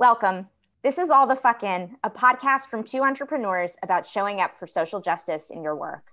Welcome. 0.00 0.46
This 0.84 0.96
is 0.96 1.10
All 1.10 1.26
the 1.26 1.34
Fuck 1.34 1.64
In, 1.64 1.96
a 2.04 2.10
podcast 2.10 2.68
from 2.68 2.84
two 2.84 3.02
entrepreneurs 3.02 3.76
about 3.82 4.06
showing 4.06 4.40
up 4.40 4.56
for 4.56 4.64
social 4.64 5.00
justice 5.00 5.50
in 5.50 5.60
your 5.60 5.74
work. 5.74 6.12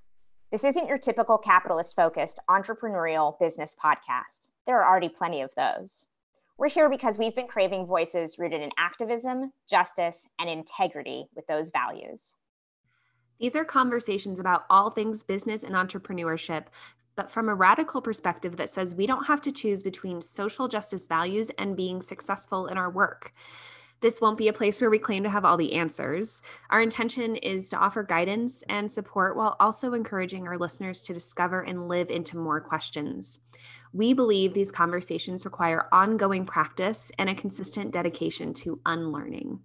This 0.51 0.63
isn't 0.63 0.87
your 0.87 0.97
typical 0.97 1.37
capitalist 1.37 1.95
focused 1.95 2.39
entrepreneurial 2.49 3.39
business 3.39 3.75
podcast. 3.79 4.49
There 4.65 4.81
are 4.81 4.89
already 4.89 5.09
plenty 5.09 5.41
of 5.41 5.53
those. 5.53 6.07
We're 6.57 6.69
here 6.69 6.89
because 6.89 7.19
we've 7.19 7.35
been 7.35 7.45
craving 7.45 7.85
voices 7.85 8.39
rooted 8.39 8.63
in 8.63 8.71
activism, 8.75 9.53
justice, 9.69 10.27
and 10.39 10.49
integrity 10.49 11.27
with 11.35 11.45
those 11.45 11.69
values. 11.69 12.37
These 13.39 13.55
are 13.55 13.63
conversations 13.63 14.39
about 14.39 14.65
all 14.67 14.89
things 14.89 15.21
business 15.21 15.61
and 15.61 15.75
entrepreneurship, 15.75 16.65
but 17.15 17.29
from 17.29 17.49
a 17.49 17.55
radical 17.55 18.01
perspective 18.01 18.57
that 18.57 18.71
says 18.71 18.95
we 18.95 19.05
don't 19.05 19.27
have 19.27 19.41
to 19.43 19.51
choose 19.51 19.83
between 19.83 20.21
social 20.21 20.67
justice 20.67 21.05
values 21.05 21.51
and 21.59 21.77
being 21.77 22.01
successful 22.01 22.65
in 22.65 22.79
our 22.79 22.89
work. 22.89 23.31
This 24.05 24.21
won't 24.21 24.37
be 24.37 24.49
a 24.49 24.53
place 24.53 24.79
where 24.79 24.91
we 24.91 24.99
claim 24.99 25.23
to 25.23 25.31
have 25.31 25.45
all 25.45 25.57
the 25.57 25.73
answers. 25.73 26.43
Our 26.69 26.79
intention 26.79 27.37
is 27.37 27.71
to 27.71 27.77
offer 27.77 28.03
guidance 28.03 28.63
and 28.69 28.91
support 28.91 29.35
while 29.35 29.55
also 29.59 29.95
encouraging 29.95 30.47
our 30.47 30.59
listeners 30.59 31.01
to 31.01 31.13
discover 31.15 31.61
and 31.61 31.87
live 31.87 32.11
into 32.11 32.37
more 32.37 32.61
questions. 32.61 33.39
We 33.93 34.13
believe 34.13 34.53
these 34.53 34.71
conversations 34.71 35.43
require 35.43 35.87
ongoing 35.91 36.45
practice 36.45 37.11
and 37.17 37.31
a 37.31 37.33
consistent 37.33 37.91
dedication 37.91 38.53
to 38.53 38.79
unlearning. 38.85 39.61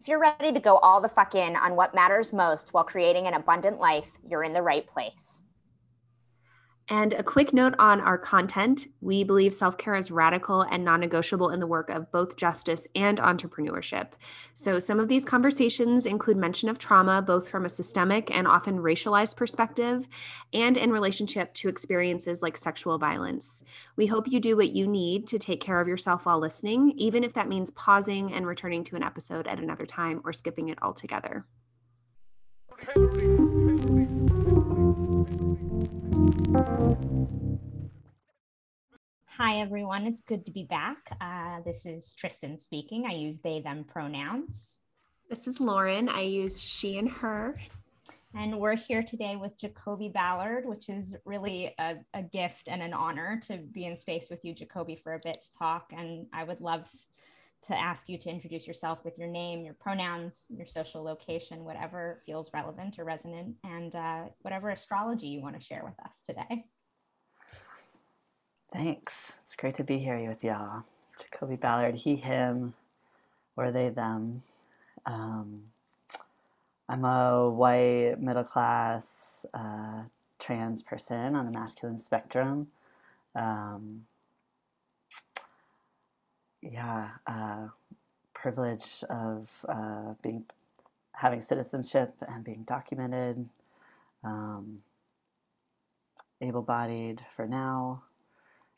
If 0.00 0.08
you're 0.08 0.18
ready 0.18 0.52
to 0.52 0.60
go 0.60 0.78
all 0.78 1.02
the 1.02 1.08
fuck 1.10 1.34
in 1.34 1.54
on 1.54 1.76
what 1.76 1.94
matters 1.94 2.32
most 2.32 2.72
while 2.72 2.84
creating 2.84 3.26
an 3.26 3.34
abundant 3.34 3.78
life, 3.78 4.10
you're 4.26 4.42
in 4.42 4.54
the 4.54 4.62
right 4.62 4.86
place. 4.86 5.42
And 6.90 7.12
a 7.12 7.22
quick 7.22 7.52
note 7.52 7.76
on 7.78 8.00
our 8.00 8.18
content 8.18 8.88
we 9.00 9.22
believe 9.22 9.54
self 9.54 9.78
care 9.78 9.94
is 9.94 10.10
radical 10.10 10.62
and 10.62 10.84
non 10.84 10.98
negotiable 10.98 11.50
in 11.50 11.60
the 11.60 11.66
work 11.66 11.88
of 11.88 12.10
both 12.10 12.34
justice 12.36 12.88
and 12.96 13.18
entrepreneurship. 13.18 14.08
So, 14.54 14.80
some 14.80 14.98
of 14.98 15.06
these 15.06 15.24
conversations 15.24 16.04
include 16.04 16.36
mention 16.36 16.68
of 16.68 16.78
trauma, 16.78 17.22
both 17.22 17.48
from 17.48 17.64
a 17.64 17.68
systemic 17.68 18.34
and 18.36 18.48
often 18.48 18.78
racialized 18.78 19.36
perspective, 19.36 20.08
and 20.52 20.76
in 20.76 20.90
relationship 20.90 21.54
to 21.54 21.68
experiences 21.68 22.42
like 22.42 22.56
sexual 22.56 22.98
violence. 22.98 23.62
We 23.94 24.06
hope 24.06 24.26
you 24.26 24.40
do 24.40 24.56
what 24.56 24.70
you 24.70 24.88
need 24.88 25.28
to 25.28 25.38
take 25.38 25.60
care 25.60 25.80
of 25.80 25.86
yourself 25.86 26.26
while 26.26 26.40
listening, 26.40 26.90
even 26.96 27.22
if 27.22 27.34
that 27.34 27.48
means 27.48 27.70
pausing 27.70 28.32
and 28.32 28.44
returning 28.44 28.82
to 28.84 28.96
an 28.96 29.04
episode 29.04 29.46
at 29.46 29.60
another 29.60 29.86
time 29.86 30.22
or 30.24 30.32
skipping 30.32 30.70
it 30.70 30.82
altogether. 30.82 31.46
Hi, 39.38 39.56
everyone. 39.56 40.06
It's 40.06 40.20
good 40.20 40.44
to 40.44 40.52
be 40.52 40.64
back. 40.64 41.16
Uh, 41.20 41.60
this 41.64 41.86
is 41.86 42.12
Tristan 42.12 42.58
speaking. 42.58 43.06
I 43.06 43.14
use 43.14 43.38
they, 43.38 43.60
them 43.60 43.84
pronouns. 43.84 44.80
This 45.30 45.46
is 45.46 45.60
Lauren. 45.60 46.10
I 46.10 46.20
use 46.20 46.62
she 46.62 46.98
and 46.98 47.08
her. 47.08 47.58
And 48.34 48.60
we're 48.60 48.76
here 48.76 49.02
today 49.02 49.36
with 49.36 49.58
Jacoby 49.58 50.08
Ballard, 50.08 50.66
which 50.66 50.90
is 50.90 51.16
really 51.24 51.74
a, 51.78 51.96
a, 52.12 52.22
gift 52.22 52.68
and 52.68 52.82
an 52.82 52.92
honor 52.92 53.40
to 53.46 53.56
be 53.56 53.86
in 53.86 53.96
space 53.96 54.28
with 54.28 54.44
you, 54.44 54.54
Jacoby, 54.54 54.96
for 54.96 55.14
a 55.14 55.20
bit 55.20 55.40
to 55.40 55.52
talk. 55.52 55.90
And 55.96 56.26
I 56.34 56.44
would 56.44 56.60
love 56.60 56.84
to 57.62 57.78
ask 57.78 58.08
you 58.08 58.16
to 58.18 58.30
introduce 58.30 58.66
yourself 58.66 59.04
with 59.04 59.18
your 59.18 59.28
name, 59.28 59.64
your 59.64 59.74
pronouns, 59.74 60.46
your 60.48 60.66
social 60.66 61.02
location, 61.02 61.64
whatever 61.64 62.20
feels 62.24 62.50
relevant 62.54 62.98
or 62.98 63.04
resonant, 63.04 63.54
and 63.64 63.94
uh, 63.94 64.24
whatever 64.42 64.70
astrology 64.70 65.26
you 65.26 65.42
want 65.42 65.58
to 65.58 65.64
share 65.64 65.82
with 65.84 65.98
us 66.04 66.20
today. 66.24 66.64
Thanks. 68.72 69.14
It's 69.46 69.56
great 69.56 69.74
to 69.74 69.84
be 69.84 69.98
here 69.98 70.26
with 70.28 70.42
y'all. 70.42 70.84
Jacoby 71.20 71.56
Ballard, 71.56 71.96
he, 71.96 72.16
him, 72.16 72.72
or 73.56 73.70
they, 73.70 73.90
them. 73.90 74.42
Um, 75.04 75.64
I'm 76.88 77.04
a 77.04 77.50
white, 77.50 78.16
middle 78.20 78.44
class, 78.44 79.44
uh, 79.52 80.04
trans 80.38 80.82
person 80.82 81.34
on 81.34 81.44
the 81.44 81.52
masculine 81.52 81.98
spectrum. 81.98 82.68
Um, 83.34 84.06
yeah, 86.62 87.10
uh, 87.26 87.68
privilege 88.34 89.04
of 89.10 89.48
uh, 89.68 90.14
being 90.22 90.44
having 91.12 91.42
citizenship 91.42 92.14
and 92.28 92.44
being 92.44 92.64
documented. 92.64 93.48
Um, 94.24 94.80
able-bodied 96.40 97.24
for 97.36 97.46
now, 97.46 98.02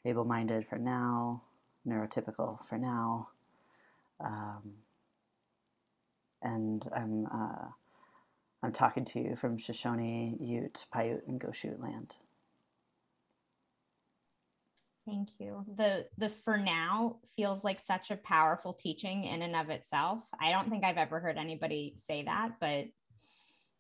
able-minded 0.05 0.67
for 0.69 0.79
now, 0.79 1.43
neurotypical 1.87 2.59
for 2.69 2.79
now, 2.79 3.29
um, 4.21 4.73
and 6.43 6.89
I'm 6.95 7.27
uh, 7.27 7.69
I'm 8.63 8.73
talking 8.73 9.05
to 9.07 9.21
you 9.21 9.37
from 9.37 9.59
Shoshone, 9.59 10.37
Ute, 10.41 10.87
Paiute, 10.95 11.27
and 11.27 11.41
Goshute 11.41 11.81
land. 11.81 12.15
Thank 15.07 15.31
you. 15.39 15.65
The 15.77 16.07
the 16.17 16.29
for 16.29 16.57
now 16.57 17.17
feels 17.37 17.65
like 17.65 17.81
such 17.81 18.11
a 18.11 18.17
powerful 18.17 18.73
teaching 18.73 19.25
in 19.25 19.43
and 19.43 19.57
of 19.57 19.69
itself. 19.71 20.21
I 20.41 20.53
don't 20.53 20.71
think 20.71 20.85
I've 20.85 20.97
ever 20.97 21.19
heard 21.19 21.39
anybody 21.39 21.95
say 21.99 22.23
that, 22.23 22.53
but 22.61 22.87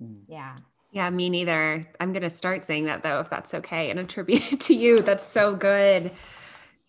mm. 0.02 0.20
yeah. 0.26 0.56
Yeah, 0.90 1.08
me 1.10 1.30
neither. 1.30 1.88
I'm 2.00 2.12
going 2.12 2.22
to 2.22 2.30
start 2.30 2.64
saying 2.64 2.86
that 2.86 3.02
though 3.02 3.20
if 3.20 3.30
that's 3.30 3.54
okay 3.54 3.90
and 3.90 4.00
attribute 4.00 4.52
it 4.52 4.60
to 4.62 4.74
you. 4.74 5.00
That's 5.00 5.24
so 5.24 5.54
good. 5.54 6.10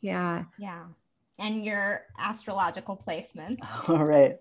Yeah. 0.01 0.45
Yeah. 0.57 0.83
And 1.39 1.63
your 1.63 2.05
astrological 2.19 3.01
placements. 3.07 3.59
All 3.89 4.05
right. 4.05 4.37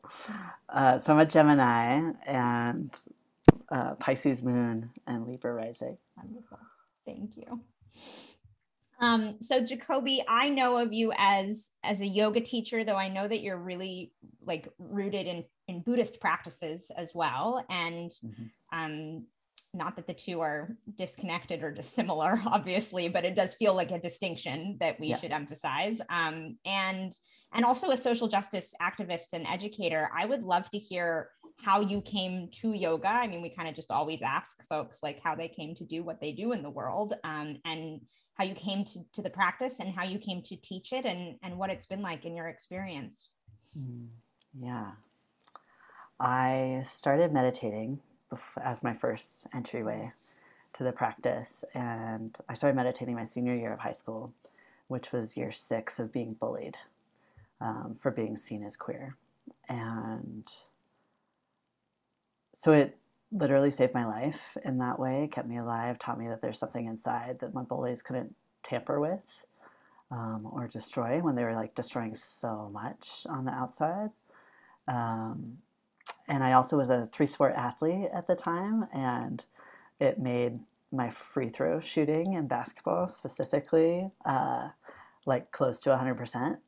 Uh, 0.69 0.98
so 0.98 1.12
I'm 1.12 1.19
a 1.20 1.26
Gemini 1.26 2.12
and 2.26 2.94
uh, 3.70 3.94
Pisces 3.94 4.42
moon 4.42 4.91
and 5.06 5.26
Libra 5.26 5.52
rising. 5.52 5.97
Wonderful. 6.16 6.58
Thank 7.06 7.31
you. 7.36 7.60
Um, 9.02 9.36
so 9.40 9.60
Jacoby, 9.60 10.22
I 10.28 10.48
know 10.48 10.78
of 10.78 10.92
you 10.92 11.12
as 11.18 11.70
as 11.82 12.00
a 12.00 12.06
yoga 12.06 12.40
teacher, 12.40 12.84
though 12.84 12.96
I 12.96 13.08
know 13.08 13.26
that 13.26 13.42
you're 13.42 13.58
really 13.58 14.12
like 14.40 14.68
rooted 14.78 15.26
in 15.26 15.44
in 15.68 15.82
Buddhist 15.82 16.20
practices 16.20 16.90
as 16.96 17.12
well, 17.14 17.64
and 17.68 18.10
mm-hmm. 18.10 18.78
um, 18.78 19.26
not 19.74 19.96
that 19.96 20.06
the 20.06 20.14
two 20.14 20.40
are 20.40 20.76
disconnected 20.96 21.62
or 21.62 21.72
dissimilar, 21.72 22.40
obviously, 22.46 23.08
but 23.08 23.24
it 23.24 23.34
does 23.34 23.54
feel 23.54 23.74
like 23.74 23.90
a 23.90 23.98
distinction 23.98 24.76
that 24.80 25.00
we 25.00 25.08
yeah. 25.08 25.16
should 25.16 25.32
emphasize. 25.32 26.00
Um, 26.08 26.58
and 26.64 27.12
and 27.54 27.64
also 27.64 27.90
a 27.90 27.96
social 27.96 28.28
justice 28.28 28.72
activist 28.80 29.34
and 29.34 29.46
educator. 29.46 30.10
I 30.16 30.26
would 30.26 30.42
love 30.42 30.70
to 30.70 30.78
hear 30.78 31.30
how 31.58 31.80
you 31.80 32.00
came 32.00 32.48
to 32.60 32.72
yoga. 32.72 33.08
I 33.08 33.26
mean, 33.26 33.42
we 33.42 33.50
kind 33.50 33.69
of 33.69 33.74
just 33.74 33.90
always 33.90 34.22
ask 34.22 34.56
folks 34.69 35.00
like 35.02 35.20
how 35.22 35.34
they 35.34 35.48
came 35.48 35.74
to 35.74 35.84
do 35.84 36.02
what 36.02 36.20
they 36.20 36.32
do 36.32 36.52
in 36.52 36.62
the 36.62 36.70
world, 36.70 37.14
um, 37.24 37.56
and 37.64 38.00
how 38.34 38.44
you 38.44 38.54
came 38.54 38.84
to, 38.84 39.00
to 39.12 39.22
the 39.22 39.31
practice 39.31 39.81
and 39.81 39.94
how 39.94 40.04
you 40.04 40.19
came 40.19 40.43
to 40.43 40.56
teach 40.56 40.93
it 40.93 41.04
and, 41.04 41.37
and 41.43 41.59
what 41.59 41.70
it's 41.70 41.87
been 41.87 42.03
like 42.03 42.25
in 42.25 42.34
your 42.34 42.48
experience. 42.48 43.32
Mm, 43.78 44.09
yeah. 44.59 44.93
I 46.19 46.84
started 46.88 47.32
meditating 47.32 48.00
as 48.62 48.82
my 48.82 48.94
first 48.94 49.47
entryway 49.54 50.12
to 50.75 50.84
the 50.84 50.93
practice. 50.93 51.65
And 51.75 52.37
I 52.48 52.54
started 52.54 52.76
meditating 52.76 53.15
my 53.15 53.25
senior 53.25 53.54
year 53.54 53.72
of 53.72 53.81
high 53.81 53.93
school, 53.93 54.32
which 54.88 55.12
was 55.12 55.37
year 55.37 55.53
six 55.53 55.99
of 55.99 56.12
being 56.12 56.34
bullied 56.34 56.76
um, 57.60 57.97
for 58.00 58.10
being 58.10 58.37
seen 58.37 58.64
as 58.64 58.76
queer. 58.76 59.16
And 59.69 60.50
so 62.54 62.72
it 62.72 62.97
literally 63.32 63.70
saved 63.70 63.94
my 63.94 64.06
life 64.06 64.56
in 64.64 64.79
that 64.79 64.99
way, 64.99 65.29
kept 65.32 65.49
me 65.49 65.58
alive, 65.58 65.99
taught 65.99 66.19
me 66.19 66.29
that 66.29 66.43
there's 66.43 66.58
something 66.58 66.87
inside 66.87 67.38
that 67.40 67.55
my 67.55 67.62
bullies 67.62 68.02
couldn't 68.02 68.34
tamper 68.62 69.00
with 69.00 69.20
um, 70.11 70.49
or 70.52 70.69
destroy 70.69 71.20
when 71.20 71.34
they 71.34 71.44
were 71.44 71.55
like 71.55 71.75
destroying 71.75 72.14
so 72.14 72.70
much 72.73 73.26
on 73.29 73.44
the 73.44 73.52
outside. 73.52 74.11
Um, 74.88 75.58
and 76.29 76.44
I 76.44 76.52
also 76.52 76.76
was 76.76 76.90
a 76.90 77.08
three 77.12 77.26
sport 77.26 77.55
athlete 77.56 78.08
at 78.14 78.26
the 78.26 78.34
time, 78.34 78.87
and 78.93 79.44
it 80.00 80.19
made 80.19 80.58
my 80.93 81.11
free 81.11 81.49
throw 81.49 81.81
shooting 81.81 82.34
in 82.34 82.46
basketball 82.46 83.08
specifically 83.08 84.11
uh, 84.26 84.69
like 85.26 85.50
close 85.52 85.79
to 85.81 85.90
100%. 85.90 86.58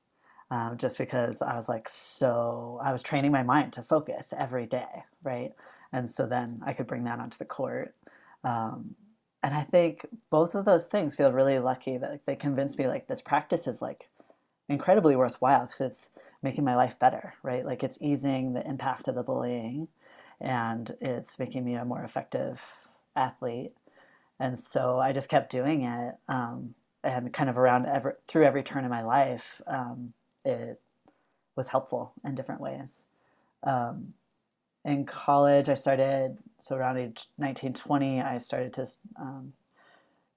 Um, 0.51 0.77
just 0.77 0.99
because 0.99 1.43
I 1.43 1.57
was 1.57 1.69
like 1.69 1.89
so, 1.89 2.81
I 2.83 2.93
was 2.93 3.03
training 3.03 3.33
my 3.33 3.43
mind 3.43 3.73
to 3.75 3.83
focus 3.83 4.33
every 4.37 4.67
day, 4.67 5.05
right? 5.23 5.53
And 5.95 6.11
so 6.11 6.27
then 6.27 6.61
I 6.67 6.73
could 6.73 6.89
bring 6.89 7.05
that 7.05 7.21
onto 7.21 7.39
the 7.39 7.45
court. 7.45 7.95
Um, 8.43 8.97
and 9.45 9.55
I 9.55 9.63
think 9.63 10.05
both 10.29 10.57
of 10.57 10.65
those 10.65 10.87
things 10.87 11.15
feel 11.15 11.31
really 11.31 11.61
lucky 11.61 11.99
that 11.99 12.27
they 12.27 12.35
convinced 12.35 12.77
me 12.79 12.89
like 12.89 13.07
this 13.07 13.23
practice 13.23 13.69
is 13.69 13.81
like 13.81 14.09
incredibly 14.69 15.15
worthwhile 15.15 15.67
because 15.67 15.81
it's 15.81 16.09
making 16.43 16.65
my 16.65 16.75
life 16.75 16.99
better, 16.99 17.35
right? 17.45 17.65
Like 17.65 17.85
it's 17.85 17.97
easing 18.01 18.55
the 18.55 18.69
impact 18.69 19.07
of 19.07 19.15
the 19.15 19.23
bullying 19.23 19.87
and 20.41 20.93
it's 21.01 21.39
making 21.39 21.65
me 21.65 21.75
a 21.75 21.85
more 21.85 22.03
effective 22.03 22.61
athlete. 23.15 23.73
And 24.41 24.59
so 24.59 24.99
I 24.99 25.13
just 25.13 25.29
kept 25.29 25.53
doing 25.53 25.85
it. 25.85 26.17
Um, 26.29 26.75
and 27.05 27.33
kind 27.33 27.49
of 27.49 27.57
around 27.57 27.87
every, 27.87 28.15
through 28.27 28.47
every 28.47 28.65
turn 28.65 28.83
in 28.83 28.91
my 28.91 29.03
life, 29.03 29.63
um, 29.69 30.13
it 30.45 30.81
was 31.55 31.69
helpful 31.69 32.15
in 32.25 32.35
different 32.35 32.63
ways. 32.63 33.05
Um, 33.63 34.15
in 34.85 35.07
college, 35.07 35.69
I 35.69 35.75
started, 35.75 36.37
so 36.61 36.77
around 36.77 36.99
age 36.99 37.27
19, 37.39 37.73
20, 37.75 38.21
I 38.21 38.39
started 38.39 38.73
to 38.75 38.87
um, 39.19 39.53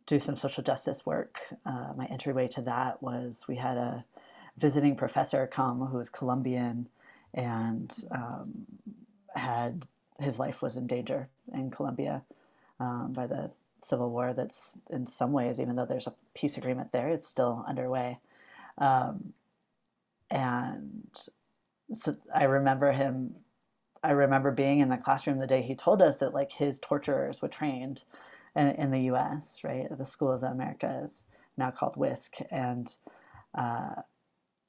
do 0.06 0.20
some 0.20 0.38
social 0.38 0.64
justice 0.64 1.06
work. 1.06 1.40
Uh, 1.66 1.94
my 1.96 2.06
entryway 2.06 2.48
to 2.50 2.62
that 2.62 3.02
was 3.04 3.44
we 3.48 3.56
had 3.56 3.78
a 3.78 4.06
visiting 4.58 4.96
professor 4.96 5.46
come 5.48 5.86
who 5.86 5.98
was 5.98 6.10
Colombian 6.10 6.88
and 7.34 7.94
um, 8.12 8.66
had 9.36 9.86
his 10.20 10.40
life 10.40 10.62
was 10.62 10.78
in 10.78 10.88
danger 10.88 11.30
in 11.54 11.70
Colombia 11.70 12.24
um, 12.80 13.14
by 13.14 13.28
the 13.28 13.52
civil 13.84 14.10
war 14.10 14.34
that's 14.34 14.74
in 14.90 15.06
some 15.06 15.32
ways, 15.32 15.60
even 15.60 15.76
though 15.76 15.86
there's 15.86 16.08
a 16.08 16.16
peace 16.34 16.58
agreement 16.58 16.92
there, 16.92 17.10
it's 17.10 17.28
still 17.28 17.64
underway. 17.68 18.18
Um, 18.78 19.34
and 20.32 21.08
so 21.94 22.16
I 22.34 22.44
remember 22.46 22.92
him 22.92 23.36
I 24.04 24.12
remember 24.12 24.52
being 24.52 24.80
in 24.80 24.90
the 24.90 24.98
classroom 24.98 25.40
the 25.40 25.48
day 25.48 25.62
he 25.62 25.76
told 25.76 26.02
us 26.02 26.18
that 26.18 26.34
like 26.34 26.52
his 26.52 26.80
torturers 26.80 27.42
were 27.42 27.48
trained 27.48 28.04
in, 28.56 28.68
in 28.70 28.92
the 28.92 29.02
U.S. 29.02 29.60
right 29.64 29.88
the 29.98 30.06
School 30.06 30.32
of 30.32 30.42
the 30.42 30.48
Americas 30.48 31.26
now 31.58 31.72
called 31.72 31.96
WHINSEC 31.96 32.46
and 32.52 32.96
uh, 33.56 33.96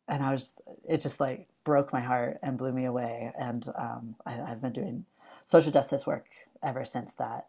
and 0.08 0.22
I 0.22 0.32
was 0.32 0.52
it 0.88 1.02
just 1.02 1.20
like 1.20 1.48
broke 1.64 1.92
my 1.92 2.00
heart 2.00 2.38
and 2.42 2.58
blew 2.58 2.72
me 2.72 2.86
away 2.86 3.32
and 3.38 3.66
um, 3.78 4.14
I, 4.26 4.32
have 4.32 4.62
been 4.62 4.72
doing 4.72 5.04
social 5.44 5.72
justice 5.72 6.06
work 6.06 6.26
ever 6.62 6.84
since 6.84 7.14
that 7.14 7.46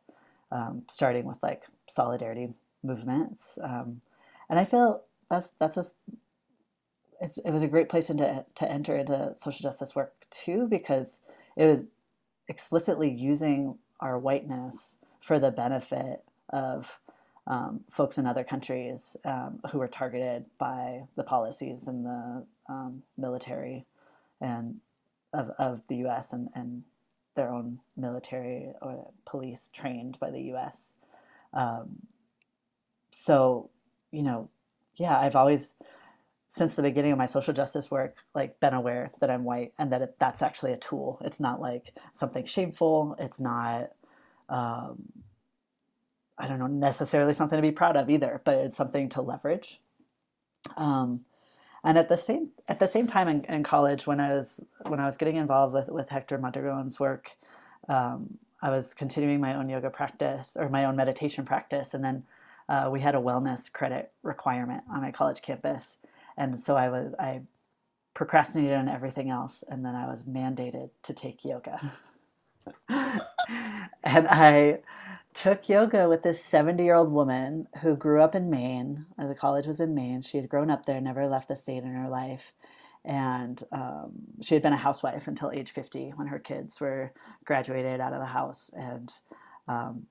um, 0.52 0.84
starting 0.90 1.26
with 1.26 1.38
like 1.42 1.64
solidarity 1.88 2.50
movements 2.84 3.58
um, 3.64 4.02
and 4.50 4.60
I 4.60 4.66
feel 4.66 5.04
that's 5.30 5.50
that's 5.60 5.78
a 5.78 5.86
it 7.22 7.52
was 7.52 7.64
a 7.64 7.68
great 7.68 7.90
place 7.90 8.10
into, 8.10 8.46
to 8.56 8.72
enter 8.72 8.96
into 8.96 9.34
social 9.36 9.64
justice 9.64 9.96
work 9.96 10.14
too 10.30 10.68
because 10.70 11.20
it 11.60 11.66
was 11.68 11.84
explicitly 12.48 13.12
using 13.12 13.78
our 14.00 14.18
whiteness 14.18 14.96
for 15.20 15.40
the 15.40 15.52
benefit 15.52 16.24
of 16.52 17.00
um, 17.48 17.82
folks 17.92 18.18
in 18.18 18.26
other 18.26 18.46
countries 18.46 19.18
um, 19.26 19.60
who 19.70 19.78
were 19.80 19.88
targeted 19.90 20.46
by 20.58 21.04
the 21.18 21.24
policies 21.24 21.88
and 21.88 22.06
the 22.06 22.46
um, 22.70 23.04
military 23.18 23.86
and 24.40 24.78
of, 25.34 25.50
of 25.60 25.82
the 25.90 25.98
U.S. 25.98 26.32
And, 26.32 26.48
and 26.56 26.82
their 27.36 27.52
own 27.52 27.80
military 27.98 28.72
or 28.82 29.12
police 29.26 29.70
trained 29.74 30.18
by 30.20 30.32
the 30.32 30.42
U.S. 30.54 30.94
Um, 31.54 31.98
so, 33.12 33.70
you 34.12 34.24
know, 34.24 34.50
yeah, 34.96 35.20
I've 35.20 35.36
always 35.36 35.74
since 36.50 36.74
the 36.74 36.82
beginning 36.82 37.12
of 37.12 37.18
my 37.18 37.28
social 37.28 37.54
justice 37.54 37.92
work 37.92 38.16
like 38.34 38.60
been 38.60 38.74
aware 38.74 39.12
that 39.22 39.30
i'm 39.30 39.44
white 39.44 39.72
and 39.78 39.92
that 39.92 40.02
it, 40.02 40.16
that's 40.20 40.42
actually 40.42 40.74
a 40.74 40.78
tool. 40.78 41.22
It's 41.24 41.40
not 41.40 41.62
like 41.62 41.94
something 42.12 42.46
shameful. 42.46 43.16
It's 43.20 43.40
not 43.40 43.92
um, 44.50 45.04
i 46.38 46.48
don't 46.48 46.60
know 46.60 46.68
necessarily 46.68 47.34
something 47.34 47.58
to 47.58 47.62
be 47.62 47.72
proud 47.72 47.96
of 47.96 48.10
either 48.10 48.42
but 48.46 48.56
it's 48.56 48.78
something 48.78 49.10
to 49.10 49.22
leverage. 49.22 49.80
Um, 50.76 51.22
and 51.84 51.98
at 51.98 52.10
the 52.10 52.18
same 52.18 52.50
at 52.68 52.80
the 52.80 52.88
same 52.88 53.08
time 53.08 53.28
in, 53.30 53.46
in, 53.46 53.64
college 53.64 54.06
when 54.06 54.20
i 54.20 54.32
was 54.34 54.60
when 54.88 55.00
i 55.00 55.06
was 55.06 55.16
getting 55.18 55.38
involved 55.38 55.74
with 55.74 55.88
with 55.88 56.10
hector 56.10 56.38
mondragon's 56.38 57.00
work 57.00 57.32
um, 57.88 58.38
i 58.62 58.70
was 58.70 58.94
continuing 58.94 59.40
my 59.40 59.54
own 59.56 59.70
yoga 59.70 59.90
practice 59.90 60.54
or 60.56 60.68
my 60.68 60.86
own 60.86 60.96
meditation 60.96 61.46
practice. 61.46 61.94
And 61.94 62.04
then 62.04 62.24
uh, 62.68 62.90
we 62.92 63.00
had 63.00 63.16
a 63.16 63.20
wellness 63.20 63.72
credit 63.72 64.12
requirement 64.24 64.84
on 64.92 65.02
my 65.02 65.12
college 65.12 65.42
campus 65.42 65.98
and 66.40 66.62
so 66.62 66.76
I 66.78 66.90
was 66.90 67.14
I 67.20 67.42
procrastinated 68.16 68.78
on 68.78 68.90
everything 68.90 69.30
else, 69.30 69.64
and 69.68 69.86
then 69.86 69.96
I 69.96 70.08
was 70.08 70.24
mandated 70.24 70.90
to 71.04 71.14
take 71.14 71.46
yoga. 71.46 71.94
and 72.90 74.28
I 74.28 74.80
took 75.34 75.70
yoga 75.70 76.10
with 76.10 76.24
this 76.24 76.44
70 76.44 76.84
year 76.84 76.96
old 76.96 77.12
woman 77.12 77.68
who 77.82 77.96
grew 77.96 78.22
up 78.22 78.36
in 78.36 78.50
Maine. 78.50 79.06
Uh, 79.18 79.28
the 79.28 79.36
college 79.36 79.68
was 79.68 79.80
in 79.80 79.96
Maine. 79.96 80.22
She 80.22 80.38
had 80.38 80.50
grown 80.50 80.70
up 80.70 80.86
there, 80.86 81.02
never 81.02 81.28
left 81.28 81.48
the 81.50 81.56
state 81.56 81.84
in 81.84 81.94
her 81.94 82.10
life. 82.10 82.54
And 83.06 83.64
um, 83.72 84.12
she 84.42 84.56
had 84.56 84.64
been 84.64 84.74
a 84.74 84.78
housewife 84.78 85.28
until 85.28 85.52
age 85.52 85.72
50 85.72 86.14
when 86.16 86.28
her 86.28 86.40
kids 86.40 86.80
were 86.82 87.14
graduated 87.46 88.02
out 88.02 88.14
of 88.14 88.20
the 88.20 88.26
house. 88.26 88.70
And 88.74 89.12
um, 89.68 90.08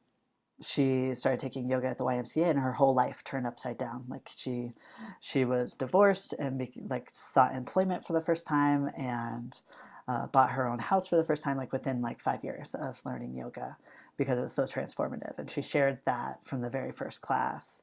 she 0.60 1.14
started 1.14 1.40
taking 1.40 1.68
yoga 1.68 1.88
at 1.88 1.98
the 1.98 2.04
YMCA 2.04 2.50
and 2.50 2.58
her 2.58 2.72
whole 2.72 2.94
life 2.94 3.22
turned 3.24 3.46
upside 3.46 3.78
down. 3.78 4.04
Like 4.08 4.28
she 4.34 4.72
she 5.20 5.44
was 5.44 5.74
divorced 5.74 6.32
and 6.34 6.58
be, 6.58 6.72
like 6.88 7.08
sought 7.12 7.54
employment 7.54 8.06
for 8.06 8.12
the 8.12 8.20
first 8.20 8.46
time 8.46 8.90
and 8.96 9.60
uh, 10.08 10.26
bought 10.28 10.50
her 10.50 10.66
own 10.66 10.78
house 10.78 11.06
for 11.06 11.16
the 11.16 11.24
first 11.24 11.44
time 11.44 11.56
like 11.56 11.72
within 11.72 12.02
like 12.02 12.20
five 12.20 12.42
years 12.42 12.74
of 12.74 13.00
learning 13.04 13.36
yoga 13.36 13.76
because 14.16 14.38
it 14.38 14.42
was 14.42 14.52
so 14.52 14.64
transformative. 14.64 15.38
And 15.38 15.50
she 15.50 15.62
shared 15.62 15.98
that 16.06 16.40
from 16.44 16.60
the 16.60 16.70
very 16.70 16.92
first 16.92 17.20
class. 17.20 17.82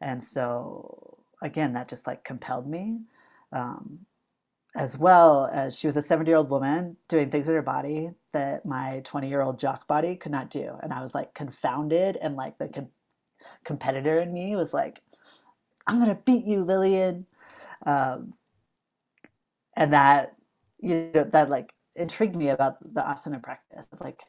And 0.00 0.22
so 0.22 1.18
again, 1.42 1.74
that 1.74 1.88
just 1.88 2.06
like 2.06 2.24
compelled 2.24 2.66
me. 2.68 3.00
Um, 3.52 4.05
as 4.76 4.98
well 4.98 5.48
as 5.52 5.76
she 5.76 5.86
was 5.86 5.96
a 5.96 6.02
70 6.02 6.30
year 6.30 6.36
old 6.36 6.50
woman 6.50 6.96
doing 7.08 7.30
things 7.30 7.48
in 7.48 7.54
her 7.54 7.62
body 7.62 8.10
that 8.32 8.66
my 8.66 9.00
20 9.04 9.28
year 9.28 9.40
old 9.40 9.58
jock 9.58 9.88
body 9.88 10.14
could 10.16 10.30
not 10.32 10.50
do. 10.50 10.76
And 10.82 10.92
I 10.92 11.00
was 11.00 11.14
like 11.14 11.32
confounded, 11.34 12.18
and 12.20 12.36
like 12.36 12.58
the 12.58 12.68
com- 12.68 12.90
competitor 13.64 14.16
in 14.16 14.32
me 14.32 14.54
was 14.54 14.74
like, 14.74 15.00
I'm 15.86 15.96
going 15.96 16.14
to 16.14 16.22
beat 16.24 16.44
you, 16.44 16.62
Lillian. 16.62 17.26
Um, 17.86 18.34
and 19.74 19.92
that, 19.94 20.36
you 20.78 21.10
know, 21.14 21.24
that 21.24 21.48
like 21.48 21.72
intrigued 21.94 22.36
me 22.36 22.50
about 22.50 22.76
the 22.94 23.00
asana 23.00 23.42
practice. 23.42 23.86
Like, 23.98 24.20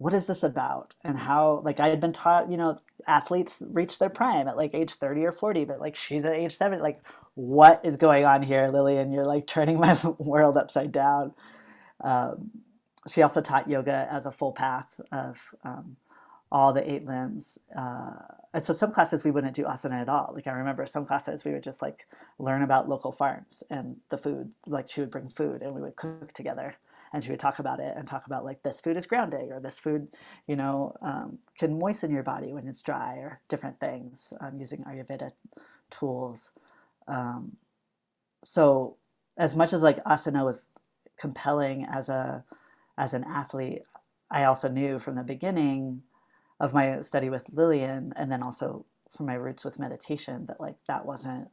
what 0.00 0.14
is 0.14 0.24
this 0.24 0.42
about? 0.42 0.94
And 1.04 1.18
how 1.18 1.60
like 1.62 1.78
i 1.78 1.88
had 1.88 2.00
been 2.00 2.12
taught 2.12 2.50
you 2.50 2.56
know 2.56 2.78
athletes 3.06 3.62
reach 3.74 3.98
their 3.98 4.08
prime 4.08 4.48
at 4.48 4.56
like 4.56 4.74
age 4.74 4.94
30 4.94 5.26
or 5.26 5.32
40 5.32 5.66
but 5.66 5.78
like 5.78 5.94
she's 5.94 6.24
at 6.24 6.32
age 6.32 6.56
70 6.56 6.80
like 6.82 7.02
what 7.34 7.80
is 7.84 7.96
going 7.96 8.24
on 8.24 8.42
here 8.42 8.68
lillian 8.68 9.12
you're 9.12 9.26
like 9.26 9.46
turning 9.54 9.78
my 9.78 9.98
world 10.18 10.56
upside 10.56 10.90
down. 10.90 11.34
Um, 12.02 12.50
she 13.12 13.20
also 13.22 13.42
taught 13.42 13.68
yoga 13.68 14.08
as 14.10 14.24
a 14.24 14.32
full 14.32 14.52
path 14.52 14.88
of 15.12 15.38
um, 15.64 15.96
all 16.50 16.72
the 16.72 16.90
eight 16.90 17.04
limbs 17.04 17.58
uh, 17.76 18.12
and 18.54 18.64
so 18.64 18.72
some 18.72 18.92
classes 18.92 19.22
we 19.22 19.30
wouldn't 19.30 19.54
do 19.54 19.64
asana 19.64 20.00
at 20.00 20.08
all. 20.08 20.32
Like 20.34 20.46
i 20.46 20.52
remember 20.52 20.86
some 20.86 21.04
classes 21.04 21.44
we 21.44 21.52
would 21.52 21.62
just 21.62 21.82
like 21.82 22.06
learn 22.38 22.62
about 22.62 22.88
local 22.88 23.12
farms 23.12 23.62
and 23.68 23.96
the 24.08 24.16
food 24.16 24.50
like 24.66 24.88
she 24.88 25.00
would 25.02 25.10
bring 25.10 25.28
food 25.28 25.60
and 25.60 25.74
we 25.74 25.82
would 25.82 25.96
cook 25.96 26.32
together 26.32 26.74
and 27.12 27.24
she 27.24 27.30
would 27.30 27.40
talk 27.40 27.58
about 27.58 27.80
it 27.80 27.94
and 27.96 28.06
talk 28.06 28.26
about 28.26 28.44
like 28.44 28.62
this 28.62 28.80
food 28.80 28.96
is 28.96 29.06
grounding 29.06 29.52
or 29.52 29.60
this 29.60 29.78
food 29.78 30.08
you 30.46 30.56
know 30.56 30.94
um, 31.02 31.38
can 31.58 31.78
moisten 31.78 32.10
your 32.12 32.22
body 32.22 32.52
when 32.52 32.68
it's 32.68 32.82
dry 32.82 33.16
or 33.16 33.40
different 33.48 33.78
things 33.80 34.32
um, 34.40 34.58
using 34.58 34.84
ayurveda 34.84 35.32
tools. 35.90 36.50
Um, 37.08 37.56
so 38.44 38.96
as 39.36 39.54
much 39.54 39.72
as 39.72 39.82
like 39.82 40.02
asana 40.04 40.44
was 40.44 40.66
compelling 41.18 41.86
as 41.90 42.08
a 42.08 42.44
as 42.98 43.14
an 43.14 43.24
athlete 43.24 43.82
i 44.30 44.44
also 44.44 44.68
knew 44.68 44.98
from 44.98 45.14
the 45.16 45.22
beginning 45.22 46.02
of 46.60 46.74
my 46.74 47.00
study 47.00 47.30
with 47.30 47.44
lillian 47.52 48.12
and 48.16 48.30
then 48.30 48.42
also 48.42 48.84
from 49.16 49.26
my 49.26 49.34
roots 49.34 49.64
with 49.64 49.78
meditation 49.78 50.46
that 50.46 50.60
like 50.60 50.76
that 50.88 51.04
wasn't 51.04 51.48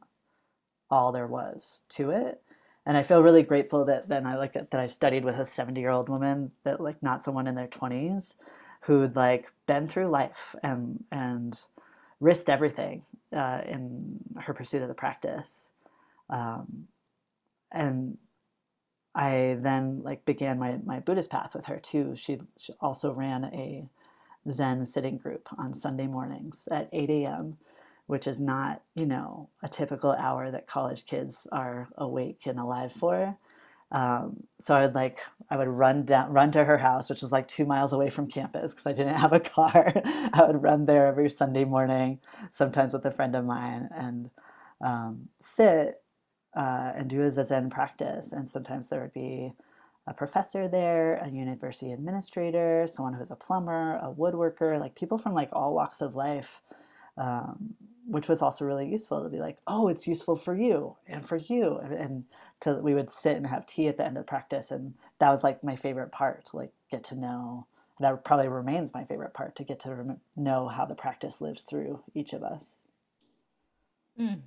all 0.90 1.12
there 1.12 1.26
was 1.26 1.82
to 1.88 2.10
it 2.10 2.42
and 2.88 2.96
I 2.96 3.04
feel 3.04 3.22
really 3.22 3.44
grateful 3.44 3.84
that 3.86 4.08
then 4.08 4.26
I 4.26 4.36
like 4.36 4.54
that 4.54 4.74
I 4.74 4.88
studied 4.88 5.24
with 5.24 5.38
a 5.38 5.46
70 5.46 5.80
year 5.80 5.90
old 5.90 6.08
woman 6.08 6.52
that 6.64 6.80
like 6.80 7.02
not 7.02 7.24
someone 7.24 7.46
in 7.46 7.54
their 7.54 7.68
20s 7.68 8.34
who'd 8.82 9.14
like 9.14 9.52
been 9.66 9.86
through 9.88 10.08
life 10.08 10.56
and 10.64 11.04
and 11.12 11.56
risked 12.20 12.50
everything 12.50 13.04
uh, 13.32 13.60
in 13.68 14.18
her 14.40 14.54
pursuit 14.54 14.82
of 14.82 14.88
the 14.88 14.94
practice 14.94 15.68
um, 16.30 16.88
and 17.72 18.18
I 19.14 19.58
then 19.60 20.02
like 20.04 20.24
began 20.24 20.58
my, 20.58 20.78
my 20.84 21.00
Buddhist 21.00 21.30
path 21.30 21.54
with 21.54 21.66
her 21.66 21.78
too. 21.80 22.14
She, 22.16 22.38
she 22.56 22.72
also 22.80 23.12
ran 23.12 23.44
a 23.46 23.88
Zen 24.50 24.86
sitting 24.86 25.18
group 25.18 25.48
on 25.58 25.74
Sunday 25.74 26.06
mornings 26.06 26.68
at 26.70 26.88
8 26.92 27.10
a.m 27.10 27.54
which 28.08 28.26
is 28.26 28.40
not, 28.40 28.82
you 28.94 29.04
know, 29.04 29.50
a 29.62 29.68
typical 29.68 30.12
hour 30.12 30.50
that 30.50 30.66
college 30.66 31.04
kids 31.04 31.46
are 31.52 31.88
awake 31.98 32.46
and 32.46 32.58
alive 32.58 32.90
for. 32.90 33.36
Um, 33.92 34.44
so 34.58 34.74
I 34.74 34.80
would 34.80 34.94
like 34.94 35.20
I 35.50 35.58
would 35.58 35.68
run 35.68 36.04
down 36.06 36.32
run 36.32 36.50
to 36.52 36.64
her 36.64 36.78
house, 36.78 37.10
which 37.10 37.20
was 37.20 37.32
like 37.32 37.48
two 37.48 37.66
miles 37.66 37.92
away 37.92 38.08
from 38.08 38.26
campus 38.26 38.72
because 38.72 38.86
I 38.86 38.92
didn't 38.94 39.16
have 39.16 39.34
a 39.34 39.40
car. 39.56 39.92
I 40.32 40.42
would 40.46 40.62
run 40.62 40.86
there 40.86 41.06
every 41.06 41.28
Sunday 41.28 41.64
morning, 41.64 42.18
sometimes 42.52 42.94
with 42.94 43.04
a 43.04 43.10
friend 43.10 43.34
of 43.36 43.44
mine, 43.44 43.90
and 43.94 44.30
um, 44.82 45.28
sit 45.40 46.02
uh, 46.56 46.92
and 46.96 47.10
do 47.10 47.22
a 47.22 47.26
zazen 47.26 47.70
practice. 47.70 48.32
And 48.32 48.48
sometimes 48.48 48.88
there 48.88 49.02
would 49.02 49.12
be 49.12 49.52
a 50.06 50.14
professor 50.14 50.66
there, 50.66 51.16
a 51.16 51.28
university 51.28 51.92
administrator, 51.92 52.86
someone 52.86 53.12
who's 53.12 53.30
a 53.30 53.36
plumber, 53.36 53.98
a 54.02 54.10
woodworker, 54.10 54.80
like 54.80 54.94
people 54.94 55.18
from 55.18 55.34
like 55.34 55.50
all 55.52 55.74
walks 55.74 56.00
of 56.00 56.14
life 56.16 56.62
um, 57.18 57.74
which 58.06 58.28
was 58.28 58.40
also 58.40 58.64
really 58.64 58.88
useful 58.88 59.22
to 59.22 59.28
be 59.28 59.38
like, 59.38 59.58
oh, 59.66 59.88
it's 59.88 60.06
useful 60.06 60.36
for 60.36 60.56
you 60.56 60.96
and 61.06 61.28
for 61.28 61.36
you, 61.36 61.78
and, 61.78 61.92
and 61.92 62.24
to 62.60 62.74
we 62.74 62.94
would 62.94 63.12
sit 63.12 63.36
and 63.36 63.46
have 63.46 63.66
tea 63.66 63.88
at 63.88 63.96
the 63.96 64.04
end 64.04 64.18
of 64.18 64.26
practice 64.26 64.70
and 64.70 64.94
that 65.18 65.30
was 65.30 65.44
like 65.44 65.62
my 65.62 65.76
favorite 65.76 66.12
part 66.12 66.46
to 66.46 66.56
like 66.56 66.72
get 66.90 67.04
to 67.04 67.14
know 67.14 67.66
that 68.00 68.24
probably 68.24 68.48
remains 68.48 68.94
my 68.94 69.04
favorite 69.04 69.34
part 69.34 69.56
to 69.56 69.64
get 69.64 69.80
to 69.80 70.16
know 70.36 70.68
how 70.68 70.84
the 70.84 70.94
practice 70.94 71.40
lives 71.40 71.62
through 71.62 72.00
each 72.14 72.32
of 72.32 72.42
us 72.42 72.76
mm. 74.18 74.40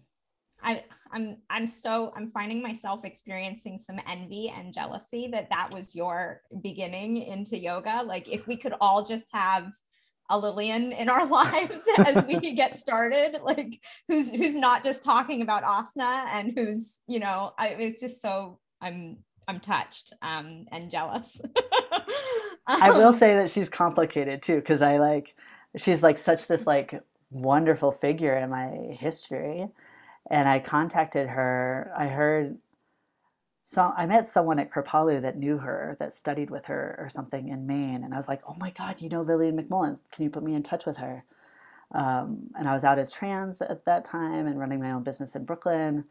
I, 0.63 0.83
I'm 1.11 1.37
I'm 1.49 1.65
so 1.65 2.13
I'm 2.15 2.29
finding 2.29 2.61
myself 2.61 3.03
experiencing 3.03 3.79
some 3.79 3.99
envy 4.07 4.53
and 4.55 4.71
jealousy 4.71 5.27
that 5.31 5.49
that 5.49 5.73
was 5.73 5.95
your 5.95 6.41
beginning 6.61 7.17
into 7.17 7.57
yoga. 7.57 8.03
Like 8.05 8.29
if 8.29 8.45
we 8.45 8.55
could 8.55 8.75
all 8.79 9.03
just 9.03 9.27
have 9.33 9.71
a 10.31 10.39
Lillian 10.39 10.93
in 10.93 11.09
our 11.09 11.25
lives 11.27 11.85
as 11.99 12.25
we 12.25 12.39
get 12.55 12.75
started, 12.75 13.39
like 13.43 13.79
who's 14.07 14.31
who's 14.31 14.55
not 14.55 14.83
just 14.83 15.03
talking 15.03 15.43
about 15.43 15.63
asana 15.63 16.25
and 16.31 16.53
who's 16.55 17.01
you 17.07 17.19
know 17.19 17.53
I, 17.59 17.69
it's 17.69 17.99
just 17.99 18.21
so 18.21 18.57
I'm 18.81 19.17
I'm 19.47 19.59
touched 19.59 20.13
um, 20.21 20.65
and 20.71 20.89
jealous. 20.89 21.39
um, 21.43 22.01
I 22.67 22.91
will 22.91 23.13
say 23.13 23.35
that 23.35 23.51
she's 23.51 23.69
complicated 23.69 24.41
too 24.41 24.55
because 24.55 24.81
I 24.81 24.97
like 24.97 25.35
she's 25.75 26.01
like 26.01 26.17
such 26.17 26.47
this 26.47 26.65
like 26.65 26.99
wonderful 27.29 27.91
figure 27.91 28.35
in 28.37 28.49
my 28.49 28.95
history, 28.97 29.67
and 30.31 30.49
I 30.49 30.59
contacted 30.59 31.27
her. 31.27 31.91
I 31.95 32.07
heard 32.07 32.57
so 33.71 33.93
I 33.95 34.05
met 34.05 34.27
someone 34.27 34.59
at 34.59 34.69
Kripalu 34.69 35.21
that 35.21 35.37
knew 35.37 35.57
her, 35.57 35.95
that 35.99 36.13
studied 36.13 36.49
with 36.49 36.65
her 36.65 36.97
or 36.99 37.09
something 37.09 37.47
in 37.47 37.65
Maine, 37.67 38.03
and 38.03 38.13
I 38.13 38.17
was 38.17 38.27
like, 38.27 38.41
"Oh 38.45 38.55
my 38.59 38.71
God, 38.71 38.99
you 38.99 39.07
know 39.07 39.21
Lillian 39.21 39.57
McMullen? 39.57 40.01
Can 40.11 40.25
you 40.25 40.29
put 40.29 40.43
me 40.43 40.55
in 40.55 40.63
touch 40.63 40.85
with 40.85 40.97
her?" 40.97 41.23
Um, 41.93 42.49
and 42.59 42.67
I 42.67 42.73
was 42.73 42.83
out 42.83 42.99
as 42.99 43.11
trans 43.13 43.61
at 43.61 43.85
that 43.85 44.03
time 44.05 44.47
and 44.47 44.59
running 44.59 44.81
my 44.81 44.91
own 44.91 45.03
business 45.03 45.35
in 45.37 45.45
Brooklyn. 45.45 46.05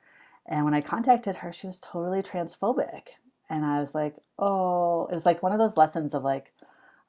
And 0.47 0.64
when 0.64 0.75
I 0.75 0.81
contacted 0.81 1.37
her, 1.37 1.52
she 1.52 1.67
was 1.67 1.81
totally 1.81 2.23
transphobic, 2.23 3.09
and 3.50 3.64
I 3.67 3.81
was 3.81 3.95
like, 3.95 4.17
"Oh!" 4.38 5.07
It 5.09 5.14
was 5.14 5.26
like 5.26 5.43
one 5.43 5.52
of 5.52 5.59
those 5.59 5.76
lessons 5.76 6.14
of 6.14 6.25
like, 6.25 6.52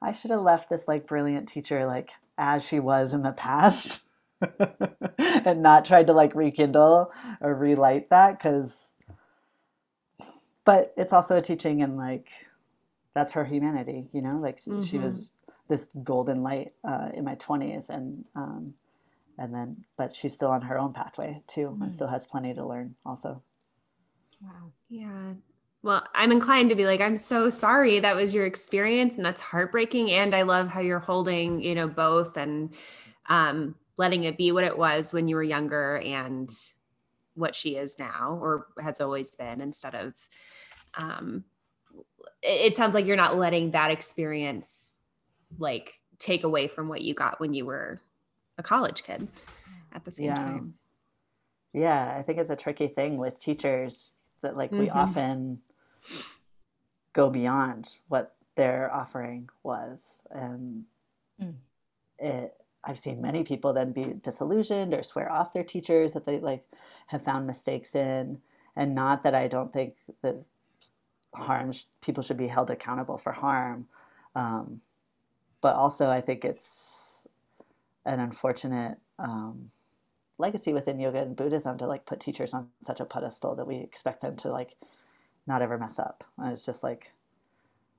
I 0.01 0.11
should 0.11 0.31
have 0.31 0.41
left 0.41 0.69
this 0.69 0.85
like 0.87 1.07
brilliant 1.07 1.47
teacher 1.49 1.85
like 1.85 2.11
as 2.37 2.61
she 2.63 2.79
was 2.81 3.13
in 3.13 3.23
the 3.23 3.31
past, 3.33 4.03
and 5.17 5.61
not 5.61 5.85
tried 5.85 6.07
to 6.07 6.13
like 6.13 6.35
rekindle 6.35 7.11
or 7.41 7.55
relight 7.55 8.09
that 8.09 8.37
because 8.39 8.71
but 10.65 10.93
it's 10.97 11.13
also 11.13 11.37
a 11.37 11.41
teaching 11.41 11.81
and 11.81 11.97
like 11.97 12.29
that's 13.13 13.33
her 13.33 13.45
humanity 13.45 14.07
you 14.13 14.21
know 14.21 14.37
like 14.37 14.63
mm-hmm. 14.63 14.83
she 14.83 14.97
was 14.97 15.15
mm-hmm. 15.15 15.51
this 15.69 15.89
golden 16.03 16.43
light 16.43 16.73
uh, 16.83 17.09
in 17.13 17.23
my 17.23 17.35
20s 17.35 17.89
and 17.89 18.23
um, 18.35 18.73
and 19.37 19.53
then 19.53 19.75
but 19.97 20.15
she's 20.15 20.33
still 20.33 20.49
on 20.49 20.61
her 20.61 20.79
own 20.79 20.93
pathway 20.93 21.41
too 21.47 21.67
mm-hmm. 21.67 21.83
and 21.83 21.91
still 21.91 22.07
has 22.07 22.25
plenty 22.25 22.53
to 22.53 22.65
learn 22.65 22.95
also 23.05 23.41
wow 24.41 24.71
yeah 24.89 25.33
well 25.83 26.05
i'm 26.13 26.31
inclined 26.31 26.69
to 26.69 26.75
be 26.75 26.85
like 26.85 27.01
i'm 27.01 27.17
so 27.17 27.49
sorry 27.49 27.99
that 27.99 28.15
was 28.15 28.33
your 28.33 28.45
experience 28.45 29.15
and 29.15 29.25
that's 29.25 29.41
heartbreaking 29.41 30.11
and 30.11 30.35
i 30.35 30.41
love 30.41 30.67
how 30.67 30.79
you're 30.79 30.99
holding 30.99 31.61
you 31.61 31.75
know 31.75 31.87
both 31.87 32.37
and 32.37 32.73
um, 33.29 33.75
letting 33.97 34.23
it 34.23 34.37
be 34.37 34.51
what 34.51 34.63
it 34.63 34.77
was 34.77 35.13
when 35.13 35.27
you 35.27 35.35
were 35.35 35.43
younger 35.43 35.97
and 35.99 36.49
what 37.35 37.55
she 37.55 37.77
is 37.77 37.97
now 37.97 38.37
or 38.41 38.67
has 38.79 38.99
always 38.99 39.35
been 39.35 39.61
instead 39.61 39.95
of 39.95 40.13
um, 40.95 41.43
it, 42.41 42.75
sounds 42.75 42.95
like 42.95 43.05
you're 43.05 43.15
not 43.15 43.37
letting 43.37 43.71
that 43.71 43.91
experience 43.91 44.93
like 45.59 45.99
take 46.17 46.43
away 46.43 46.67
from 46.67 46.87
what 46.87 47.01
you 47.01 47.13
got 47.13 47.39
when 47.39 47.53
you 47.53 47.65
were 47.65 48.01
a 48.57 48.63
college 48.63 49.03
kid 49.03 49.27
at 49.93 50.05
the 50.05 50.11
same 50.11 50.27
yeah. 50.27 50.35
time. 50.35 50.73
Yeah, 51.73 52.15
I 52.17 52.21
think 52.23 52.37
it's 52.37 52.49
a 52.49 52.55
tricky 52.55 52.87
thing 52.87 53.17
with 53.17 53.37
teachers 53.37 54.11
that 54.41 54.57
like 54.57 54.71
mm-hmm. 54.71 54.83
we 54.83 54.89
often 54.89 55.59
go 57.13 57.29
beyond 57.29 57.91
what 58.07 58.35
their 58.55 58.93
offering 58.93 59.49
was 59.63 60.21
and 60.31 60.83
mm. 61.41 61.53
it 62.19 62.53
I've 62.83 62.99
seen 62.99 63.21
many 63.21 63.43
people 63.43 63.73
then 63.73 63.91
be 63.91 64.15
disillusioned 64.21 64.93
or 64.93 65.03
swear 65.03 65.31
off 65.31 65.53
their 65.53 65.63
teachers 65.63 66.13
that 66.13 66.25
they 66.25 66.39
like 66.39 66.65
have 67.07 67.23
found 67.23 67.45
mistakes 67.45 67.95
in 67.95 68.39
and 68.75 68.95
not 68.95 69.23
that 69.23 69.35
I 69.35 69.47
don't 69.47 69.71
think 69.71 69.95
that 70.23 70.43
harm 71.33 71.73
people 72.01 72.23
should 72.23 72.37
be 72.37 72.47
held 72.47 72.69
accountable 72.69 73.17
for 73.17 73.31
harm. 73.31 73.87
Um, 74.35 74.81
but 75.59 75.75
also 75.75 76.09
i 76.09 76.21
think 76.21 76.43
it's 76.43 77.27
an 78.05 78.19
unfortunate 78.19 78.97
um, 79.19 79.69
legacy 80.37 80.73
within 80.73 80.99
yoga 80.99 81.19
and 81.21 81.35
buddhism 81.35 81.77
to 81.77 81.85
like 81.85 82.05
put 82.05 82.19
teachers 82.19 82.53
on 82.53 82.67
such 82.83 82.99
a 82.99 83.05
pedestal 83.05 83.55
that 83.55 83.67
we 83.67 83.75
expect 83.75 84.21
them 84.21 84.35
to 84.37 84.49
like 84.49 84.75
not 85.47 85.61
ever 85.61 85.77
mess 85.77 85.99
up. 85.99 86.23
And 86.37 86.51
it's 86.51 86.65
just 86.65 86.83
like 86.83 87.11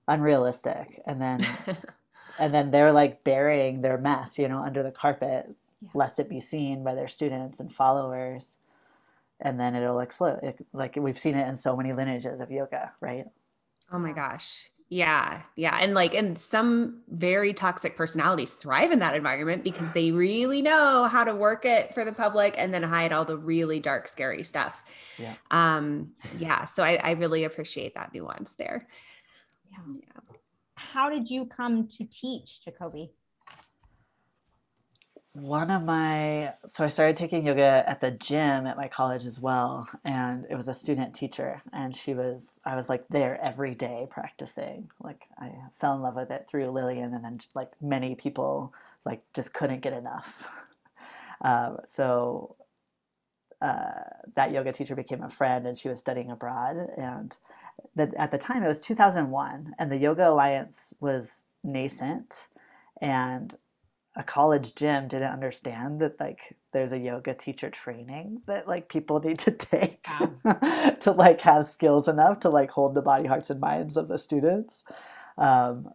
unrealistic. 0.08 1.00
And 1.06 1.22
then 1.22 1.46
and 2.38 2.52
then 2.52 2.70
they're 2.70 2.92
like 2.92 3.24
burying 3.24 3.80
their 3.80 3.98
mess 3.98 4.38
you 4.38 4.48
know 4.48 4.58
under 4.58 4.82
the 4.82 4.90
carpet 4.90 5.46
yeah. 5.80 5.88
lest 5.94 6.18
it 6.18 6.28
be 6.28 6.40
seen 6.40 6.82
by 6.82 6.94
their 6.94 7.08
students 7.08 7.60
and 7.60 7.72
followers 7.72 8.54
and 9.42 9.60
then 9.60 9.74
it'll 9.74 10.00
explode. 10.00 10.40
It, 10.42 10.66
like 10.72 10.96
we've 10.96 11.18
seen 11.18 11.34
it 11.34 11.46
in 11.46 11.56
so 11.56 11.76
many 11.76 11.92
lineages 11.92 12.40
of 12.40 12.50
yoga, 12.50 12.92
right? 13.00 13.26
Oh 13.92 13.98
my 13.98 14.12
gosh. 14.12 14.70
Yeah. 14.88 15.40
Yeah. 15.56 15.78
And 15.80 15.94
like, 15.94 16.14
and 16.14 16.38
some 16.38 17.00
very 17.08 17.54
toxic 17.54 17.96
personalities 17.96 18.54
thrive 18.54 18.90
in 18.90 18.98
that 18.98 19.14
environment 19.14 19.64
because 19.64 19.92
they 19.92 20.10
really 20.10 20.60
know 20.60 21.04
how 21.04 21.24
to 21.24 21.34
work 21.34 21.64
it 21.64 21.94
for 21.94 22.04
the 22.04 22.12
public 22.12 22.56
and 22.58 22.74
then 22.74 22.82
hide 22.82 23.10
all 23.10 23.24
the 23.24 23.38
really 23.38 23.80
dark, 23.80 24.06
scary 24.06 24.42
stuff. 24.42 24.82
Yeah. 25.18 25.34
Um, 25.50 26.10
yeah. 26.38 26.66
So 26.66 26.82
I, 26.82 26.96
I 27.02 27.10
really 27.12 27.44
appreciate 27.44 27.94
that 27.94 28.12
nuance 28.12 28.52
there. 28.54 28.86
Yeah. 29.70 29.78
yeah. 29.94 30.36
How 30.74 31.08
did 31.08 31.30
you 31.30 31.46
come 31.46 31.86
to 31.86 32.04
teach, 32.04 32.62
Jacoby? 32.62 33.12
One 35.34 35.70
of 35.70 35.82
my 35.82 36.52
so 36.66 36.84
i 36.84 36.88
started 36.88 37.16
taking 37.16 37.46
yoga 37.46 37.82
at 37.86 38.00
the 38.02 38.10
gym 38.10 38.66
at 38.66 38.76
my 38.76 38.86
college 38.86 39.24
as 39.24 39.40
well 39.40 39.88
and 40.04 40.44
it 40.50 40.54
was 40.54 40.68
a 40.68 40.74
student 40.74 41.14
teacher 41.14 41.58
and 41.72 41.96
she 41.96 42.12
was 42.12 42.60
i 42.66 42.76
was 42.76 42.90
like 42.90 43.02
there 43.08 43.40
every 43.42 43.74
day 43.74 44.06
practicing. 44.10 44.90
Like 45.00 45.22
i 45.38 45.50
fell 45.80 45.94
in 45.94 46.02
love 46.02 46.16
with 46.16 46.30
it 46.30 46.46
through 46.48 46.70
lillian 46.70 47.14
and 47.14 47.24
then 47.24 47.40
like 47.54 47.68
many 47.80 48.14
people 48.14 48.74
like 49.06 49.22
just 49.34 49.52
couldn't 49.54 49.80
get 49.80 49.94
enough. 49.94 50.44
Um, 51.40 51.78
so 51.88 52.56
uh, 53.62 54.02
that 54.34 54.52
yoga 54.52 54.72
teacher 54.72 54.96
became 54.96 55.22
a 55.22 55.30
friend 55.30 55.66
and 55.66 55.78
she 55.78 55.88
was 55.88 55.98
studying 55.98 56.30
abroad 56.30 56.76
and 56.98 57.38
the, 57.94 58.12
at 58.18 58.30
the 58.30 58.38
time 58.38 58.62
it 58.62 58.68
was 58.68 58.80
2001 58.80 59.74
and 59.78 59.90
the 59.90 59.96
yoga 59.96 60.28
alliance 60.28 60.92
was 61.00 61.44
nascent 61.64 62.48
and 63.00 63.56
a 64.16 64.22
college 64.22 64.74
gym 64.74 65.08
didn't 65.08 65.32
understand 65.32 66.00
that 66.00 66.20
like 66.20 66.54
there's 66.72 66.92
a 66.92 66.98
yoga 66.98 67.34
teacher 67.34 67.70
training 67.70 68.42
that 68.46 68.68
like 68.68 68.88
people 68.88 69.20
need 69.24 69.38
to 69.38 69.50
take 69.52 70.02
to 71.00 71.12
like 71.12 71.40
have 71.40 71.68
skills 71.68 72.08
enough 72.08 72.40
to 72.40 72.50
like 72.50 72.70
hold 72.70 72.94
the 72.94 73.02
body 73.02 73.26
hearts 73.26 73.50
and 73.50 73.60
minds 73.60 73.96
of 73.96 74.08
the 74.08 74.18
students. 74.18 74.84
Um, 75.38 75.90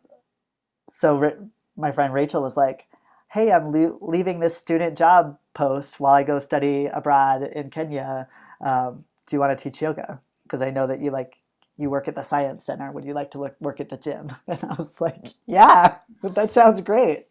so 0.90 1.50
my 1.76 1.92
friend 1.92 2.14
rachel 2.14 2.42
was 2.42 2.58
like 2.58 2.88
hey 3.30 3.52
i'm 3.52 3.72
le- 3.72 3.98
leaving 4.02 4.40
this 4.40 4.58
student 4.58 4.98
job 4.98 5.38
post 5.54 6.00
while 6.00 6.14
i 6.14 6.24
go 6.24 6.40
study 6.40 6.88
abroad 6.88 7.44
in 7.44 7.70
kenya. 7.70 8.28
Um, 8.62 9.06
do 9.28 9.36
you 9.36 9.40
want 9.40 9.58
to 9.58 9.62
teach 9.62 9.82
yoga? 9.82 10.20
Because 10.44 10.62
i 10.62 10.72
know 10.72 10.88
that 10.88 11.02
you 11.02 11.12
like 11.12 11.38
you 11.80 11.92
work 11.92 12.08
at 12.08 12.16
the 12.16 12.24
science 12.24 12.66
center. 12.66 12.92
Would 12.92 13.06
you 13.06 13.14
like 13.14 13.30
to 13.32 13.52
work 13.60 13.80
at 13.80 13.90
the 13.90 13.98
gym? 13.98 14.32
And 14.48 14.64
i 14.64 14.76
was 14.76 14.90
like 15.00 15.28
yeah 15.48 15.98
that 16.24 16.54
sounds 16.54 16.82
great 16.82 17.28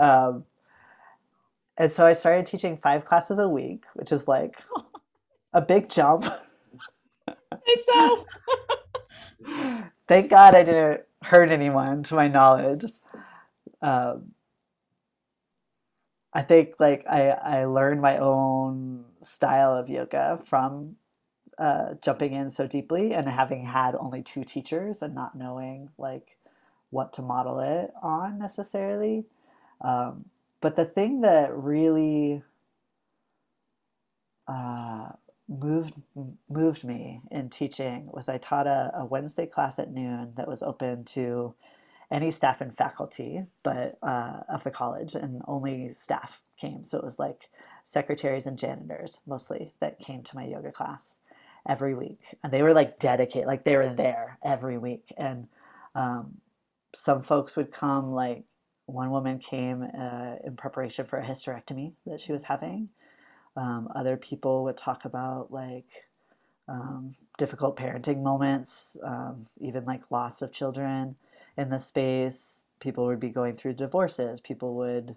um, 0.00 0.44
and 1.76 1.92
so 1.92 2.06
I 2.06 2.12
started 2.12 2.46
teaching 2.46 2.78
five 2.82 3.04
classes 3.04 3.38
a 3.38 3.48
week, 3.48 3.84
which 3.94 4.12
is 4.12 4.26
like 4.26 4.60
a 5.52 5.60
big 5.60 5.88
jump. 5.88 6.26
so. 7.86 8.26
Thank 10.08 10.30
God 10.30 10.54
I 10.54 10.64
didn't 10.64 11.02
hurt 11.22 11.50
anyone, 11.50 12.02
to 12.04 12.14
my 12.14 12.28
knowledge. 12.28 12.84
Um, 13.82 14.32
I 16.32 16.42
think 16.42 16.74
like 16.78 17.04
I, 17.08 17.30
I 17.30 17.64
learned 17.64 18.00
my 18.00 18.18
own 18.18 19.04
style 19.22 19.74
of 19.74 19.88
yoga 19.88 20.40
from 20.44 20.96
uh, 21.58 21.94
jumping 22.02 22.32
in 22.32 22.50
so 22.50 22.66
deeply 22.66 23.12
and 23.14 23.28
having 23.28 23.62
had 23.62 23.94
only 23.94 24.22
two 24.22 24.44
teachers 24.44 25.02
and 25.02 25.14
not 25.14 25.36
knowing 25.36 25.90
like 25.98 26.36
what 26.90 27.12
to 27.14 27.22
model 27.22 27.60
it 27.60 27.92
on 28.02 28.38
necessarily. 28.38 29.24
Um, 29.82 30.26
but 30.60 30.76
the 30.76 30.86
thing 30.86 31.22
that 31.22 31.56
really 31.56 32.42
uh, 34.48 35.10
moved 35.48 35.94
moved 36.50 36.84
me 36.84 37.22
in 37.30 37.50
teaching 37.50 38.08
was 38.12 38.28
I 38.28 38.38
taught 38.38 38.66
a, 38.66 38.92
a, 38.96 39.06
Wednesday 39.06 39.46
class 39.46 39.78
at 39.78 39.92
noon 39.92 40.32
that 40.36 40.48
was 40.48 40.62
open 40.62 41.04
to 41.06 41.54
any 42.10 42.30
staff 42.32 42.60
and 42.60 42.76
faculty, 42.76 43.44
but 43.64 43.98
uh, 44.02 44.40
of 44.48 44.64
the 44.64 44.70
college, 44.72 45.14
and 45.16 45.42
only 45.48 45.92
staff 45.94 46.42
came. 46.58 46.84
So 46.84 46.98
it 46.98 47.04
was 47.04 47.18
like 47.18 47.50
secretaries 47.84 48.46
and 48.48 48.58
janitors 48.58 49.20
mostly 49.26 49.74
that 49.80 49.98
came 50.00 50.22
to 50.24 50.36
my 50.36 50.44
yoga 50.46 50.72
class. 50.72 51.18
every 51.68 51.94
week. 51.94 52.20
And 52.42 52.52
they 52.52 52.62
were 52.62 52.74
like 52.74 52.98
dedicated, 52.98 53.46
like 53.46 53.64
they 53.64 53.76
were 53.76 53.94
there 53.94 54.38
every 54.44 54.78
week. 54.78 55.12
And 55.16 55.48
um, 55.94 56.38
some 56.94 57.22
folks 57.22 57.56
would 57.56 57.72
come, 57.72 58.12
like 58.12 58.44
one 58.92 59.10
woman 59.10 59.38
came 59.38 59.86
uh, 59.98 60.36
in 60.44 60.56
preparation 60.56 61.04
for 61.06 61.18
a 61.18 61.24
hysterectomy 61.24 61.92
that 62.06 62.20
she 62.20 62.32
was 62.32 62.42
having. 62.42 62.88
Um, 63.56 63.88
other 63.94 64.16
people 64.16 64.64
would 64.64 64.76
talk 64.76 65.04
about 65.04 65.52
like 65.52 65.86
um, 66.68 67.14
difficult 67.38 67.76
parenting 67.76 68.22
moments, 68.22 68.96
um, 69.02 69.46
even 69.60 69.84
like 69.84 70.10
loss 70.10 70.42
of 70.42 70.52
children 70.52 71.16
in 71.56 71.68
the 71.68 71.78
space. 71.78 72.64
People 72.80 73.06
would 73.06 73.20
be 73.20 73.28
going 73.28 73.56
through 73.56 73.74
divorces. 73.74 74.40
People 74.40 74.74
would, 74.76 75.16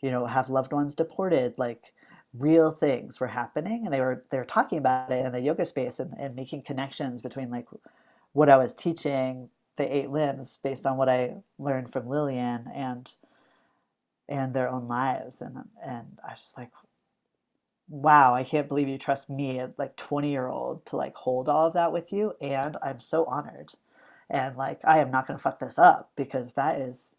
you 0.00 0.10
know, 0.10 0.26
have 0.26 0.50
loved 0.50 0.72
ones 0.72 0.94
deported. 0.94 1.54
Like 1.58 1.92
real 2.32 2.72
things 2.72 3.20
were 3.20 3.28
happening, 3.28 3.84
and 3.84 3.92
they 3.92 4.00
were 4.00 4.24
they 4.30 4.38
were 4.38 4.44
talking 4.44 4.78
about 4.78 5.12
it 5.12 5.24
in 5.24 5.32
the 5.32 5.40
yoga 5.40 5.64
space 5.64 6.00
and, 6.00 6.14
and 6.18 6.34
making 6.34 6.62
connections 6.62 7.20
between 7.20 7.50
like 7.50 7.66
what 8.32 8.48
I 8.48 8.56
was 8.56 8.74
teaching, 8.74 9.48
the 9.76 9.96
eight 9.96 10.10
limbs, 10.10 10.58
based 10.62 10.86
on 10.86 10.96
what 10.96 11.08
I 11.08 11.36
learned 11.58 11.92
from 11.92 12.08
Lillian 12.08 12.68
and 12.74 13.12
and 14.28 14.54
their 14.54 14.70
own 14.70 14.88
lives. 14.88 15.42
And 15.42 15.58
and 15.84 16.18
I 16.26 16.32
was 16.32 16.40
just 16.40 16.58
like, 16.58 16.70
wow, 17.88 18.34
I 18.34 18.44
can't 18.44 18.68
believe 18.68 18.88
you 18.88 18.98
trust 18.98 19.28
me, 19.30 19.62
like 19.76 19.96
20 19.96 20.30
year 20.30 20.48
old, 20.48 20.86
to 20.86 20.96
like 20.96 21.14
hold 21.14 21.48
all 21.48 21.66
of 21.66 21.74
that 21.74 21.92
with 21.92 22.12
you. 22.12 22.32
And 22.40 22.76
I'm 22.82 23.00
so 23.00 23.24
honored. 23.26 23.72
And 24.30 24.56
like, 24.56 24.80
I 24.84 24.98
am 25.00 25.10
not 25.10 25.26
to 25.26 25.34
fuck 25.36 25.58
this 25.58 25.78
up 25.78 26.10
because 26.16 26.54
that 26.54 26.80
is, 26.80 27.14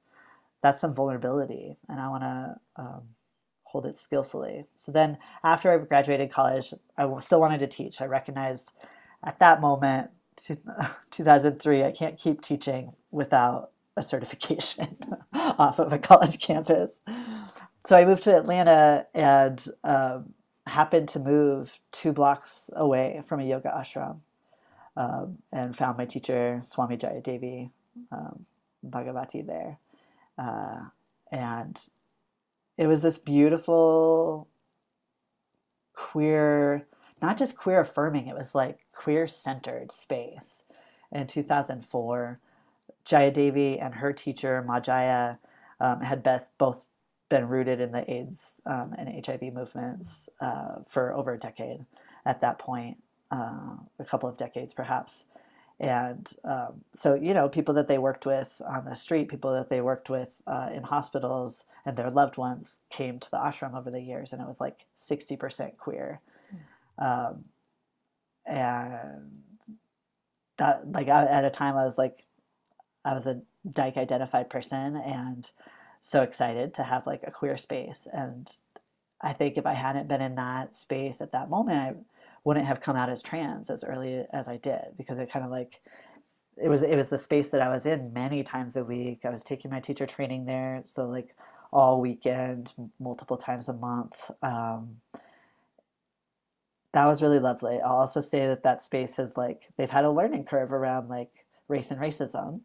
that's 0.64 0.82
some 0.82 0.94
vulnerability. 0.94 1.78
And 1.88 2.00
I 2.00 2.10
want 2.10 2.24
to 2.24 2.56
um, 2.78 3.04
hold 3.64 3.86
it 3.86 3.98
skillfully. 3.98 4.66
So 4.74 4.92
then 4.92 5.18
after 5.44 5.72
I 5.72 5.78
graduated 5.86 6.32
college, 6.32 6.74
I 6.98 7.08
still 7.20 7.40
wanted 7.40 7.60
to 7.60 7.68
teach. 7.68 8.02
I 8.02 8.06
recognized 8.06 8.72
at 9.24 9.40
that 9.40 9.62
moment, 9.62 10.10
2003, 11.12 11.84
I 11.86 11.92
can't 11.92 12.18
keep 12.18 12.42
teaching 12.42 12.94
without 13.12 13.72
a 13.98 14.04
certification 14.04 14.98
off 15.34 15.80
of 15.80 15.94
a 15.94 16.00
college 16.00 16.40
campus. 16.40 17.02
So 17.86 17.96
I 17.96 18.06
moved 18.06 18.24
to 18.24 18.36
Atlanta 18.36 19.08
and 19.14 19.64
um, 19.84 20.34
happened 20.68 21.10
to 21.10 21.20
move 21.20 21.80
two 21.92 22.12
blocks 22.12 22.70
away 22.74 23.22
from 23.28 23.40
a 23.40 23.44
yoga 23.46 23.70
ashram 23.70 24.20
um, 24.98 25.38
and 25.52 25.76
found 25.76 25.98
my 25.98 26.06
teacher, 26.06 26.62
Swami 26.64 26.98
Jayadevi 26.98 27.70
um, 28.12 28.46
Bhagavati, 28.88 29.46
there. 29.46 29.78
Uh, 30.38 30.82
and 31.32 31.80
it 32.78 32.88
was 32.88 33.02
this 33.02 33.18
beautiful 33.18 34.48
queer, 35.94 36.86
not 37.22 37.38
just 37.38 37.56
queer 37.56 37.82
affirming, 37.82 38.28
it 38.28 38.36
was 38.36 38.56
like 38.56 38.85
queer 38.96 39.28
centered 39.28 39.92
space. 39.92 40.64
In 41.12 41.28
2004, 41.28 42.40
Jaya 43.06 43.32
Jayadevi 43.32 43.84
and 43.84 43.94
her 43.94 44.12
teacher, 44.12 44.64
Ma 44.64 44.80
Jaya, 44.80 45.38
um, 45.80 46.02
had 46.02 46.28
both 46.58 46.82
been 47.30 47.48
rooted 47.48 47.80
in 47.80 47.92
the 47.92 48.10
AIDS 48.12 48.60
um, 48.66 48.94
and 48.98 49.26
HIV 49.26 49.54
movements 49.54 50.30
uh, 50.42 50.82
for 50.88 51.14
over 51.14 51.34
a 51.34 51.38
decade 51.40 51.86
at 52.26 52.42
that 52.42 52.60
point, 52.60 52.98
uh, 53.32 53.76
a 54.00 54.06
couple 54.06 54.28
of 54.28 54.38
decades 54.38 54.74
perhaps. 54.74 55.26
And 55.80 56.32
um, 56.46 56.82
so, 56.94 57.16
you 57.16 57.34
know, 57.34 57.50
people 57.50 57.74
that 57.74 57.88
they 57.88 57.98
worked 57.98 58.26
with 58.26 58.62
on 58.66 58.86
the 58.86 58.96
street, 58.96 59.28
people 59.28 59.54
that 59.54 59.70
they 59.70 59.82
worked 59.82 60.10
with 60.10 60.30
uh, 60.48 60.70
in 60.74 60.84
hospitals, 60.84 61.66
and 61.86 61.98
their 61.98 62.10
loved 62.10 62.38
ones 62.38 62.78
came 62.90 63.20
to 63.20 63.30
the 63.30 63.38
ashram 63.38 63.76
over 63.76 63.92
the 63.92 64.02
years, 64.02 64.32
and 64.32 64.42
it 64.42 64.48
was 64.48 64.62
like 64.62 64.86
60% 64.98 65.78
queer. 65.78 66.22
Um, 66.98 67.44
and 68.46 69.42
that, 70.58 70.92
like, 70.92 71.08
at 71.08 71.46
a 71.46 71.50
time, 71.50 71.76
I 71.76 71.86
was 71.86 71.98
like, 71.98 72.24
I 73.04 73.14
was 73.14 73.28
a 73.28 73.42
dyke 73.72 73.98
identified 73.98 74.50
person, 74.50 74.96
and 74.98 75.50
so 76.06 76.22
excited 76.22 76.74
to 76.76 76.84
have 76.84 77.08
like 77.08 77.22
a 77.26 77.32
queer 77.32 77.58
space. 77.58 78.08
And 78.14 78.50
I 79.22 79.34
think 79.34 79.58
if 79.58 79.66
I 79.66 79.74
hadn't 79.74 80.08
been 80.08 80.22
in 80.22 80.36
that 80.36 80.76
space 80.76 81.20
at 81.20 81.32
that 81.32 81.50
moment, 81.50 81.80
I 81.80 81.96
wouldn't 82.44 82.68
have 82.68 82.82
come 82.82 82.96
out 82.96 83.10
as 83.10 83.24
trans 83.24 83.70
as 83.72 83.84
early 83.84 84.24
as 84.32 84.48
I 84.48 84.58
did 84.58 84.82
because 84.98 85.18
it 85.18 85.32
kind 85.32 85.44
of 85.44 85.52
like 85.52 85.82
it 86.58 86.70
was 86.70 86.84
it 86.84 86.96
was 86.96 87.10
the 87.10 87.18
space 87.18 87.50
that 87.50 87.62
I 87.62 87.70
was 87.70 87.86
in 87.86 88.14
many 88.14 88.44
times 88.44 88.76
a 88.76 88.84
week. 88.84 89.26
I 89.26 89.30
was 89.30 89.44
taking 89.44 89.72
my 89.72 89.80
teacher 89.80 90.06
training 90.06 90.46
there, 90.46 90.82
so 90.86 91.08
like 91.08 91.36
all 91.74 92.00
weekend, 92.00 92.72
multiple 93.00 93.36
times 93.38 93.68
a 93.68 93.74
month. 93.74 94.32
Um, 94.42 94.98
that 96.96 97.06
was 97.08 97.22
really 97.22 97.40
lovely. 97.40 97.82
I'll 97.82 97.98
also 97.98 98.22
say 98.22 98.48
that 98.48 98.64
that 98.64 98.82
space 98.82 99.18
has 99.18 99.36
like 99.36 99.68
they've 99.76 99.90
had 99.90 100.06
a 100.06 100.10
learning 100.10 100.46
curve 100.46 100.72
around 100.72 101.10
like 101.10 101.46
race 101.68 101.92
and 101.92 102.00
racism. 102.00 102.62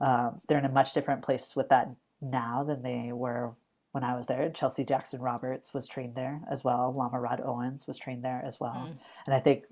Um, 0.00 0.40
they're 0.48 0.58
in 0.58 0.64
a 0.64 0.72
much 0.72 0.92
different 0.92 1.22
place 1.22 1.54
with 1.54 1.68
that 1.68 1.88
now 2.20 2.64
than 2.64 2.82
they 2.82 3.12
were 3.12 3.52
when 3.92 4.02
I 4.02 4.16
was 4.16 4.26
there. 4.26 4.50
Chelsea 4.50 4.84
Jackson 4.84 5.20
Roberts 5.20 5.72
was 5.72 5.86
trained 5.86 6.16
there 6.16 6.40
as 6.50 6.64
well. 6.64 6.92
Lama 6.92 7.20
Rod 7.20 7.40
Owens 7.44 7.86
was 7.86 7.96
trained 7.96 8.24
there 8.24 8.42
as 8.44 8.58
well. 8.58 8.88
Mm. 8.88 8.98
And 9.26 9.34
I 9.36 9.38
think 9.38 9.66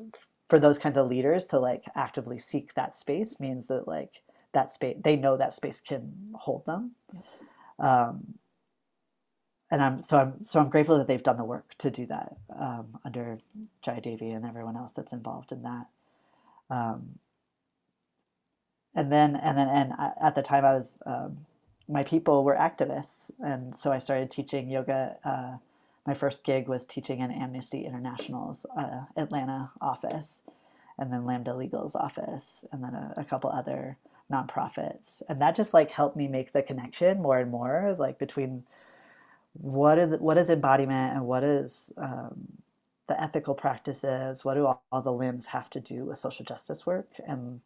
for 0.48 0.61
those 0.61 0.78
kinds 0.78 0.96
of 0.96 1.08
leaders 1.08 1.44
to 1.46 1.58
like 1.58 1.82
actively 1.96 2.38
seek 2.38 2.72
that 2.74 2.96
space 2.96 3.40
means 3.40 3.66
that 3.66 3.88
like 3.88 4.22
that 4.52 4.70
space 4.72 4.96
they 5.02 5.16
know 5.16 5.37
that 5.37 5.54
space 5.54 5.80
can 5.80 6.12
hold 6.34 6.64
them. 6.66 6.92
Um, 7.80 8.34
and 9.70 9.83
I'm 9.83 10.00
so 10.00 10.18
I'm 10.18 10.44
so 10.44 10.61
I'm 10.61 10.70
grateful 10.70 10.98
that 10.98 11.07
they've 11.07 11.22
done 11.22 11.37
the 11.37 11.44
work 11.44 11.74
to 11.78 11.90
do 11.90 12.07
that 12.07 12.37
um, 12.59 12.98
under 13.04 13.38
Jayadevi 13.85 14.35
and 14.35 14.46
everyone 14.46 14.76
else 14.76 14.92
that's 14.92 15.12
involved 15.12 15.52
in 15.52 15.62
that. 15.62 15.87
Um, 16.70 17.18
and 18.94 19.12
then 19.12 19.37
and 19.37 19.59
then 19.59 19.68
and 19.68 19.92
at 20.20 20.35
the 20.35 20.42
time 20.42 20.64
I 20.64 20.72
was 20.72 20.94
um, 21.07 21.38
my 21.88 22.02
people 22.02 22.44
were 22.44 22.54
activists, 22.54 23.31
and 23.40 23.74
so 23.74 23.92
I 23.92 23.98
started 23.98 24.31
teaching 24.31 24.70
yoga. 24.70 25.16
Uh, 25.24 25.57
my 26.07 26.14
first 26.14 26.42
gig 26.42 26.68
was 26.68 26.87
teaching 26.87 27.20
in 27.20 27.31
Amnesty 27.31 27.85
International's 27.85 28.64
uh, 28.76 29.02
Atlanta 29.16 29.70
office, 29.81 30.40
and 30.98 31.12
then 31.12 31.26
Lambda 31.26 31.54
Legal's 31.54 31.94
office, 31.94 32.64
and 32.72 32.83
then 32.83 32.94
a, 32.94 33.14
a, 33.18 33.24
couple 33.24 33.50
other 33.50 33.98
nonprofits, 34.33 35.22
and 35.28 35.40
that 35.42 35.54
just 35.54 35.74
like 35.74 35.90
helped 35.90 36.16
me 36.16 36.26
make 36.26 36.52
the 36.52 36.62
connection 36.62 37.20
more 37.20 37.38
and 37.38 37.50
more, 37.50 37.94
like 37.98 38.18
between 38.18 38.64
what 39.61 39.99
is 39.99 40.18
what 40.21 40.38
is 40.38 40.51
embodiment 40.51 41.16
and 41.16 41.27
what 41.27 41.44
is 41.44 41.92
um, 41.99 42.49
the 43.09 43.21
ethical 43.21 43.55
practices, 43.55 44.44
what 44.44 44.55
do 44.55 44.66
all, 44.66 44.83
all 44.92 45.03
the 45.03 45.12
limbs 45.12 45.47
have 45.47 45.71
to 45.71 45.81
do 45.81 46.05
with 46.07 46.18
social 46.18 46.44
justice 46.44 46.87
work, 46.87 47.09
and 47.27 47.61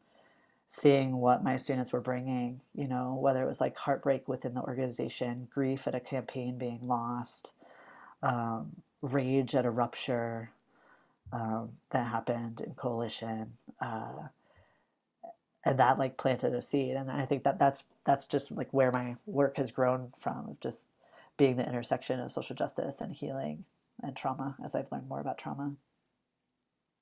seeing 0.68 1.18
what 1.18 1.44
my 1.44 1.56
students 1.56 1.92
were 1.92 2.00
bringing, 2.00 2.60
you 2.74 2.88
know, 2.88 3.18
whether 3.20 3.42
it 3.42 3.46
was 3.46 3.60
like 3.60 3.76
heartbreak 3.76 4.26
within 4.28 4.54
the 4.54 4.62
organization, 4.62 5.48
grief 5.52 5.86
at 5.86 5.94
a 5.94 6.00
campaign 6.00 6.56
being 6.56 6.80
lost, 6.82 7.52
um, 8.22 8.70
rage 9.02 9.54
at 9.54 9.66
a 9.66 9.70
rupture 9.70 10.50
um, 11.32 11.70
that 11.90 12.06
happened 12.06 12.62
in 12.62 12.72
coalition. 12.74 13.52
Uh, 13.80 14.28
and 15.64 15.78
that 15.78 15.98
like 15.98 16.16
planted 16.16 16.54
a 16.54 16.62
seed. 16.62 16.96
And 16.96 17.10
I 17.10 17.24
think 17.24 17.44
that 17.44 17.58
that's, 17.58 17.84
that's 18.04 18.26
just 18.26 18.50
like 18.50 18.68
where 18.72 18.90
my 18.90 19.16
work 19.26 19.58
has 19.58 19.70
grown 19.70 20.08
from, 20.20 20.56
just 20.60 20.88
being 21.42 21.56
the 21.56 21.68
intersection 21.68 22.20
of 22.20 22.30
social 22.30 22.54
justice 22.54 23.00
and 23.00 23.12
healing 23.12 23.64
and 24.00 24.14
trauma 24.14 24.54
as 24.64 24.76
I've 24.76 24.86
learned 24.92 25.08
more 25.08 25.18
about 25.18 25.38
trauma. 25.38 25.74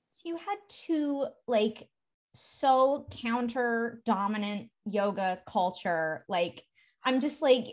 So 0.09 0.29
you 0.29 0.35
had 0.35 0.57
two 0.67 1.27
like 1.47 1.87
so 2.33 3.05
counter 3.11 4.01
dominant 4.03 4.69
yoga 4.85 5.39
culture 5.45 6.25
like 6.29 6.63
i'm 7.03 7.19
just 7.19 7.41
like 7.41 7.65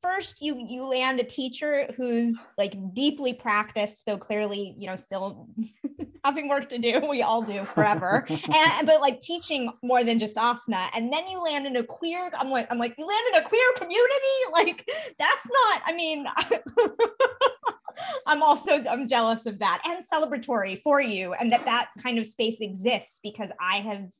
first 0.00 0.40
you 0.40 0.64
you 0.66 0.86
land 0.86 1.20
a 1.20 1.24
teacher 1.24 1.86
who's 1.94 2.46
like 2.56 2.74
deeply 2.94 3.34
practiced 3.34 4.06
though 4.06 4.16
clearly 4.16 4.74
you 4.78 4.86
know 4.86 4.96
still 4.96 5.46
having 6.24 6.48
work 6.48 6.68
to 6.70 6.78
do. 6.78 7.02
We 7.08 7.22
all 7.22 7.42
do 7.42 7.64
forever. 7.74 8.26
And 8.28 8.86
but 8.86 9.00
like 9.00 9.20
teaching 9.20 9.72
more 9.82 10.04
than 10.04 10.18
just 10.18 10.36
asana. 10.36 10.88
And 10.94 11.12
then 11.12 11.26
you 11.26 11.42
land 11.42 11.66
in 11.66 11.76
a 11.76 11.84
queer 11.84 12.30
i'm 12.36 12.50
like 12.50 12.66
i'm 12.70 12.78
like 12.78 12.94
you 12.98 13.06
land 13.06 13.34
in 13.34 13.42
a 13.42 13.48
queer 13.48 13.72
community? 13.76 14.04
Like 14.52 14.90
that's 15.18 15.46
not 15.46 15.82
i 15.86 15.92
mean 15.92 16.26
I'm 18.26 18.42
also 18.42 18.84
I'm 18.84 19.08
jealous 19.08 19.46
of 19.46 19.58
that. 19.60 19.82
And 19.84 20.04
celebratory 20.04 20.80
for 20.80 21.00
you 21.00 21.32
and 21.32 21.52
that 21.52 21.64
that 21.64 21.90
kind 22.02 22.18
of 22.18 22.26
space 22.26 22.60
exists 22.60 23.20
because 23.22 23.50
I 23.60 23.78
have 23.78 24.10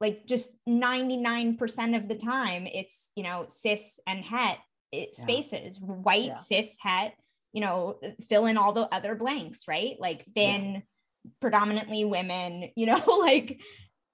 like 0.00 0.26
just 0.26 0.58
99% 0.68 1.96
of 1.96 2.08
the 2.08 2.14
time 2.14 2.66
it's 2.66 3.10
you 3.14 3.22
know 3.22 3.44
cis 3.48 4.00
and 4.06 4.24
het 4.24 4.58
it, 4.92 5.10
yeah. 5.12 5.22
spaces. 5.22 5.78
White 5.80 6.24
yeah. 6.24 6.36
cis 6.36 6.76
het 6.80 7.12
you 7.52 7.60
know 7.60 7.98
fill 8.28 8.46
in 8.46 8.56
all 8.56 8.72
the 8.72 8.92
other 8.94 9.14
blanks 9.14 9.68
right? 9.68 9.96
Like 9.98 10.24
thin 10.34 10.74
yeah. 10.74 10.80
Predominantly 11.40 12.04
women 12.04 12.70
you 12.76 12.86
know 12.86 13.02
like 13.20 13.60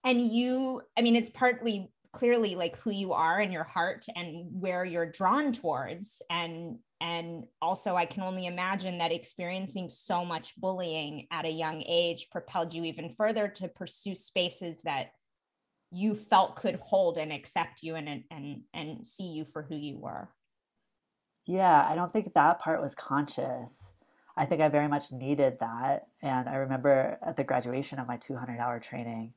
and 0.04 0.20
you 0.20 0.80
i 0.96 1.02
mean 1.02 1.16
it's 1.16 1.30
partly 1.30 1.90
clearly 2.16 2.54
like 2.54 2.76
who 2.78 2.90
you 2.90 3.12
are 3.12 3.40
in 3.40 3.52
your 3.52 3.64
heart 3.64 4.06
and 4.16 4.46
where 4.50 4.86
you're 4.86 5.10
drawn 5.10 5.52
towards. 5.52 6.22
And 6.30 6.78
and 6.98 7.44
also 7.60 7.94
i 7.94 8.06
can 8.06 8.22
only 8.22 8.46
imagine 8.46 8.96
that 8.96 9.12
experiencing 9.12 9.86
so 9.86 10.24
much 10.24 10.58
bullying 10.58 11.26
at 11.30 11.44
a 11.44 11.50
young 11.50 11.82
age 11.86 12.28
propelled 12.32 12.72
you 12.72 12.84
even 12.84 13.10
further 13.10 13.48
to 13.48 13.68
pursue 13.68 14.14
spaces 14.14 14.80
that 14.80 15.08
you 15.92 16.14
felt 16.14 16.56
could 16.56 16.76
hold 16.76 17.18
and 17.18 17.34
accept 17.34 17.82
you 17.82 17.96
and 17.96 18.24
and 18.30 18.62
and 18.72 19.06
see 19.06 19.26
you 19.28 19.44
for 19.44 19.62
who 19.62 19.76
you 19.76 19.98
were. 19.98 20.30
Yeah 21.46 21.86
i 21.86 21.94
don't 21.94 22.10
think 22.10 22.32
that 22.32 22.60
part 22.60 22.80
was 22.80 22.94
conscious 22.94 23.92
i 24.36 24.44
think 24.44 24.60
i 24.60 24.68
very 24.68 24.88
much 24.88 25.12
needed 25.12 25.58
that 25.60 26.08
and 26.22 26.48
i 26.48 26.56
remember 26.56 27.18
at 27.22 27.36
the 27.36 27.44
graduation 27.44 27.98
of 27.98 28.06
my 28.06 28.16
200 28.16 28.58
hour 28.58 28.78
training 28.80 29.32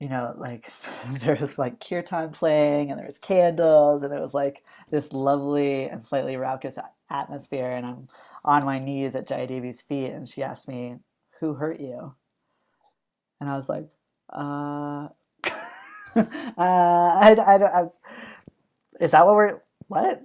you 0.00 0.08
know, 0.08 0.34
like 0.36 0.72
there 1.20 1.36
was 1.40 1.58
like 1.58 1.78
kirtan 1.78 2.30
playing 2.30 2.90
and 2.90 2.98
there 2.98 3.06
was 3.06 3.18
candles 3.18 4.02
and 4.02 4.12
it 4.12 4.20
was 4.20 4.34
like 4.34 4.64
this 4.88 5.12
lovely 5.12 5.84
and 5.84 6.02
slightly 6.02 6.36
raucous 6.36 6.78
atmosphere. 7.10 7.70
And 7.70 7.86
I'm 7.86 8.08
on 8.44 8.64
my 8.64 8.78
knees 8.78 9.14
at 9.14 9.28
Jaya 9.28 9.46
Devi's 9.46 9.82
feet 9.82 10.10
and 10.10 10.28
she 10.28 10.42
asked 10.42 10.66
me, 10.66 10.96
Who 11.38 11.54
hurt 11.54 11.80
you? 11.80 12.14
And 13.40 13.48
I 13.48 13.56
was 13.56 13.68
like, 13.68 13.88
uh, 14.32 15.08
uh 16.16 16.22
I, 16.56 17.36
I 17.46 17.58
don't, 17.58 17.72
I, 17.72 17.84
is 19.00 19.12
that 19.12 19.26
what 19.26 19.34
we're, 19.34 19.60
what? 19.88 20.22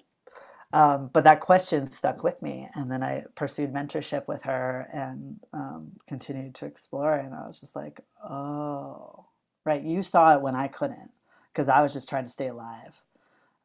Um, 0.73 1.09
but 1.13 1.23
that 1.23 1.41
question 1.41 1.85
stuck 1.91 2.23
with 2.23 2.41
me. 2.41 2.67
And 2.75 2.91
then 2.91 3.03
I 3.03 3.23
pursued 3.35 3.73
mentorship 3.73 4.27
with 4.27 4.43
her 4.43 4.87
and 4.93 5.39
um, 5.53 5.91
continued 6.07 6.55
to 6.55 6.65
explore. 6.65 7.15
And 7.15 7.33
I 7.33 7.47
was 7.47 7.59
just 7.59 7.75
like, 7.75 8.01
oh, 8.29 9.25
right? 9.65 9.81
You 9.83 10.03
saw 10.03 10.35
it 10.35 10.41
when 10.41 10.55
I 10.55 10.67
couldn't 10.67 11.11
because 11.53 11.69
I 11.69 11.81
was 11.81 11.93
just 11.93 12.09
trying 12.09 12.25
to 12.25 12.29
stay 12.29 12.47
alive. 12.47 12.93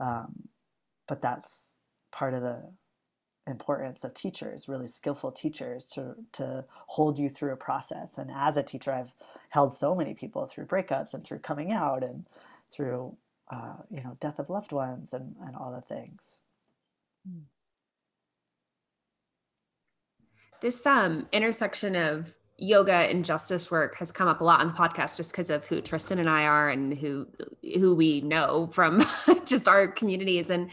Um, 0.01 0.49
but 1.09 1.23
that's 1.23 1.67
part 2.13 2.35
of 2.35 2.43
the 2.43 2.63
importance 3.49 4.05
of 4.05 4.15
teachers, 4.15 4.69
really 4.69 4.89
skillful 4.89 5.33
teachers, 5.33 5.87
to 5.87 6.17
to 6.35 6.65
hold 6.89 7.19
you 7.19 7.31
through 7.31 7.53
a 7.53 7.59
process. 7.59 8.19
And 8.19 8.31
as 8.35 8.57
a 8.59 8.65
teacher, 8.65 8.93
I've 8.93 9.13
held 9.51 9.77
so 9.77 9.95
many 9.95 10.15
people 10.15 10.47
through 10.47 10.67
breakups 10.67 11.15
and 11.15 11.25
through 11.25 11.41
coming 11.41 11.73
out 11.73 12.05
and 12.05 12.27
through 12.73 13.17
uh, 13.51 13.77
you 13.91 14.03
know 14.03 14.17
death 14.21 14.41
of 14.41 14.51
loved 14.51 14.73
ones 14.73 15.13
and 15.15 15.37
and 15.47 15.57
all 15.57 15.73
the 15.73 15.95
things. 15.95 16.41
This 20.61 20.85
um 20.87 21.27
intersection 21.33 21.97
of 21.97 22.35
yoga 22.59 22.93
and 22.93 23.25
justice 23.25 23.71
work 23.71 23.97
has 23.97 24.13
come 24.13 24.29
up 24.29 24.43
a 24.43 24.45
lot 24.45 24.61
on 24.61 24.69
the 24.69 24.73
podcast 24.75 25.17
just 25.17 25.33
because 25.33 25.49
of 25.49 25.67
who 25.67 25.81
Tristan 25.81 26.19
and 26.19 26.29
I 26.29 26.45
are 26.45 26.69
and 26.69 26.97
who 26.97 27.27
who 27.79 27.95
we 27.95 28.21
know 28.21 28.67
from 28.69 29.03
just 29.47 29.67
our 29.67 29.89
communities. 29.89 30.51
And 30.51 30.71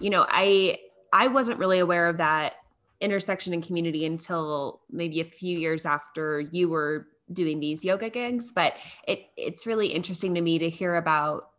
you 0.00 0.10
know 0.10 0.26
I 0.28 0.78
I 1.12 1.28
wasn't 1.28 1.58
really 1.58 1.78
aware 1.78 2.08
of 2.08 2.18
that 2.18 2.54
intersection 3.00 3.54
and 3.54 3.64
community 3.64 4.04
until 4.04 4.80
maybe 4.90 5.20
a 5.20 5.24
few 5.24 5.56
years 5.56 5.86
after 5.86 6.40
you 6.40 6.68
were 6.68 7.06
doing 7.32 7.60
these 7.60 7.84
yoga 7.84 8.10
gigs. 8.10 8.50
But 8.52 8.74
it 9.06 9.26
it's 9.36 9.66
really 9.66 9.88
interesting 9.88 10.34
to 10.34 10.40
me 10.40 10.58
to 10.58 10.68
hear 10.68 10.96
about 10.96 11.50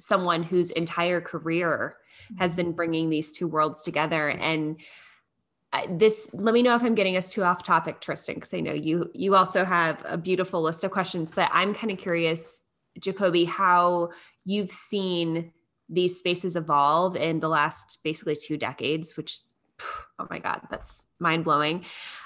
someone 0.00 0.42
whose 0.42 0.72
entire 0.72 1.20
career 1.20 1.96
has 2.38 2.56
been 2.56 2.72
bringing 2.72 3.10
these 3.10 3.32
two 3.32 3.46
worlds 3.46 3.82
together. 3.82 4.28
And 4.28 4.76
this 5.88 6.30
let 6.34 6.52
me 6.52 6.62
know 6.62 6.74
if 6.74 6.82
i'm 6.82 6.94
getting 6.94 7.16
us 7.16 7.28
too 7.28 7.42
off 7.42 7.62
topic 7.62 8.00
tristan 8.00 8.34
because 8.34 8.52
i 8.52 8.60
know 8.60 8.74
you 8.74 9.10
you 9.14 9.34
also 9.34 9.64
have 9.64 10.02
a 10.04 10.18
beautiful 10.18 10.60
list 10.60 10.84
of 10.84 10.90
questions 10.90 11.30
but 11.30 11.48
i'm 11.52 11.72
kind 11.72 11.90
of 11.90 11.98
curious 11.98 12.62
jacoby 13.00 13.44
how 13.44 14.10
you've 14.44 14.70
seen 14.70 15.50
these 15.88 16.18
spaces 16.18 16.56
evolve 16.56 17.16
in 17.16 17.40
the 17.40 17.48
last 17.48 18.00
basically 18.04 18.36
two 18.36 18.58
decades 18.58 19.16
which 19.16 19.40
oh 20.18 20.26
my 20.30 20.38
god 20.38 20.60
that's 20.70 21.08
mind-blowing. 21.18 21.84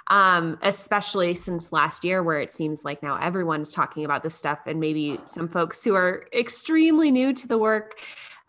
Um, 0.09 0.59
especially 0.62 1.35
since 1.35 1.72
last 1.72 2.04
year 2.04 2.22
where 2.22 2.40
it 2.40 2.50
seems 2.50 2.85
like 2.85 3.02
now 3.02 3.16
everyone's 3.16 3.72
talking 3.72 4.04
about 4.04 4.22
this 4.22 4.35
stuff 4.35 4.61
and 4.66 4.78
maybe 4.78 5.18
some 5.24 5.48
folks 5.48 5.82
who 5.82 5.94
are 5.94 6.26
extremely 6.32 7.11
new 7.11 7.32
to 7.32 7.48
the 7.48 7.59
work 7.59 7.98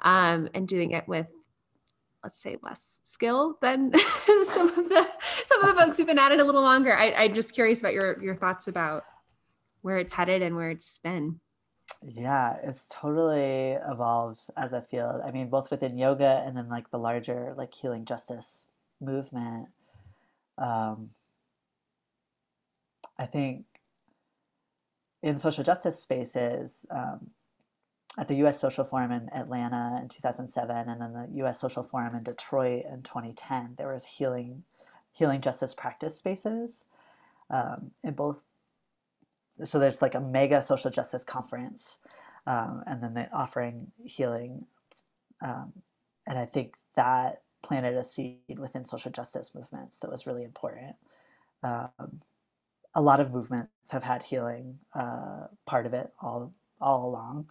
um, 0.01 0.49
and 0.53 0.67
doing 0.67 0.91
it 0.91 1.07
with 1.07 1.27
let's 2.27 2.41
say 2.41 2.57
less 2.61 2.99
skill 3.05 3.57
than 3.61 3.89
some 4.43 4.67
of 4.67 4.89
the 4.89 5.07
some 5.45 5.63
of 5.63 5.73
the 5.73 5.81
folks 5.81 5.97
who've 5.97 6.05
been 6.05 6.19
at 6.19 6.33
it 6.33 6.41
a 6.41 6.43
little 6.43 6.61
longer. 6.61 6.93
I, 6.93 7.13
I'm 7.13 7.33
just 7.33 7.53
curious 7.53 7.79
about 7.79 7.93
your 7.93 8.21
your 8.21 8.35
thoughts 8.35 8.67
about 8.67 9.05
where 9.81 9.97
it's 9.97 10.11
headed 10.11 10.41
and 10.41 10.57
where 10.57 10.69
it's 10.69 10.99
been. 10.99 11.39
Yeah, 12.05 12.57
it's 12.61 12.85
totally 12.91 13.77
evolved 13.89 14.41
as 14.57 14.73
a 14.73 14.81
field. 14.81 15.21
I 15.25 15.31
mean, 15.31 15.49
both 15.49 15.71
within 15.71 15.97
yoga 15.97 16.43
and 16.45 16.57
then 16.57 16.67
like 16.67 16.91
the 16.91 16.99
larger 16.99 17.53
like 17.55 17.73
healing 17.73 18.03
justice 18.03 18.67
movement. 18.99 19.69
Um, 20.57 21.11
I 23.17 23.25
think 23.25 23.63
in 25.23 25.37
social 25.37 25.63
justice 25.63 25.99
spaces, 25.99 26.85
um, 26.91 27.29
at 28.17 28.27
the 28.27 28.35
U.S. 28.37 28.59
Social 28.59 28.83
Forum 28.83 29.11
in 29.11 29.29
Atlanta 29.33 29.99
in 30.01 30.09
2007, 30.09 30.75
and 30.89 31.01
then 31.01 31.13
the 31.13 31.27
U.S. 31.37 31.59
Social 31.59 31.83
Forum 31.83 32.15
in 32.15 32.23
Detroit 32.23 32.83
in 32.91 33.03
2010. 33.03 33.75
There 33.77 33.93
was 33.93 34.05
healing, 34.05 34.63
healing 35.13 35.41
justice 35.41 35.73
practice 35.73 36.17
spaces, 36.17 36.83
um, 37.51 37.91
in 38.03 38.13
both. 38.13 38.43
So 39.63 39.79
there's 39.79 40.01
like 40.01 40.15
a 40.15 40.19
mega 40.19 40.61
social 40.63 40.91
justice 40.91 41.23
conference, 41.23 41.97
um, 42.47 42.83
and 42.87 43.01
then 43.03 43.13
they 43.13 43.27
offering 43.33 43.91
healing, 44.03 44.65
um, 45.41 45.73
and 46.27 46.37
I 46.37 46.45
think 46.45 46.75
that 46.95 47.43
planted 47.63 47.95
a 47.97 48.03
seed 48.03 48.59
within 48.59 48.85
social 48.85 49.11
justice 49.11 49.51
movements 49.55 49.97
that 49.99 50.11
was 50.11 50.27
really 50.27 50.43
important. 50.43 50.95
Um, 51.63 52.21
a 52.95 53.01
lot 53.01 53.19
of 53.19 53.33
movements 53.33 53.71
have 53.91 54.03
had 54.03 54.23
healing 54.23 54.79
uh, 54.95 55.47
part 55.65 55.85
of 55.85 55.93
it 55.93 56.11
all 56.21 56.51
all 56.81 57.05
along. 57.07 57.47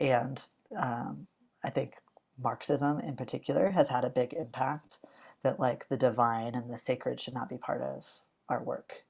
And 0.00 0.42
um, 0.76 1.26
I 1.64 1.70
think 1.70 1.94
Marxism 2.42 3.00
in 3.00 3.16
particular 3.16 3.70
has 3.70 3.88
had 3.88 4.04
a 4.04 4.10
big 4.10 4.32
impact 4.34 4.98
that 5.42 5.60
like 5.60 5.88
the 5.88 5.96
divine 5.96 6.54
and 6.54 6.70
the 6.70 6.78
sacred 6.78 7.20
should 7.20 7.34
not 7.34 7.48
be 7.48 7.56
part 7.56 7.82
of 7.82 8.04
our 8.48 8.62
work 8.62 9.02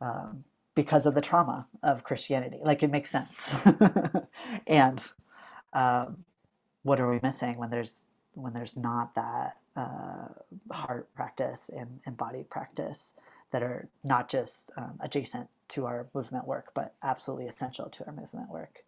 um, 0.00 0.44
because 0.74 1.06
of 1.06 1.14
the 1.14 1.20
trauma 1.20 1.66
of 1.82 2.04
Christianity. 2.04 2.58
Like 2.62 2.82
it 2.82 2.90
makes 2.90 3.10
sense. 3.10 3.54
and 4.66 5.02
um, 5.72 6.24
what 6.82 7.00
are 7.00 7.10
we 7.10 7.20
missing 7.22 7.56
when 7.58 7.70
there's 7.70 7.92
when 8.34 8.52
there's 8.52 8.76
not 8.76 9.14
that 9.14 9.56
uh, 9.76 10.28
heart 10.70 11.12
practice 11.14 11.70
and, 11.74 12.16
body 12.16 12.44
practice 12.48 13.12
that 13.50 13.62
are 13.62 13.88
not 14.04 14.28
just 14.28 14.70
um, 14.76 14.98
adjacent 15.00 15.48
to 15.68 15.86
our 15.86 16.06
movement 16.14 16.46
work, 16.46 16.70
but 16.74 16.94
absolutely 17.02 17.46
essential 17.46 17.88
to 17.88 18.06
our 18.06 18.12
movement 18.12 18.50
work. 18.50 18.84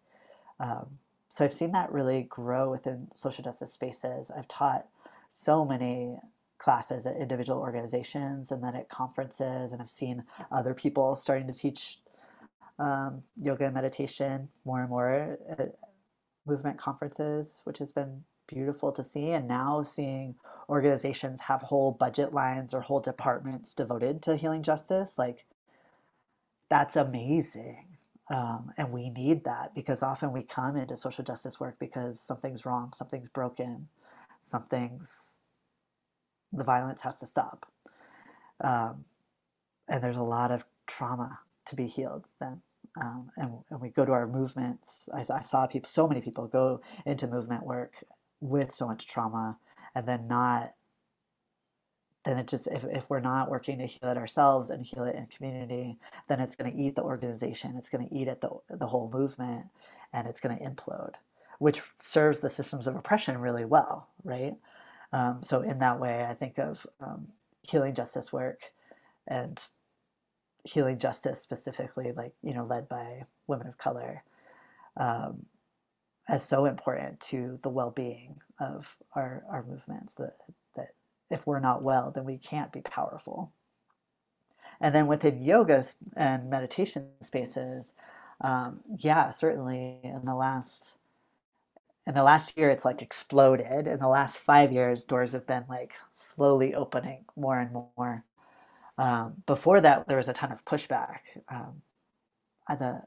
Um, 0.59 0.99
so 1.29 1.45
I've 1.45 1.53
seen 1.53 1.71
that 1.73 1.91
really 1.91 2.23
grow 2.23 2.71
within 2.71 3.07
social 3.13 3.43
justice 3.43 3.73
spaces. 3.73 4.31
I've 4.35 4.47
taught 4.47 4.87
so 5.29 5.63
many 5.63 6.17
classes 6.57 7.05
at 7.05 7.15
individual 7.17 7.59
organizations 7.59 8.51
and 8.51 8.63
then 8.63 8.75
at 8.75 8.89
conferences, 8.89 9.71
and 9.71 9.81
I've 9.81 9.89
seen 9.89 10.23
other 10.51 10.73
people 10.73 11.15
starting 11.15 11.47
to 11.47 11.53
teach 11.53 11.99
um, 12.79 13.21
yoga 13.41 13.65
and 13.65 13.73
meditation 13.73 14.49
more 14.65 14.81
and 14.81 14.89
more 14.89 15.37
at 15.49 15.75
movement 16.45 16.77
conferences, 16.77 17.61
which 17.63 17.77
has 17.77 17.91
been 17.91 18.23
beautiful 18.47 18.91
to 18.93 19.03
see. 19.03 19.31
And 19.31 19.47
now 19.47 19.83
seeing 19.83 20.35
organizations 20.67 21.39
have 21.41 21.61
whole 21.61 21.91
budget 21.91 22.33
lines 22.33 22.73
or 22.73 22.81
whole 22.81 22.99
departments 23.01 23.75
devoted 23.75 24.21
to 24.23 24.35
healing 24.35 24.63
justice, 24.63 25.17
like 25.17 25.45
that's 26.69 26.95
amazing. 26.95 27.88
Um, 28.29 28.71
and 28.77 28.91
we 28.91 29.09
need 29.09 29.43
that 29.45 29.73
because 29.75 30.03
often 30.03 30.31
we 30.31 30.43
come 30.43 30.77
into 30.77 30.95
social 30.95 31.23
justice 31.23 31.59
work 31.59 31.77
because 31.79 32.19
something's 32.21 32.65
wrong, 32.65 32.93
something's 32.95 33.29
broken, 33.29 33.87
something's, 34.41 35.41
the 36.53 36.63
violence 36.63 37.01
has 37.03 37.15
to 37.17 37.27
stop. 37.27 37.65
Um, 38.63 39.05
and 39.87 40.03
there's 40.03 40.17
a 40.17 40.23
lot 40.23 40.51
of 40.51 40.65
trauma 40.87 41.39
to 41.65 41.75
be 41.75 41.87
healed 41.87 42.25
then. 42.39 42.61
Um, 43.01 43.29
and, 43.37 43.53
and 43.69 43.81
we 43.81 43.89
go 43.89 44.05
to 44.05 44.11
our 44.11 44.27
movements. 44.27 45.09
I, 45.13 45.25
I 45.33 45.41
saw 45.41 45.67
people, 45.67 45.89
so 45.89 46.07
many 46.07 46.21
people 46.21 46.47
go 46.47 46.81
into 47.05 47.27
movement 47.27 47.65
work 47.65 48.03
with 48.41 48.73
so 48.73 48.87
much 48.87 49.07
trauma 49.07 49.57
and 49.95 50.07
then 50.07 50.27
not 50.27 50.73
then 52.25 52.37
it 52.37 52.47
just 52.47 52.67
if, 52.67 52.83
if 52.85 53.09
we're 53.09 53.19
not 53.19 53.49
working 53.49 53.77
to 53.77 53.85
heal 53.85 54.09
it 54.09 54.17
ourselves 54.17 54.69
and 54.69 54.85
heal 54.85 55.03
it 55.03 55.15
in 55.15 55.25
community 55.27 55.97
then 56.27 56.39
it's 56.39 56.55
going 56.55 56.71
to 56.71 56.77
eat 56.77 56.95
the 56.95 57.03
organization 57.03 57.75
it's 57.77 57.89
going 57.89 58.07
to 58.07 58.15
eat 58.15 58.27
at 58.27 58.41
the, 58.41 58.49
the 58.69 58.87
whole 58.87 59.09
movement 59.13 59.65
and 60.13 60.27
it's 60.27 60.39
going 60.39 60.57
to 60.57 60.63
implode 60.63 61.13
which 61.59 61.81
serves 62.01 62.39
the 62.39 62.49
systems 62.49 62.87
of 62.87 62.95
oppression 62.95 63.37
really 63.37 63.65
well 63.65 64.07
right? 64.23 64.55
Um, 65.11 65.39
so 65.43 65.61
in 65.61 65.79
that 65.79 65.99
way 65.99 66.25
i 66.29 66.33
think 66.33 66.59
of 66.59 66.85
um, 67.01 67.27
healing 67.63 67.93
justice 67.93 68.31
work 68.31 68.61
and 69.27 69.61
healing 70.63 70.99
justice 70.99 71.39
specifically 71.39 72.11
like 72.11 72.33
you 72.43 72.53
know 72.53 72.65
led 72.65 72.87
by 72.89 73.23
women 73.47 73.67
of 73.67 73.77
color 73.77 74.23
um, 74.97 75.45
as 76.27 76.45
so 76.47 76.65
important 76.65 77.19
to 77.19 77.57
the 77.63 77.69
well-being 77.69 78.39
of 78.59 78.95
our, 79.15 79.43
our 79.49 79.63
movements 79.63 80.13
that 80.15 80.33
if 81.29 81.45
we're 81.47 81.59
not 81.59 81.83
well 81.83 82.11
then 82.11 82.25
we 82.25 82.37
can't 82.37 82.71
be 82.71 82.81
powerful. 82.81 83.51
And 84.81 84.95
then 84.95 85.07
within 85.07 85.43
yoga 85.43 85.83
and 86.15 86.49
meditation 86.49 87.07
spaces 87.21 87.93
um, 88.41 88.79
yeah 88.97 89.29
certainly 89.29 89.99
in 90.03 90.25
the 90.25 90.35
last 90.35 90.95
in 92.07 92.15
the 92.15 92.23
last 92.23 92.57
year 92.57 92.69
it's 92.69 92.85
like 92.85 93.01
exploded. 93.01 93.87
In 93.87 93.99
the 93.99 94.07
last 94.07 94.37
five 94.37 94.71
years 94.71 95.05
doors 95.05 95.33
have 95.33 95.45
been 95.45 95.65
like 95.69 95.93
slowly 96.13 96.73
opening 96.73 97.25
more 97.35 97.59
and 97.59 97.71
more. 97.71 98.23
Um, 98.97 99.35
before 99.45 99.79
that 99.81 100.07
there 100.07 100.17
was 100.17 100.27
a 100.27 100.33
ton 100.33 100.51
of 100.51 100.65
pushback. 100.65 101.19
Um, 101.49 101.81
the 102.67 103.01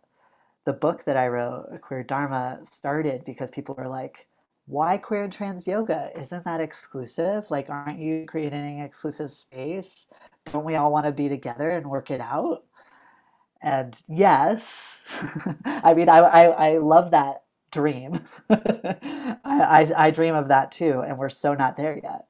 the 0.64 0.72
book 0.72 1.04
that 1.04 1.16
I 1.16 1.28
wrote, 1.28 1.80
Queer 1.82 2.04
Dharma, 2.04 2.60
started 2.70 3.24
because 3.24 3.50
people 3.50 3.74
were 3.74 3.88
like, 3.88 4.26
why 4.72 4.96
queer 4.96 5.24
and 5.24 5.32
trans 5.32 5.66
yoga? 5.66 6.10
Isn't 6.18 6.44
that 6.44 6.62
exclusive? 6.62 7.50
Like, 7.50 7.68
aren't 7.68 7.98
you 7.98 8.24
creating 8.26 8.80
an 8.80 8.86
exclusive 8.86 9.30
space? 9.30 10.06
Don't 10.50 10.64
we 10.64 10.76
all 10.76 10.90
want 10.90 11.04
to 11.04 11.12
be 11.12 11.28
together 11.28 11.68
and 11.68 11.86
work 11.86 12.10
it 12.10 12.22
out? 12.22 12.64
And 13.60 13.94
yes, 14.08 14.64
I 15.66 15.92
mean, 15.92 16.08
I, 16.08 16.18
I, 16.20 16.44
I 16.44 16.78
love 16.78 17.10
that 17.10 17.42
dream. 17.70 18.18
I, 18.50 19.36
I, 19.44 19.92
I, 19.94 20.10
dream 20.10 20.34
of 20.34 20.48
that 20.48 20.72
too. 20.72 21.00
And 21.00 21.18
we're 21.18 21.28
so 21.28 21.52
not 21.52 21.76
there 21.76 22.00
yet 22.02 22.26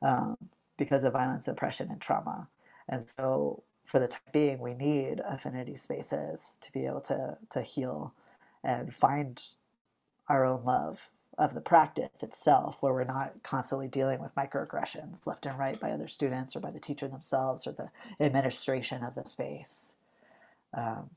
um, 0.00 0.36
because 0.78 1.02
of 1.02 1.12
violence, 1.14 1.48
oppression, 1.48 1.88
and 1.90 2.00
trauma. 2.00 2.46
And 2.88 3.04
so 3.18 3.64
for 3.84 3.98
the 3.98 4.06
time 4.06 4.22
being, 4.32 4.60
we 4.60 4.74
need 4.74 5.20
affinity 5.26 5.74
spaces 5.74 6.54
to 6.60 6.72
be 6.72 6.86
able 6.86 7.00
to, 7.02 7.36
to 7.50 7.62
heal 7.62 8.14
and 8.62 8.94
find 8.94 9.42
our 10.28 10.44
own 10.44 10.64
love 10.64 11.10
of 11.40 11.54
the 11.54 11.60
practice 11.60 12.22
itself, 12.22 12.76
where 12.80 12.92
we're 12.92 13.04
not 13.04 13.42
constantly 13.42 13.88
dealing 13.88 14.20
with 14.20 14.34
microaggressions 14.34 15.26
left 15.26 15.46
and 15.46 15.58
right 15.58 15.80
by 15.80 15.90
other 15.90 16.06
students 16.06 16.54
or 16.54 16.60
by 16.60 16.70
the 16.70 16.78
teacher 16.78 17.08
themselves 17.08 17.66
or 17.66 17.72
the 17.72 17.90
administration 18.24 19.02
of 19.02 19.14
the 19.14 19.24
space. 19.24 19.94
Um, 20.74 21.08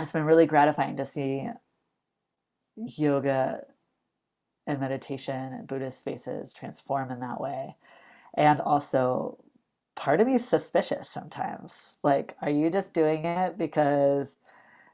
it's 0.00 0.12
been 0.12 0.24
really 0.24 0.46
gratifying 0.46 0.96
to 0.96 1.04
see 1.04 1.48
yoga 2.76 3.64
and 4.68 4.78
meditation 4.78 5.52
and 5.54 5.66
Buddhist 5.66 5.98
spaces 5.98 6.54
transform 6.54 7.10
in 7.10 7.18
that 7.18 7.40
way. 7.40 7.74
And 8.34 8.60
also 8.60 9.38
part 9.96 10.20
of 10.20 10.28
me 10.28 10.34
is 10.34 10.46
suspicious 10.46 11.10
sometimes. 11.10 11.94
Like, 12.04 12.36
are 12.42 12.50
you 12.50 12.70
just 12.70 12.94
doing 12.94 13.24
it 13.24 13.58
because 13.58 14.38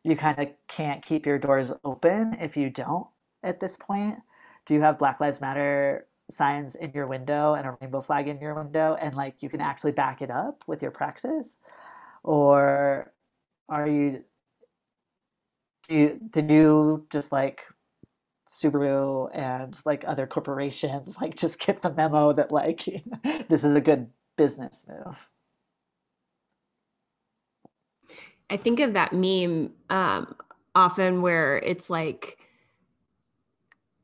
you 0.03 0.17
kind 0.17 0.39
of 0.39 0.49
can't 0.69 1.05
keep 1.05 1.27
your 1.27 1.39
doors 1.39 1.71
open 1.85 2.39
if 2.41 2.57
you 2.57 2.71
don't 2.71 3.07
at 3.45 3.61
this 3.61 3.77
point? 3.77 4.19
Do 4.67 4.75
you 4.75 4.81
have 4.81 4.99
Black 4.99 5.21
Lives 5.21 5.41
Matter 5.41 6.07
signs 6.31 6.75
in 6.75 6.91
your 6.93 7.07
window 7.07 7.55
and 7.55 7.67
a 7.67 7.77
rainbow 7.81 8.01
flag 8.01 8.29
in 8.29 8.41
your 8.41 8.55
window 8.55 8.97
and 9.01 9.15
like 9.15 9.43
you 9.43 9.49
can 9.51 9.61
actually 9.61 9.93
back 9.93 10.23
it 10.23 10.31
up 10.31 10.65
with 10.67 10.83
your 10.83 10.91
praxis? 10.91 11.49
Or 12.23 13.13
are 13.69 13.87
you 13.87 14.25
do 15.89 15.97
you, 15.97 16.21
did 16.31 16.51
you 16.51 17.07
just 17.11 17.31
like 17.31 17.63
Subaru 18.49 19.29
and 19.35 19.79
like 19.85 20.05
other 20.07 20.27
corporations 20.27 21.15
like 21.21 21.37
just 21.37 21.59
get 21.59 21.83
the 21.83 21.93
memo 21.93 22.33
that 22.33 22.51
like 22.51 22.85
this 23.49 23.65
is 23.65 23.75
a 23.77 23.81
good 23.81 24.09
business 24.37 24.87
move. 24.89 25.29
I 28.51 28.57
think 28.57 28.81
of 28.81 28.93
that 28.93 29.13
meme 29.13 29.73
um, 29.91 30.35
often 30.75 31.23
where 31.23 31.57
it's 31.59 31.89
like, 31.89 32.39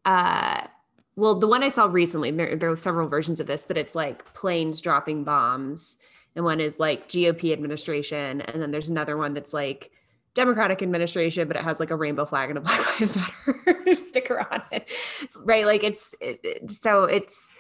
uh, 0.04 0.66
well, 1.16 1.34
the 1.34 1.46
one 1.46 1.62
I 1.62 1.68
saw 1.68 1.86
recently, 1.86 2.30
there, 2.30 2.56
there 2.56 2.70
are 2.70 2.76
several 2.76 3.08
versions 3.08 3.40
of 3.40 3.46
this, 3.46 3.66
but 3.66 3.76
it's 3.76 3.94
like 3.94 4.32
planes 4.34 4.80
dropping 4.80 5.24
bombs. 5.24 5.98
And 6.34 6.44
one 6.44 6.60
is 6.60 6.78
like 6.78 7.08
GOP 7.08 7.52
administration. 7.52 8.40
And 8.40 8.62
then 8.62 8.70
there's 8.70 8.88
another 8.88 9.16
one 9.16 9.34
that's 9.34 9.52
like 9.52 9.90
Democratic 10.34 10.80
administration, 10.82 11.48
but 11.48 11.56
it 11.56 11.62
has 11.62 11.80
like 11.80 11.90
a 11.90 11.96
rainbow 11.96 12.24
flag 12.24 12.50
and 12.50 12.58
a 12.58 12.60
Black 12.62 13.00
Lives 13.00 13.16
Matter 13.16 13.96
sticker 13.98 14.46
on 14.50 14.62
it. 14.70 14.88
Right. 15.36 15.66
Like 15.66 15.82
it's 15.82 16.14
it, 16.20 16.40
it, 16.42 16.70
so 16.70 17.04
it's, 17.04 17.52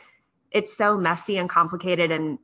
it's 0.52 0.76
so 0.76 0.96
messy 0.96 1.36
and 1.36 1.48
complicated. 1.48 2.10
And 2.10 2.38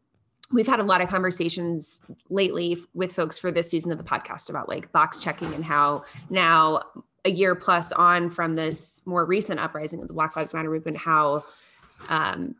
we've 0.53 0.67
had 0.67 0.81
a 0.81 0.85
lot 0.85 1.01
of 1.01 1.09
conversations 1.09 2.03
lately 2.29 2.77
with 2.95 3.13
folks 3.13 3.39
for 3.39 3.51
this 3.51 3.71
season 3.71 3.91
of 3.93 3.99
the 3.99 4.05
podcast 4.05 4.51
about 4.51 4.69
like 4.69 4.93
box 4.93 5.21
checking 5.21 5.55
and 5.55 5.65
how 5.65 6.05
now 6.31 6.83
a 7.27 7.31
year 7.31 7.55
plus 7.55 7.93
on 7.93 8.31
from 8.31 8.55
this 8.55 9.03
more 9.05 9.25
recent 9.25 9.59
uprising 9.59 10.01
of 10.01 10.09
the 10.09 10.15
black 10.15 10.37
lives 10.37 10.55
matter 10.55 10.71
movement 10.71 10.97
how 10.97 11.45
um, 12.09 12.55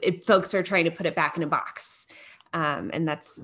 it, 0.00 0.24
folks 0.24 0.54
are 0.54 0.62
trying 0.62 0.84
to 0.84 0.90
put 0.90 1.06
it 1.06 1.14
back 1.14 1.36
in 1.36 1.42
a 1.42 1.46
box. 1.46 2.06
Um, 2.52 2.90
and 2.94 3.06
that's 3.06 3.42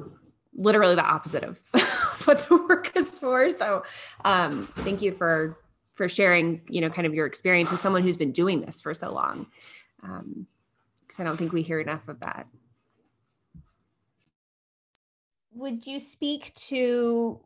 literally 0.55 0.95
the 0.95 1.05
opposite 1.05 1.43
of 1.43 1.59
what 2.25 2.47
the 2.49 2.57
work 2.69 2.97
is 2.97 3.19
for. 3.19 3.51
So 3.51 3.83
um, 4.25 4.69
thank 4.77 5.03
you 5.03 5.13
for 5.13 5.59
for 5.95 6.09
sharing 6.09 6.63
you 6.69 6.81
know 6.81 6.89
kind 6.89 7.07
of 7.07 7.13
your 7.13 7.27
experience 7.27 7.73
as 7.73 7.81
someone 7.81 8.03
who's 8.03 8.17
been 8.17 8.33
doing 8.33 8.63
this 8.63 8.81
for 8.81 8.95
so 8.95 9.13
long. 9.13 9.47
Because 10.01 10.21
um, 10.21 10.47
i 11.19 11.25
don't 11.25 11.37
think 11.37 11.53
we 11.53 11.63
hear 11.63 11.81
enough 11.81 12.09
of 12.09 12.21
that. 12.21 12.47
Would 15.55 15.87
you 15.87 15.99
speak 15.99 16.55
to 16.55 17.41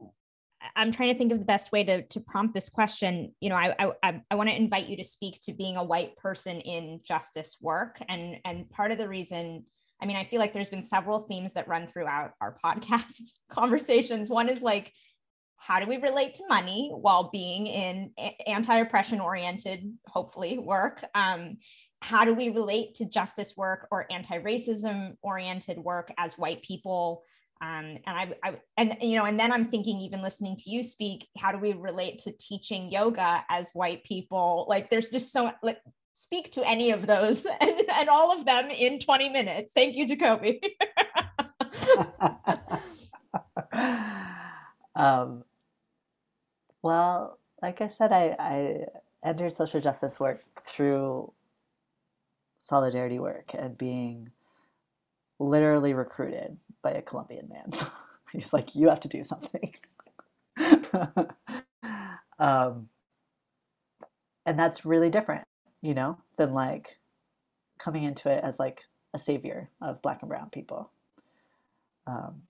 i'm 0.75 0.91
trying 0.91 1.13
to 1.13 1.19
think 1.19 1.33
of 1.33 1.39
the 1.39 1.45
best 1.45 1.73
way 1.73 1.85
to, 1.85 2.03
to 2.07 2.21
prompt 2.21 2.55
this 2.55 2.69
question. 2.69 3.35
You 3.41 3.51
know 3.51 3.57
i 3.57 3.93
i, 4.03 4.21
I 4.31 4.35
want 4.35 4.49
to 4.49 4.57
invite 4.57 4.89
you 4.89 4.97
to 4.97 5.05
speak 5.05 5.41
to 5.43 5.53
being 5.53 5.77
a 5.77 5.85
white 5.85 6.17
person 6.17 6.61
in 6.61 7.01
justice 7.05 7.57
work. 7.61 8.03
And 8.09 8.39
and 8.45 8.69
part 8.71 8.93
of 8.93 8.99
the 8.99 9.09
reason 9.09 9.65
i 10.01 10.07
mean 10.07 10.17
i 10.17 10.25
feel 10.25 10.41
like 10.41 10.53
there's 10.53 10.69
been 10.71 10.83
several 10.83 11.21
themes 11.21 11.55
that 11.55 11.69
run 11.69 11.87
throughout 11.87 12.33
our 12.41 12.57
podcast 12.65 13.23
conversations. 13.51 14.31
One 14.31 14.49
is 14.49 14.63
like 14.63 14.93
how 15.59 15.81
do 15.81 15.87
we 15.87 15.97
relate 15.97 16.35
to 16.35 16.45
money 16.49 16.91
while 16.95 17.31
being 17.31 17.67
in 17.67 18.13
anti-oppression 18.47 19.21
oriented 19.21 19.91
hopefully 20.07 20.59
work? 20.59 21.05
Um, 21.15 21.57
how 22.03 22.25
do 22.25 22.35
we 22.35 22.51
relate 22.51 22.95
to 22.97 23.05
justice 23.07 23.55
work 23.57 23.89
or 23.91 24.07
anti-racism 24.11 25.17
oriented 25.23 25.79
work 25.79 26.13
as 26.19 26.39
white 26.39 26.63
people 26.63 27.25
um, 27.63 27.97
and 27.97 28.03
I, 28.07 28.35
I 28.45 28.57
and 28.77 28.97
you 29.01 29.17
know 29.17 29.25
and 29.25 29.41
then 29.41 29.51
i'm 29.51 29.65
thinking 29.65 30.01
even 30.01 30.21
listening 30.21 30.57
to 30.59 30.71
you 30.71 30.83
speak 30.83 31.27
how 31.39 31.53
do 31.53 31.59
we 31.59 31.73
relate 31.73 32.19
to 32.21 32.33
teaching 32.33 32.91
yoga 32.91 33.45
as 33.49 33.73
white 33.73 34.05
people? 34.05 34.67
Like 34.69 34.91
there's 34.91 35.09
just 35.09 35.33
so 35.33 35.53
like 35.63 35.79
speak 36.15 36.53
to 36.53 36.67
any 36.67 36.91
of 36.91 37.07
those 37.07 37.47
and, 37.61 37.81
and 37.93 38.09
all 38.09 38.39
of 38.39 38.45
them 38.45 38.71
in 38.71 39.01
20 39.01 39.29
minutes. 39.31 39.73
Thank 39.73 39.97
you 39.97 40.09
jacoby. 40.09 40.61
Um, 44.95 45.45
well 46.81 47.39
like 47.61 47.83
i 47.83 47.89
said 47.89 48.13
i 48.13 48.35
i 48.39 48.87
entered 49.23 49.53
social 49.53 49.79
justice 49.79 50.19
work 50.19 50.43
through 50.65 51.33
solidarity 52.59 53.19
work 53.19 53.53
and 53.53 53.77
being 53.77 54.31
literally 55.39 55.93
recruited 55.93 56.57
by 56.87 56.93
a 56.93 57.03
Colombian 57.03 57.49
man. 57.49 57.73
He's 58.33 58.53
like, 58.53 58.77
you 58.77 58.89
have 58.89 59.01
to 59.01 59.09
do 59.09 59.25
something. 59.25 59.75
um, 62.39 62.89
and 64.47 64.57
that's 64.57 64.85
really 64.85 65.11
different, 65.11 65.45
you 65.83 65.95
know, 65.95 66.17
than 66.37 66.55
like 66.55 66.97
coming 67.79 68.05
into 68.05 68.31
it 68.31 68.45
as 68.45 68.61
like 68.61 68.83
a 69.15 69.19
savior 69.19 69.69
of 69.83 70.01
black 70.01 70.23
and 70.23 70.29
brown 70.29 70.49
people. 70.51 70.93
Um, 72.07 72.43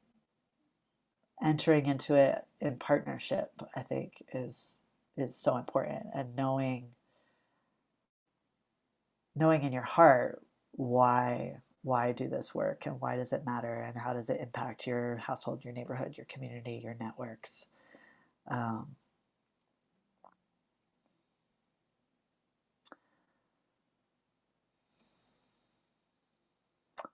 entering 1.42 1.86
into 1.86 2.14
it 2.14 2.44
in 2.60 2.76
partnership, 2.76 3.50
I 3.74 3.80
think, 3.80 4.22
is 4.34 4.76
is 5.16 5.34
so 5.34 5.56
important, 5.56 6.04
and 6.14 6.36
knowing 6.36 6.88
knowing 9.34 9.62
in 9.62 9.72
your 9.72 9.82
heart 9.82 10.42
why 10.72 11.56
why 11.86 12.10
do 12.10 12.28
this 12.28 12.52
work 12.52 12.86
and 12.86 13.00
why 13.00 13.14
does 13.14 13.32
it 13.32 13.46
matter 13.46 13.82
and 13.82 13.96
how 13.96 14.12
does 14.12 14.28
it 14.28 14.40
impact 14.40 14.88
your 14.88 15.16
household, 15.18 15.64
your 15.64 15.72
neighborhood, 15.72 16.16
your 16.16 16.26
community, 16.26 16.80
your 16.82 16.96
networks. 16.98 17.64
Um, 18.48 18.96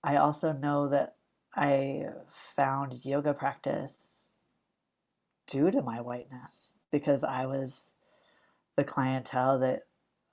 I 0.03 0.17
also 0.17 0.53
know 0.53 0.89
that 0.89 1.17
I 1.55 2.07
found 2.57 3.05
yoga 3.05 3.35
practice 3.35 4.31
due 5.49 5.71
to 5.71 5.83
my 5.83 6.01
whiteness 6.01 6.77
because 6.91 7.25
I 7.25 7.45
was 7.45 7.91
the 8.77 8.85
clientele 8.85 9.59
that 9.59 9.83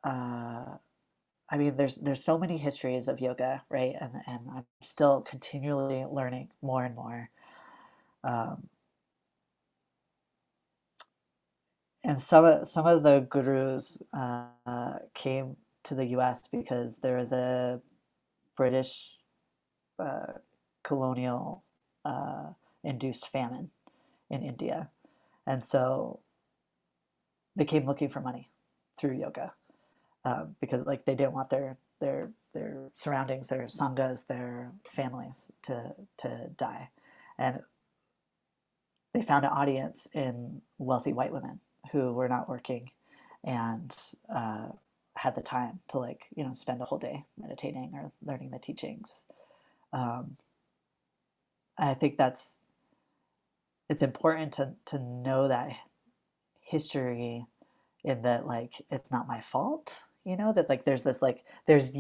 uh, 0.05 0.77
I 1.51 1.57
mean, 1.57 1.75
there's 1.77 1.95
there's 1.95 2.23
so 2.23 2.37
many 2.37 2.57
histories 2.57 3.07
of 3.07 3.19
yoga, 3.19 3.63
right? 3.69 3.95
And 3.99 4.13
and 4.27 4.39
I'm 4.55 4.65
still 4.81 5.21
continually 5.21 6.05
learning 6.05 6.49
more 6.61 6.85
and 6.85 6.95
more. 6.95 7.29
Um, 8.23 8.69
and 12.03 12.19
some 12.19 12.45
of 12.45 12.67
some 12.67 12.85
of 12.85 13.03
the 13.03 13.21
gurus 13.21 14.01
uh, 14.13 14.99
came 15.15 15.57
to 15.83 15.95
the 15.95 16.05
U.S. 16.07 16.47
because 16.51 16.97
there 16.97 17.17
was 17.17 17.31
a 17.31 17.81
British 18.55 19.11
uh, 19.97 20.33
colonial 20.83 21.63
uh, 22.05 22.51
induced 22.83 23.29
famine 23.29 23.71
in 24.29 24.43
India, 24.43 24.89
and 25.47 25.63
so 25.63 26.19
they 27.55 27.65
came 27.65 27.85
looking 27.87 28.09
for 28.09 28.21
money 28.21 28.49
through 28.99 29.17
yoga 29.17 29.53
um, 30.25 30.55
because 30.61 30.85
like 30.85 31.05
they 31.05 31.15
didn't 31.15 31.33
want 31.33 31.49
their 31.49 31.77
their 31.99 32.31
their 32.53 32.89
surroundings, 32.95 33.47
their 33.47 33.65
sanghas, 33.65 34.25
their 34.27 34.71
families 34.87 35.51
to 35.63 35.93
to 36.19 36.49
die, 36.57 36.89
and 37.37 37.61
they 39.13 39.21
found 39.23 39.45
an 39.45 39.51
audience 39.51 40.07
in 40.13 40.61
wealthy 40.77 41.13
white 41.13 41.33
women 41.33 41.59
who 41.91 42.13
were 42.13 42.29
not 42.29 42.49
working 42.49 42.91
and 43.43 43.95
uh, 44.33 44.67
had 45.15 45.35
the 45.35 45.41
time 45.41 45.79
to 45.89 45.99
like 45.99 46.27
you 46.35 46.43
know 46.43 46.53
spend 46.53 46.81
a 46.81 46.85
whole 46.85 46.99
day 46.99 47.23
meditating 47.37 47.91
or 47.95 48.11
learning 48.23 48.51
the 48.51 48.59
teachings. 48.59 49.25
Um, 49.93 50.37
I 51.77 51.93
think 51.93 52.17
that's 52.17 52.59
it's 53.89 54.03
important 54.03 54.53
to 54.53 54.73
to 54.87 54.99
know 54.99 55.47
that 55.47 55.71
history 56.61 57.45
in 58.03 58.21
that 58.23 58.47
like 58.47 58.73
it's 58.89 59.11
not 59.11 59.27
my 59.27 59.41
fault 59.41 59.97
you 60.25 60.37
know 60.37 60.53
that 60.53 60.69
like 60.69 60.85
there's 60.85 61.03
this 61.03 61.21
like 61.21 61.43
there's 61.65 61.91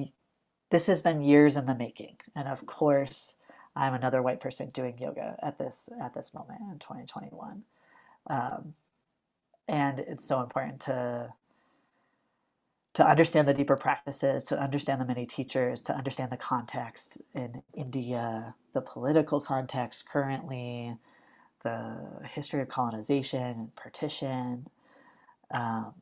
this 0.71 0.85
has 0.87 1.01
been 1.01 1.21
years 1.21 1.57
in 1.57 1.65
the 1.65 1.75
making. 1.75 2.17
And 2.35 2.47
of 2.47 2.65
course 2.65 3.35
i'm 3.75 3.93
another 3.93 4.21
white 4.21 4.39
person 4.39 4.67
doing 4.73 4.97
yoga 4.97 5.37
at 5.43 5.57
this 5.57 5.87
at 6.01 6.13
this 6.13 6.33
moment 6.33 6.59
in 6.71 6.79
2021 6.79 7.61
um, 8.27 8.73
and 9.67 9.99
it's 9.99 10.27
so 10.27 10.41
important 10.41 10.79
to 10.81 11.31
to 12.95 13.07
understand 13.07 13.47
the 13.47 13.53
deeper 13.53 13.75
practices 13.75 14.43
to 14.45 14.59
understand 14.59 14.99
the 14.99 15.05
many 15.05 15.23
teachers 15.23 15.81
to 15.81 15.95
understand 15.95 16.31
the 16.31 16.37
context 16.37 17.19
in 17.35 17.61
india 17.75 18.55
the 18.73 18.81
political 18.81 19.39
context 19.39 20.09
currently 20.09 20.97
the 21.63 21.97
history 22.23 22.61
of 22.61 22.69
colonization 22.69 23.41
and 23.41 23.75
partition. 23.75 24.67
Um, 25.53 25.93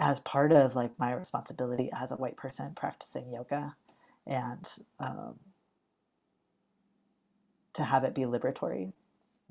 as 0.00 0.18
part 0.20 0.50
of 0.50 0.74
like 0.74 0.98
my 0.98 1.12
responsibility 1.12 1.90
as 1.92 2.10
a 2.10 2.16
white 2.16 2.36
person 2.36 2.72
practicing 2.74 3.30
yoga 3.30 3.76
and 4.26 4.66
um, 4.98 5.34
to 7.74 7.84
have 7.84 8.02
it 8.04 8.14
be 8.14 8.22
liberatory. 8.22 8.92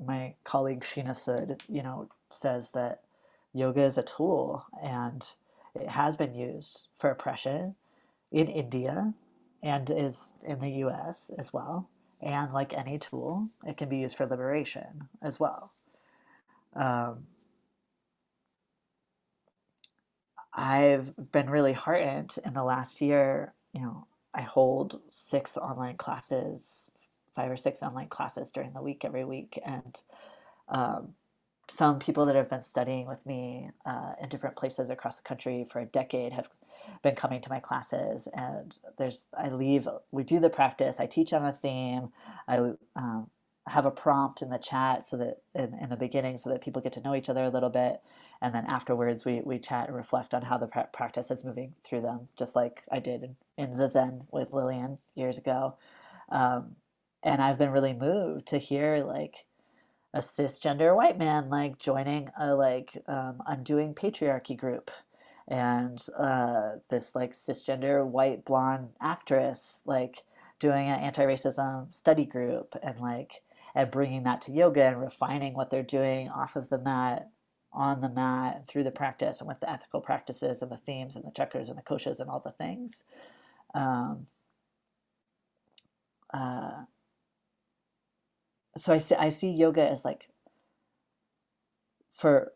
My 0.03 0.33
colleague 0.43 0.81
sheena 0.83 1.11
Sood, 1.11 1.61
you 1.69 1.83
know 1.83 2.09
says 2.31 2.71
that 2.71 3.01
yoga 3.53 3.81
is 3.83 3.97
a 3.97 4.03
tool 4.03 4.65
and 4.83 5.23
it 5.75 5.87
has 5.87 6.17
been 6.17 6.33
used 6.33 6.87
for 6.99 7.11
oppression 7.11 7.75
in 8.31 8.47
india 8.47 9.13
and 9.63 9.89
is 9.89 10.29
in 10.43 10.59
the 10.59 10.69
us 10.69 11.29
as 11.37 11.53
well. 11.53 11.89
And 12.21 12.51
like 12.53 12.73
any 12.73 12.97
tool 12.97 13.47
it 13.65 13.77
can 13.77 13.87
be 13.87 13.97
used 13.97 14.17
for 14.17 14.25
liberation 14.25 15.09
as 15.21 15.39
well. 15.39 15.73
Um, 16.75 17.25
I've 20.53 21.13
been 21.31 21.49
really 21.49 21.73
heartened 21.73 22.35
in 22.45 22.53
the 22.53 22.63
last 22.63 23.01
year. 23.01 23.53
You 23.73 23.81
know, 23.81 24.07
I 24.35 24.41
hold 24.41 25.01
six 25.09 25.57
online 25.57 25.97
classes, 25.97 26.91
five 27.35 27.51
or 27.51 27.57
six 27.57 27.83
online 27.83 28.09
classes 28.09 28.51
during 28.51 28.73
the 28.73 28.81
week 28.83 29.05
every 29.05 29.25
week, 29.25 29.59
and 29.65 30.01
um, 30.69 31.13
some 31.71 31.99
people 31.99 32.25
that 32.27 32.35
have 32.35 32.49
been 32.49 32.61
studying 32.61 33.07
with 33.07 33.25
me 33.25 33.71
uh, 33.85 34.13
in 34.21 34.29
different 34.29 34.55
places 34.55 34.89
across 34.89 35.17
the 35.17 35.23
country 35.23 35.65
for 35.71 35.79
a 35.81 35.85
decade 35.85 36.33
have 36.33 36.49
been 37.03 37.15
coming 37.15 37.41
to 37.41 37.49
my 37.49 37.59
classes 37.59 38.27
and 38.33 38.79
there's 38.97 39.25
i 39.37 39.49
leave 39.49 39.87
we 40.11 40.23
do 40.23 40.39
the 40.39 40.49
practice 40.49 40.99
i 40.99 41.05
teach 41.07 41.33
on 41.33 41.45
a 41.45 41.53
theme 41.53 42.09
i 42.47 42.57
um, 42.95 43.29
have 43.67 43.85
a 43.85 43.91
prompt 43.91 44.41
in 44.43 44.49
the 44.51 44.59
chat 44.59 45.07
so 45.07 45.17
that 45.17 45.37
in, 45.55 45.73
in 45.81 45.89
the 45.89 45.97
beginning 45.97 46.37
so 46.37 46.49
that 46.49 46.61
people 46.61 46.81
get 46.81 46.93
to 46.93 47.01
know 47.01 47.15
each 47.15 47.29
other 47.29 47.43
a 47.45 47.49
little 47.49 47.69
bit 47.71 48.01
and 48.41 48.53
then 48.53 48.65
afterwards 48.67 49.25
we, 49.25 49.41
we 49.41 49.59
chat 49.59 49.87
and 49.87 49.95
reflect 49.95 50.33
on 50.33 50.41
how 50.41 50.57
the 50.57 50.67
pra- 50.67 50.89
practice 50.93 51.31
is 51.31 51.43
moving 51.43 51.73
through 51.83 52.01
them 52.01 52.27
just 52.37 52.55
like 52.55 52.83
i 52.91 52.99
did 52.99 53.23
in, 53.23 53.35
in 53.57 53.71
zazen 53.71 54.25
with 54.31 54.53
lillian 54.53 54.97
years 55.15 55.37
ago. 55.37 55.75
Um, 56.29 56.75
and 57.23 57.41
i've 57.41 57.57
been 57.57 57.71
really 57.71 57.93
moved 57.93 58.47
to 58.47 58.57
hear 58.57 59.03
like 59.03 59.45
a 60.13 60.19
cisgender 60.19 60.95
white 60.95 61.17
man 61.17 61.49
like 61.49 61.77
joining 61.77 62.29
a 62.39 62.55
like 62.55 62.91
um, 63.07 63.41
undoing 63.47 63.93
patriarchy 63.93 64.57
group 64.57 64.89
and 65.47 66.05
uh, 66.17 66.73
this 66.89 67.15
like 67.15 67.33
cisgender 67.33 68.05
white 68.05 68.45
blonde 68.45 68.89
actress 69.01 69.79
like 69.85 70.23
doing 70.59 70.89
an 70.89 70.99
anti-racism 70.99 71.93
study 71.95 72.25
group 72.25 72.75
and 72.83 72.99
like 72.99 73.41
and 73.75 73.91
bringing 73.91 74.23
that 74.23 74.41
to 74.41 74.51
yoga 74.51 74.83
and 74.83 74.99
refining 74.99 75.53
what 75.53 75.69
they're 75.69 75.83
doing 75.83 76.29
off 76.29 76.55
of 76.55 76.69
the 76.69 76.79
mat 76.79 77.29
on 77.71 78.01
the 78.01 78.09
mat 78.09 78.55
and 78.57 78.67
through 78.67 78.83
the 78.83 78.91
practice 78.91 79.39
and 79.39 79.47
with 79.47 79.59
the 79.59 79.69
ethical 79.69 80.01
practices 80.01 80.61
and 80.61 80.71
the 80.71 80.77
themes 80.77 81.15
and 81.15 81.25
the 81.25 81.31
chakras 81.31 81.69
and 81.69 81.77
the 81.77 81.83
koshas 81.83 82.19
and 82.19 82.29
all 82.29 82.39
the 82.39 82.51
things. 82.51 83.03
Um, 83.73 84.27
uh, 86.33 86.83
so 88.77 88.93
I 88.93 88.97
see, 88.97 89.15
I 89.15 89.29
see 89.29 89.49
yoga 89.49 89.87
as 89.87 90.05
like 90.05 90.29
for 92.13 92.51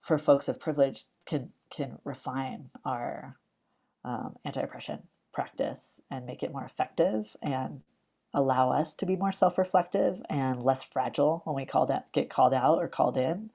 for 0.00 0.18
folks 0.18 0.48
of 0.48 0.60
privilege 0.60 1.04
can 1.26 1.50
can 1.70 1.98
refine 2.04 2.70
our 2.84 3.36
um, 4.04 4.36
anti-oppression 4.44 5.00
practice 5.32 6.00
and 6.10 6.26
make 6.26 6.42
it 6.42 6.52
more 6.52 6.64
effective 6.64 7.36
and 7.40 7.82
allow 8.34 8.70
us 8.70 8.94
to 8.94 9.06
be 9.06 9.16
more 9.16 9.32
self-reflective 9.32 10.22
and 10.28 10.62
less 10.62 10.82
fragile 10.82 11.42
when 11.44 11.54
we 11.54 11.64
call 11.64 11.86
that 11.86 12.10
get 12.12 12.30
called 12.30 12.54
out 12.54 12.78
or 12.78 12.88
called 12.88 13.16
in 13.16 13.50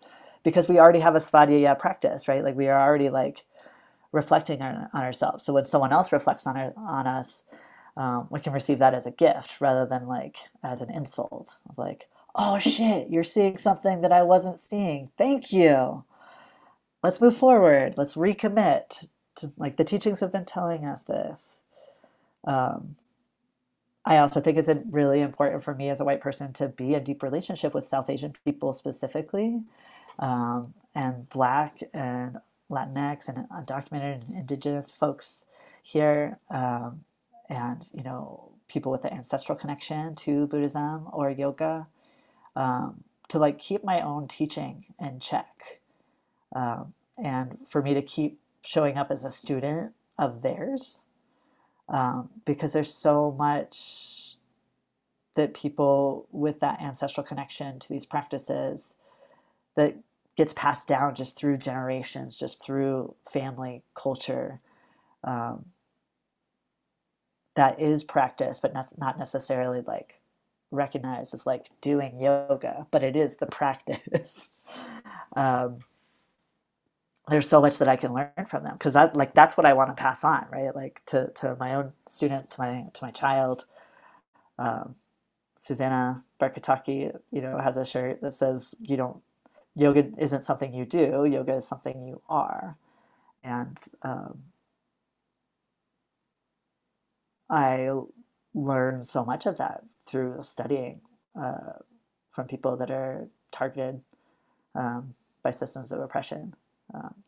because 0.48 0.70
we 0.70 0.80
already 0.80 1.02
have 1.02 1.14
a 1.16 1.20
svadhyaya 1.20 1.78
practice 1.78 2.30
right? 2.30 2.42
Like 2.42 2.56
we 2.56 2.70
are 2.70 2.82
already 2.82 3.10
like 3.10 3.44
reflecting 4.14 4.62
on, 4.62 4.88
on 4.94 5.04
ourselves. 5.04 5.44
So 5.44 5.52
when 5.52 5.66
someone 5.66 5.92
else 5.92 6.14
reflects 6.14 6.48
on, 6.48 6.56
our, 6.56 6.74
on 6.78 7.06
us 7.06 7.44
um, 7.98 8.28
we 8.32 8.40
can 8.40 8.54
receive 8.54 8.80
that 8.80 8.94
as 8.94 9.06
a 9.06 9.12
gift 9.12 9.60
rather 9.60 9.86
than 9.86 10.08
like 10.08 10.38
as 10.64 10.80
an 10.82 10.90
insult 10.90 11.60
like 11.76 12.08
oh 12.36 12.58
shit 12.60 13.10
you're 13.10 13.26
seeing 13.26 13.58
something 13.58 14.02
that 14.02 14.14
i 14.14 14.24
wasn't 14.24 14.60
seeing. 14.60 15.12
Thank 15.18 15.52
you. 15.52 16.06
Let's 17.04 17.20
move 17.20 17.36
forward. 17.36 17.96
Let's 17.98 18.16
recommit 18.16 19.06
to, 19.38 19.52
like 19.58 19.76
the 19.78 19.84
teachings 19.84 20.22
have 20.22 20.32
been 20.32 20.46
telling 20.46 20.86
us 20.86 21.02
this. 21.04 21.62
Um, 22.46 22.96
i 24.06 24.20
also 24.20 24.40
think 24.40 24.58
it's 24.58 24.70
really 24.90 25.20
important 25.22 25.62
for 25.64 25.76
me 25.76 25.90
as 25.90 26.00
a 26.00 26.06
white 26.06 26.22
person 26.22 26.54
to 26.54 26.70
be 26.70 26.94
in 26.94 27.04
deep 27.04 27.22
relationship 27.22 27.74
with 27.74 27.86
south 27.86 28.10
asian 28.10 28.34
people 28.46 28.74
specifically 28.74 29.62
um, 30.19 30.73
and 30.95 31.30
black 31.30 31.80
and 31.93 32.38
latinx 32.69 33.27
and 33.27 33.47
undocumented 33.49 34.21
and 34.27 34.36
indigenous 34.36 34.89
folks 34.89 35.45
here 35.84 36.38
um, 36.49 37.01
and 37.49 37.88
you 37.93 38.03
know 38.03 38.51
people 38.67 38.91
with 38.91 39.03
the 39.03 39.13
ancestral 39.13 39.58
connection 39.58 40.15
to 40.15 40.47
buddhism 40.47 41.08
or 41.13 41.30
yoga 41.30 41.88
um, 42.56 43.03
to 43.30 43.39
like 43.39 43.58
keep 43.60 43.84
my 43.84 44.01
own 44.01 44.27
teaching 44.27 44.84
in 44.99 45.19
check 45.19 45.80
um, 46.56 46.93
and 47.17 47.58
for 47.67 47.82
me 47.82 47.93
to 47.93 48.01
keep 48.01 48.39
showing 48.63 48.97
up 48.97 49.12
as 49.12 49.23
a 49.23 49.32
student 49.32 49.93
of 50.17 50.41
theirs 50.41 51.01
um, 51.89 52.30
because 52.45 52.73
there's 52.73 52.93
so 52.93 53.32
much 53.38 54.38
that 55.36 55.53
people 55.53 56.27
with 56.32 56.60
that 56.60 56.82
ancestral 56.82 57.25
connection 57.25 57.80
to 57.80 57.89
these 57.89 58.06
practices 58.06 58.95
that 59.75 59.95
gets 60.38 60.54
passed 60.54 60.88
down 60.88 61.15
just 61.15 61.38
through 61.38 61.58
generations 61.58 62.38
just 62.39 62.64
through 62.64 63.16
family 63.34 63.84
culture 63.95 64.62
um, 65.26 65.66
that 67.55 67.80
is 67.82 68.03
practice 68.03 68.59
but 68.62 68.74
not, 68.74 68.88
not 68.97 69.20
necessarily 69.20 69.82
like 69.88 70.16
recognized 70.72 71.34
as 71.34 71.45
like 71.45 71.70
doing 71.82 72.20
yoga 72.20 72.88
but 72.91 73.03
it 73.03 73.16
is 73.16 73.38
the 73.38 73.47
practice 73.47 74.51
um, 75.38 75.80
there's 77.30 77.49
so 77.49 77.62
much 77.62 77.80
that 77.80 77.89
I 77.89 77.97
can 77.97 78.14
learn 78.14 78.32
from 78.49 78.64
them 78.66 78.76
because 78.76 78.93
that 78.93 79.16
like 79.18 79.34
that's 79.34 79.57
what 79.57 79.66
I 79.66 79.74
want 79.74 79.89
to 79.89 80.01
pass 80.01 80.24
on, 80.24 80.45
right? 80.51 80.76
Like 80.76 81.01
to, 81.07 81.30
to 81.38 81.57
my 81.59 81.76
own 81.76 81.93
students, 82.12 82.55
to 82.55 82.62
my 82.62 82.86
to 82.93 83.05
my 83.05 83.12
child. 83.12 83.66
Um, 84.59 84.95
Susanna 85.57 86.24
Barkataki, 86.41 87.16
you 87.32 87.41
know, 87.41 87.57
has 87.59 87.78
a 87.78 87.86
shirt 87.86 88.22
that 88.22 88.36
says 88.36 88.76
you 88.80 88.97
don't 88.97 89.22
yoga 89.78 90.11
isn't 90.19 90.45
something 90.45 90.73
you 90.75 90.86
do, 90.86 91.25
yoga 91.32 91.55
is 91.57 91.67
something 91.67 92.07
you 92.07 92.21
are. 92.30 92.78
And 93.43 93.80
um, 94.03 94.39
I 97.49 97.89
learned 98.55 99.05
so 99.05 99.25
much 99.25 99.47
of 99.47 99.57
that 99.59 99.84
through 100.07 100.38
studying 100.41 101.01
uh, 101.39 101.73
from 102.32 102.47
people 102.47 102.78
that 102.78 102.91
are 102.91 103.30
targeted 103.51 104.01
um, 104.75 105.15
by 105.43 105.51
systems 105.51 105.91
of 105.91 105.99
oppression 106.01 106.55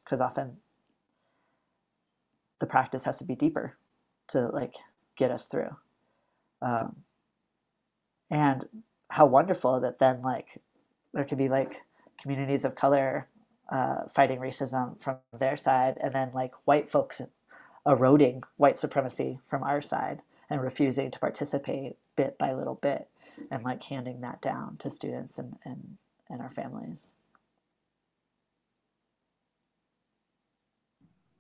because 0.04 0.22
um, 0.22 0.28
often 0.28 0.58
the 2.60 2.68
practice 2.68 3.04
has 3.04 3.18
to 3.18 3.26
be 3.26 3.36
deeper 3.36 3.78
to 4.30 4.48
like 4.50 4.76
get 5.18 5.32
us 5.32 5.46
through 5.46 5.76
um, 6.62 6.98
and 8.32 8.66
how 9.10 9.26
wonderful 9.26 9.80
that 9.82 10.00
then 10.00 10.22
like 10.24 10.62
there 11.14 11.26
could 11.26 11.38
be 11.40 11.50
like 11.50 11.82
communities 12.22 12.66
of 12.66 12.76
color 12.76 13.28
uh, 13.72 14.08
fighting 14.14 14.40
racism 14.40 15.00
from 15.02 15.18
their 15.38 15.58
side 15.58 15.98
and 16.02 16.14
then 16.14 16.32
like 16.34 16.52
white 16.66 16.90
folks 16.90 17.22
eroding 17.86 18.42
white 18.58 18.78
supremacy 18.78 19.40
from 19.48 19.64
our 19.64 19.82
side 19.82 20.22
and 20.50 20.62
refusing 20.62 21.12
to 21.12 21.20
participate 21.20 21.96
bit 22.16 22.38
by 22.38 22.54
little 22.54 22.78
bit 22.82 23.08
and 23.52 23.64
like 23.64 23.82
handing 23.84 24.22
that 24.22 24.42
down 24.42 24.76
to 24.78 24.90
students 24.90 25.40
and, 25.40 25.56
and, 25.66 25.98
and 26.30 26.42
our 26.42 26.50
families. 26.50 27.14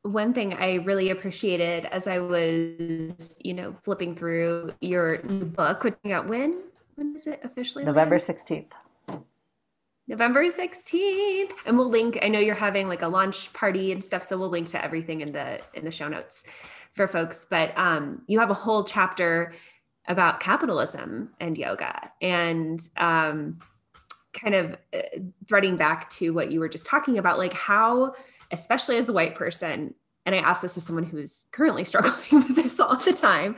One 0.04 0.34
thing 0.34 0.54
I 0.54 0.76
really 0.76 1.10
appreciated 1.10 1.86
as 1.86 2.08
I 2.08 2.20
was, 2.20 3.38
you 3.44 3.54
know, 3.54 3.76
flipping 3.84 4.16
through 4.16 4.72
your 4.80 5.18
book, 5.18 5.84
which 5.84 5.96
out 6.10 6.28
when? 6.28 6.62
When 6.96 7.16
is 7.16 7.28
it 7.28 7.42
officially? 7.44 7.84
November 7.84 8.18
16th. 8.18 8.72
November 10.10 10.44
16th. 10.46 11.52
And 11.68 11.78
we'll 11.78 11.90
link, 11.90 12.18
I 12.24 12.28
know 12.28 12.40
you're 12.40 12.56
having 12.56 12.88
like 12.88 13.04
a 13.04 13.08
launch 13.08 13.54
party 13.54 13.92
and 13.92 14.04
stuff, 14.04 14.24
so 14.24 14.38
we'll 14.38 14.50
link 14.50 14.68
to 14.70 14.84
everything 14.84 15.22
in 15.22 15.32
the 15.32 15.62
in 15.76 15.86
the 15.86 15.92
show 15.92 16.08
notes 16.08 16.44
for 16.94 17.08
folks. 17.08 17.46
But 17.50 17.78
um, 17.78 18.24
you 18.26 18.40
have 18.40 18.50
a 18.50 18.56
whole 18.56 18.84
chapter 18.84 19.54
about 20.08 20.40
capitalism 20.40 21.30
and 21.40 21.56
yoga 21.56 22.12
and 22.22 22.82
um, 22.98 23.60
kind 24.34 24.56
of 24.56 24.76
uh, 24.94 25.20
threading 25.48 25.78
back 25.78 26.10
to 26.10 26.34
what 26.34 26.52
you 26.52 26.60
were 26.60 26.70
just 26.70 26.88
talking 26.88 27.20
about, 27.20 27.38
like 27.38 27.54
how, 27.54 28.14
especially 28.52 28.98
as 28.98 29.10
a 29.10 29.14
white 29.14 29.36
person, 29.36 29.94
and 30.26 30.34
I 30.34 30.40
ask 30.40 30.64
this 30.64 30.74
to 30.74 30.82
someone 30.82 31.04
who's 31.04 31.46
currently 31.52 31.84
struggling 31.86 32.48
with 32.48 32.56
this 32.56 32.80
all 32.80 32.96
the 32.96 33.14
time, 33.14 33.58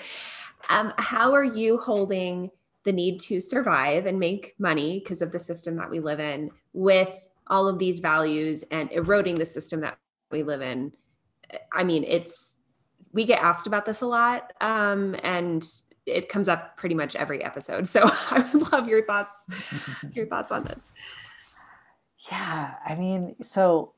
um, 0.69 0.93
how 0.97 1.33
are 1.33 1.45
you 1.45 1.77
holding 1.77 2.51
the 2.83 2.91
need 2.91 3.19
to 3.21 3.39
survive 3.39 4.05
and 4.05 4.19
make 4.19 4.55
money 4.57 4.99
because 4.99 5.21
of 5.21 5.31
the 5.31 5.39
system 5.39 5.75
that 5.77 5.89
we 5.89 5.99
live 5.99 6.19
in 6.19 6.51
with 6.73 7.15
all 7.47 7.67
of 7.67 7.79
these 7.79 7.99
values 7.99 8.63
and 8.71 8.91
eroding 8.91 9.35
the 9.35 9.45
system 9.45 9.81
that 9.81 9.97
we 10.31 10.43
live 10.43 10.61
in? 10.61 10.93
I 11.73 11.83
mean, 11.83 12.03
it's 12.05 12.61
we 13.13 13.25
get 13.25 13.41
asked 13.41 13.67
about 13.67 13.85
this 13.85 14.01
a 14.01 14.07
lot 14.07 14.53
um, 14.61 15.15
and 15.23 15.65
it 16.05 16.29
comes 16.29 16.47
up 16.47 16.77
pretty 16.77 16.95
much 16.95 17.15
every 17.15 17.43
episode 17.43 17.87
so 17.87 18.01
i 18.31 18.49
would 18.53 18.71
love 18.71 18.87
your 18.87 19.05
thoughts 19.05 19.47
your 20.13 20.25
thoughts 20.25 20.51
on 20.51 20.63
this 20.63 20.91
yeah 22.29 22.75
i 22.85 22.95
mean 22.95 23.35
so 23.41 23.93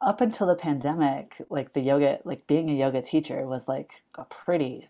up 0.00 0.20
until 0.20 0.46
the 0.46 0.54
pandemic 0.54 1.40
like 1.48 1.72
the 1.72 1.80
yoga 1.80 2.18
like 2.24 2.46
being 2.46 2.70
a 2.70 2.74
yoga 2.74 3.00
teacher 3.00 3.46
was 3.46 3.66
like 3.66 4.02
a 4.16 4.24
pretty 4.24 4.88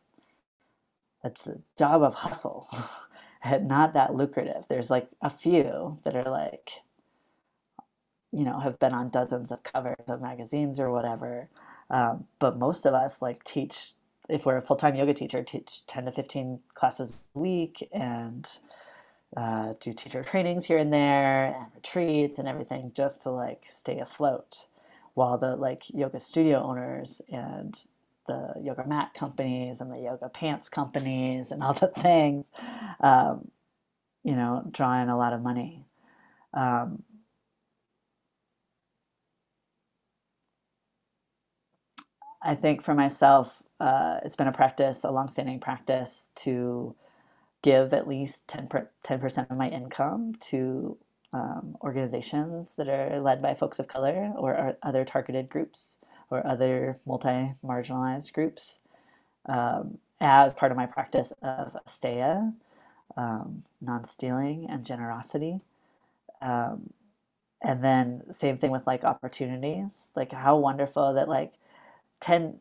it's 1.27 1.47
a 1.47 1.59
job 1.79 2.03
of 2.03 2.15
hustle 2.15 2.69
and 3.43 3.69
not 3.69 3.95
that 3.95 4.15
lucrative 4.15 4.65
there's 4.69 4.91
like 4.91 5.09
a 5.23 5.31
few 5.31 5.99
that 6.05 6.17
are 6.17 6.31
like 6.31 6.71
you 8.33 8.45
know 8.45 8.59
have 8.59 8.79
been 8.79 8.95
on 8.95 9.11
dozens 9.11 9.51
of 9.51 9.63
covers 9.63 9.97
of 10.09 10.21
magazines 10.21 10.81
or 10.81 10.91
whatever 10.91 11.49
um, 11.91 12.27
but 12.39 12.59
most 12.59 12.87
of 12.87 12.95
us 12.95 13.23
like 13.23 13.45
teach, 13.45 13.95
if 14.29 14.47
we're 14.47 14.57
a 14.57 14.63
full 14.63 14.77
time 14.77 14.97
yoga 14.97 15.15
teacher, 15.15 15.43
teach 15.43 15.87
10 15.87 16.07
to 16.07 16.13
15 16.13 16.61
classes 16.75 17.17
a 17.35 17.39
week 17.39 17.89
and 17.93 18.49
uh, 19.37 19.75
do 19.81 19.93
teacher 19.93 20.23
trainings 20.23 20.65
here 20.65 20.79
and 20.79 20.93
there 20.93 21.47
and 21.47 21.67
retreats 21.75 22.39
and 22.39 22.49
everything 22.49 22.93
just 22.95 23.23
to 23.23 23.31
like 23.31 23.67
stay 23.71 23.99
afloat. 23.99 24.67
While 25.15 25.39
the 25.39 25.57
like 25.57 25.89
yoga 25.91 26.21
studio 26.21 26.63
owners 26.63 27.23
and 27.31 27.79
the 28.29 28.55
yoga 28.63 28.87
mat 28.87 29.15
companies 29.15 29.81
and 29.81 29.93
the 29.93 30.01
yoga 30.01 30.29
pants 30.29 30.69
companies 30.69 31.53
and 31.53 31.63
all 31.65 31.75
the 31.75 31.89
things, 31.89 32.51
um, 33.01 33.51
you 34.25 34.37
know, 34.37 34.65
drawing 34.71 35.09
a 35.09 35.17
lot 35.19 35.33
of 35.33 35.43
money. 35.43 35.87
Um, 36.55 37.05
I 42.43 42.55
think 42.55 42.83
for 42.83 42.95
myself, 42.95 43.63
uh, 43.81 44.21
it's 44.25 44.37
been 44.37 44.49
a 44.49 44.53
practice, 44.53 45.05
a 45.05 45.11
longstanding 45.11 45.61
practice, 45.61 46.31
to 46.37 46.97
give 47.63 47.93
at 47.93 48.09
least 48.09 48.49
10 48.49 48.69
percent 49.21 49.51
of 49.51 49.57
my 49.57 49.69
income 49.69 50.35
to 50.41 50.97
um, 51.33 51.77
organizations 51.83 52.75
that 52.77 52.89
are 52.89 53.21
led 53.21 53.43
by 53.43 53.55
folks 53.55 53.79
of 53.79 53.89
color 53.89 54.33
or 54.37 54.77
other 54.83 55.05
targeted 55.05 55.49
groups 55.49 55.99
or 56.31 56.47
other 56.47 56.97
multi 57.07 57.53
marginalized 57.65 58.33
groups 58.33 58.79
um, 59.47 59.99
as 60.21 60.55
part 60.55 60.73
of 60.73 60.79
my 60.79 60.87
practice 60.87 61.33
of 61.43 61.77
asteya, 61.87 62.53
um, 63.17 63.63
non 63.81 64.05
stealing, 64.05 64.67
and 64.71 64.85
generosity. 64.85 65.61
Um, 66.43 66.91
and 67.63 67.83
then, 67.85 68.23
same 68.31 68.59
thing 68.59 68.71
with 68.71 68.87
like 68.87 69.05
opportunities. 69.05 70.11
Like, 70.17 70.33
how 70.33 70.57
wonderful 70.59 71.15
that, 71.15 71.29
like, 71.29 71.55
10, 72.21 72.59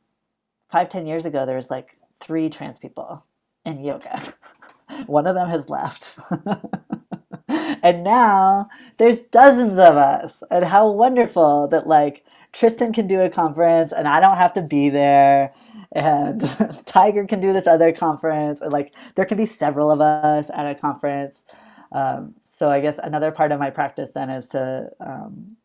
five, 0.70 0.90
10 0.90 1.08
years 1.08 1.26
ago, 1.26 1.46
there 1.46 1.56
was 1.56 1.70
like 1.70 1.98
three 2.20 2.50
trans 2.50 2.80
people 2.80 3.26
in 3.66 3.84
yoga. 3.84 4.22
One 5.08 5.28
of 5.28 5.36
them 5.36 5.50
has 5.50 5.70
left. 5.70 6.18
and 7.48 8.04
now 8.04 8.70
there's 8.98 9.20
dozens 9.32 9.74
of 9.80 9.98
us. 9.98 10.44
And 10.52 10.66
how 10.66 10.90
wonderful 10.92 11.68
that 11.70 11.88
like 11.88 12.26
Tristan 12.56 12.94
can 12.94 13.06
do 13.06 13.20
a 13.20 13.30
conference 13.30 13.92
and 13.92 14.08
I 14.08 14.22
don't 14.22 14.38
have 14.38 14.54
to 14.54 14.62
be 14.62 14.90
there. 14.90 15.54
And 15.92 16.42
Tiger 16.86 17.26
can 17.28 17.42
do 17.42 17.52
this 17.52 17.68
other 17.68 17.92
conference. 17.92 18.62
And 18.62 18.72
like 18.72 18.94
there 19.16 19.26
can 19.26 19.38
be 19.38 19.46
several 19.46 19.92
of 19.92 20.00
us 20.00 20.50
at 20.54 20.66
a 20.66 20.74
conference. 20.74 21.44
Um, 21.92 22.34
so 22.48 22.70
I 22.70 22.80
guess 22.80 22.98
another 23.04 23.32
part 23.32 23.52
of 23.52 23.60
my 23.60 23.70
practice 23.70 24.12
then 24.16 24.30
is 24.30 24.48
to 24.50 24.90
um, 25.02 25.58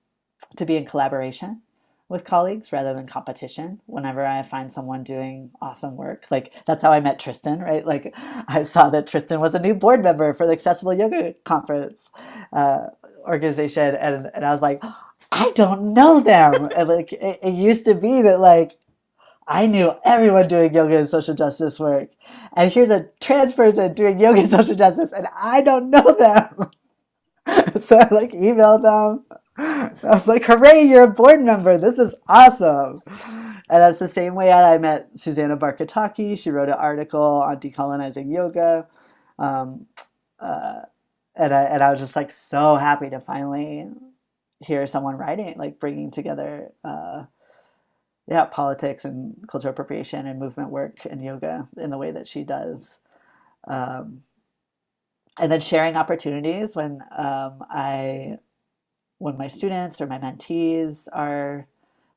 to 0.56 0.66
be 0.66 0.76
in 0.76 0.84
collaboration 0.84 1.62
with 2.08 2.24
colleagues 2.24 2.72
rather 2.72 2.92
than 2.92 3.06
competition 3.06 3.80
whenever 3.86 4.26
I 4.26 4.42
find 4.42 4.72
someone 4.72 5.04
doing 5.04 5.50
awesome 5.62 5.94
work. 5.94 6.26
Like 6.28 6.52
that's 6.66 6.82
how 6.82 6.90
I 6.90 6.98
met 6.98 7.20
Tristan, 7.20 7.60
right? 7.60 7.86
Like 7.86 8.12
I 8.48 8.64
saw 8.64 8.90
that 8.90 9.06
Tristan 9.06 9.38
was 9.38 9.54
a 9.54 9.60
new 9.60 9.74
board 9.74 10.02
member 10.02 10.34
for 10.34 10.44
the 10.44 10.52
Accessible 10.52 10.94
Yoga 10.94 11.34
Conference 11.44 12.10
uh, 12.52 12.88
organization, 13.24 13.94
and, 13.94 14.28
and 14.34 14.44
I 14.44 14.50
was 14.50 14.60
like, 14.60 14.82
I 15.32 15.50
don't 15.52 15.94
know 15.94 16.20
them. 16.20 16.70
and 16.76 16.88
like 16.88 17.12
it, 17.12 17.40
it 17.42 17.54
used 17.54 17.84
to 17.86 17.94
be 17.94 18.22
that 18.22 18.40
like 18.40 18.78
I 19.46 19.66
knew 19.66 19.92
everyone 20.04 20.48
doing 20.48 20.72
yoga 20.72 20.98
and 20.98 21.08
social 21.08 21.34
justice 21.34 21.78
work. 21.80 22.10
And 22.54 22.70
here's 22.70 22.90
a 22.90 23.08
trans 23.20 23.52
person 23.52 23.94
doing 23.94 24.18
yoga 24.18 24.40
and 24.40 24.50
social 24.50 24.74
justice, 24.74 25.12
and 25.12 25.26
I 25.36 25.60
don't 25.62 25.90
know 25.90 26.12
them. 26.18 26.70
so 27.82 27.98
I 27.98 28.08
like 28.12 28.32
emailed 28.32 28.82
them 28.82 29.24
I 29.60 29.90
was 30.04 30.26
like, 30.26 30.44
hooray, 30.44 30.82
you're 30.82 31.04
a 31.04 31.10
board 31.10 31.42
member. 31.42 31.76
This 31.76 31.98
is 31.98 32.14
awesome. 32.28 33.02
And 33.06 33.62
that's 33.68 33.98
the 33.98 34.08
same 34.08 34.34
way 34.34 34.50
I 34.50 34.78
met 34.78 35.08
Susanna 35.16 35.56
Barkataki. 35.56 36.38
She 36.38 36.50
wrote 36.50 36.68
an 36.68 36.74
article 36.74 37.20
on 37.20 37.58
decolonizing 37.58 38.32
yoga. 38.32 38.86
Um, 39.38 39.86
uh, 40.38 40.80
and, 41.36 41.52
I, 41.52 41.62
and 41.64 41.82
I 41.82 41.90
was 41.90 42.00
just 42.00 42.16
like 42.16 42.32
so 42.32 42.76
happy 42.76 43.10
to 43.10 43.20
finally 43.20 43.88
hear 44.60 44.86
someone 44.86 45.16
writing, 45.16 45.56
like 45.58 45.80
bringing 45.80 46.10
together, 46.10 46.72
uh, 46.84 47.24
yeah, 48.26 48.44
politics 48.44 49.04
and 49.04 49.34
cultural 49.48 49.72
appropriation 49.72 50.26
and 50.26 50.38
movement 50.38 50.70
work 50.70 51.04
and 51.04 51.22
yoga 51.22 51.66
in 51.76 51.90
the 51.90 51.98
way 51.98 52.12
that 52.12 52.28
she 52.28 52.44
does. 52.44 52.98
Um, 53.66 54.22
and 55.38 55.50
then 55.50 55.60
sharing 55.60 55.96
opportunities 55.96 56.76
when 56.76 57.02
um, 57.16 57.64
I 57.70 58.38
when 59.18 59.36
my 59.36 59.48
students 59.48 60.00
or 60.00 60.06
my 60.06 60.18
mentees 60.18 61.08
are 61.12 61.66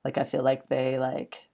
like 0.05 0.17
I 0.17 0.23
feel 0.23 0.43
like 0.43 0.67
they 0.69 0.99
like 0.99 1.49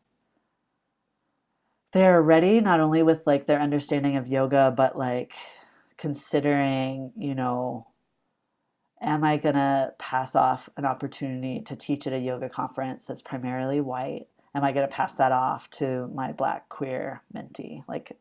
they're 1.92 2.22
ready 2.22 2.62
not 2.62 2.80
only 2.80 3.04
with 3.04 3.22
like 3.26 3.48
their 3.48 3.60
understanding 3.60 4.16
of 4.16 4.28
yoga 4.28 4.74
but 4.76 4.98
like 4.98 5.34
considering, 6.00 7.12
you 7.18 7.36
know, 7.36 7.86
am 9.02 9.24
I 9.24 9.38
going 9.38 9.56
to 9.56 9.94
pass 9.98 10.36
off 10.36 10.70
an 10.78 10.86
opportunity 10.86 11.62
to 11.62 11.76
teach 11.76 12.08
at 12.08 12.14
a 12.14 12.20
yoga 12.20 12.50
conference 12.50 13.06
that's 13.06 13.22
primarily 13.22 13.82
white? 13.82 14.28
Am 14.56 14.64
I 14.64 14.72
going 14.72 14.88
to 14.88 14.94
pass 14.94 15.14
that 15.16 15.32
off 15.32 15.70
to 15.72 16.08
my 16.14 16.32
black 16.32 16.70
queer 16.70 17.22
mentee? 17.34 17.84
Like 17.88 18.18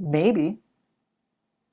maybe. 0.00 0.58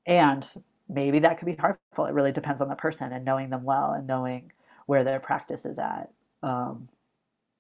And 0.06 0.48
maybe 0.88 1.20
that 1.20 1.40
could 1.40 1.48
be 1.48 1.56
harmful. 1.56 2.06
It 2.06 2.14
really 2.14 2.32
depends 2.32 2.62
on 2.62 2.70
the 2.70 2.76
person 2.76 3.12
and 3.12 3.26
knowing 3.26 3.50
them 3.50 3.64
well 3.64 3.94
and 3.94 4.06
knowing 4.06 4.52
where 4.86 5.04
their 5.04 5.20
practice 5.20 5.66
is 5.66 5.80
at. 5.80 6.12
Um, 6.44 6.90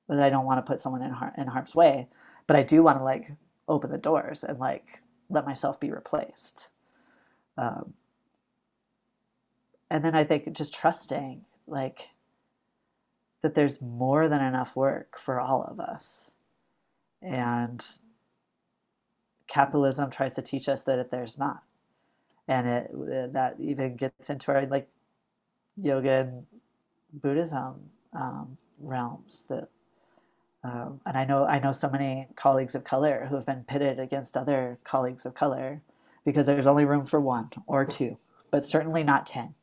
but 0.07 0.20
I 0.20 0.30
don't 0.30 0.45
want 0.45 0.63
to 0.63 0.70
put 0.70 0.82
someone 0.82 1.01
in, 1.01 1.11
har- 1.11 1.34
in 1.38 1.47
harm's 1.47 1.74
way, 1.74 2.07
but 2.45 2.55
I 2.55 2.61
do 2.61 2.84
want 2.84 2.99
to 2.99 3.03
like 3.03 3.32
open 3.68 3.91
the 3.91 3.97
doors 3.97 4.43
and 4.43 4.59
like 4.59 5.01
let 5.30 5.45
myself 5.45 5.80
be 5.80 5.89
replaced. 5.89 6.70
Um, 7.57 7.93
and 9.96 10.04
then 10.04 10.14
I 10.14 10.26
think 10.26 10.52
just 10.52 10.74
trusting 10.74 11.46
like 11.68 12.10
that 13.41 13.56
there's 13.56 13.82
more 13.82 14.28
than 14.28 14.43
enough 14.43 14.76
work 14.76 15.18
for 15.18 15.39
all 15.39 15.64
of 15.64 15.80
us. 15.80 16.32
And 17.22 17.82
capitalism 19.48 20.12
tries 20.12 20.34
to 20.34 20.41
teach 20.41 20.68
us 20.68 20.84
that 20.84 21.12
there's 21.12 21.38
not. 21.38 21.64
And 22.50 22.68
it 22.68 22.91
that 23.32 23.56
even 23.58 23.96
gets 23.96 24.30
into 24.30 24.52
our 24.52 24.66
like 24.66 24.89
yoga 25.78 26.12
and 26.28 26.46
Buddhism 27.14 27.76
um, 28.12 28.58
realms 28.82 29.46
that 29.48 29.70
um, 30.66 31.00
and 31.06 31.18
I 31.18 31.24
know 31.24 31.46
I 31.46 31.60
know 31.60 31.72
so 31.72 31.89
many 31.89 32.28
colleagues 32.36 32.76
of 32.76 32.84
color 32.84 33.28
who 33.30 33.36
have 33.36 33.46
been 33.46 33.64
pitted 33.64 33.98
against 33.98 34.36
other 34.36 34.78
colleagues 34.84 35.26
of 35.26 35.36
color 35.36 35.82
because 36.26 36.48
there's 36.48 36.68
only 36.68 36.84
room 36.84 37.06
for 37.06 37.22
one 37.22 37.50
or 37.66 37.86
two, 37.86 38.18
but 38.56 38.66
certainly 38.66 39.03
not 39.03 39.26
ten. 39.26 39.53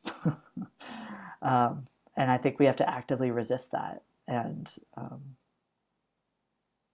um, 1.43 1.87
and 2.15 2.31
I 2.31 2.37
think 2.37 2.59
we 2.59 2.67
have 2.67 2.77
to 2.77 2.91
actively 2.91 3.31
resist 3.31 3.73
that. 3.73 4.03
And 4.29 4.71
um, 4.99 5.23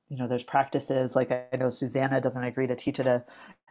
you 0.09 0.17
know, 0.17 0.29
there's 0.29 0.45
practices 0.45 1.17
like 1.17 1.33
I 1.33 1.57
know 1.57 1.71
Susanna 1.71 2.21
doesn't 2.21 2.45
agree 2.45 2.69
to 2.69 2.77
teach 2.77 3.01
at 3.01 3.09
a 3.09 3.25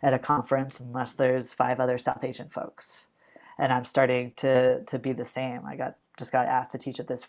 at 0.03 0.13
a 0.13 0.19
conference 0.19 0.81
unless 0.81 1.13
there's 1.13 1.53
five 1.53 1.79
other 1.79 1.97
South 1.97 2.21
Asian 2.21 2.49
folks, 2.49 3.05
and 3.57 3.71
I'm 3.71 3.85
starting 3.85 4.33
to 4.35 4.83
to 4.83 4.99
be 4.99 5.13
the 5.13 5.23
same. 5.23 5.61
I 5.65 5.77
got 5.77 5.95
just 6.19 6.33
got 6.33 6.47
asked 6.47 6.71
to 6.71 6.77
teach 6.77 6.99
at 6.99 7.07
this 7.07 7.27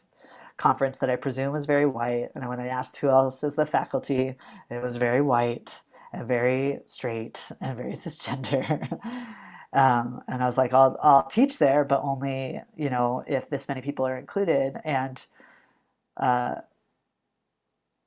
conference 0.56 0.98
that 0.98 1.10
I 1.10 1.14
presume 1.14 1.52
was 1.52 1.66
very 1.66 1.86
white. 1.86 2.30
And 2.34 2.48
when 2.48 2.58
I 2.58 2.66
asked 2.66 2.96
who 2.96 3.08
else 3.08 3.44
is 3.44 3.54
the 3.54 3.66
faculty, 3.66 4.34
it 4.68 4.82
was 4.82 4.96
very 4.96 5.20
white 5.20 5.80
and 6.12 6.26
very 6.26 6.80
straight 6.86 7.52
and 7.60 7.76
very 7.76 7.92
cisgender. 8.04 8.98
Um, 9.72 10.22
and 10.28 10.42
I 10.42 10.46
was 10.46 10.56
like, 10.56 10.72
I'll, 10.72 10.98
I'll 11.02 11.28
teach 11.28 11.58
there, 11.58 11.84
but 11.84 12.02
only, 12.02 12.60
you 12.76 12.90
know, 12.90 13.24
if 13.26 13.50
this 13.50 13.68
many 13.68 13.82
people 13.82 14.06
are 14.06 14.16
included. 14.16 14.78
And 14.84 15.22
uh, 16.16 16.56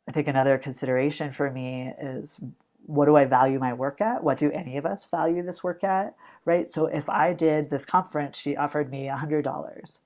I 0.08 0.12
think 0.12 0.28
another 0.28 0.58
consideration 0.58 1.32
for 1.32 1.52
me 1.52 1.94
is 2.00 2.40
what 2.88 3.06
do 3.06 3.16
I 3.16 3.26
value 3.26 3.60
my 3.60 3.74
work 3.74 4.02
at? 4.02 4.24
What 4.24 4.40
do 4.40 4.52
any 4.52 4.78
of 4.78 4.86
us 4.86 5.06
value 5.12 5.44
this 5.44 5.64
work 5.64 5.84
at? 5.84 6.16
Right. 6.46 6.72
So 6.72 6.88
if 6.88 7.10
I 7.10 7.34
did 7.34 7.70
this 7.70 7.86
conference, 7.86 8.38
she 8.38 8.58
offered 8.58 8.90
me 8.90 9.08
a 9.08 9.16
hundred 9.16 9.44
dollars. 9.44 10.00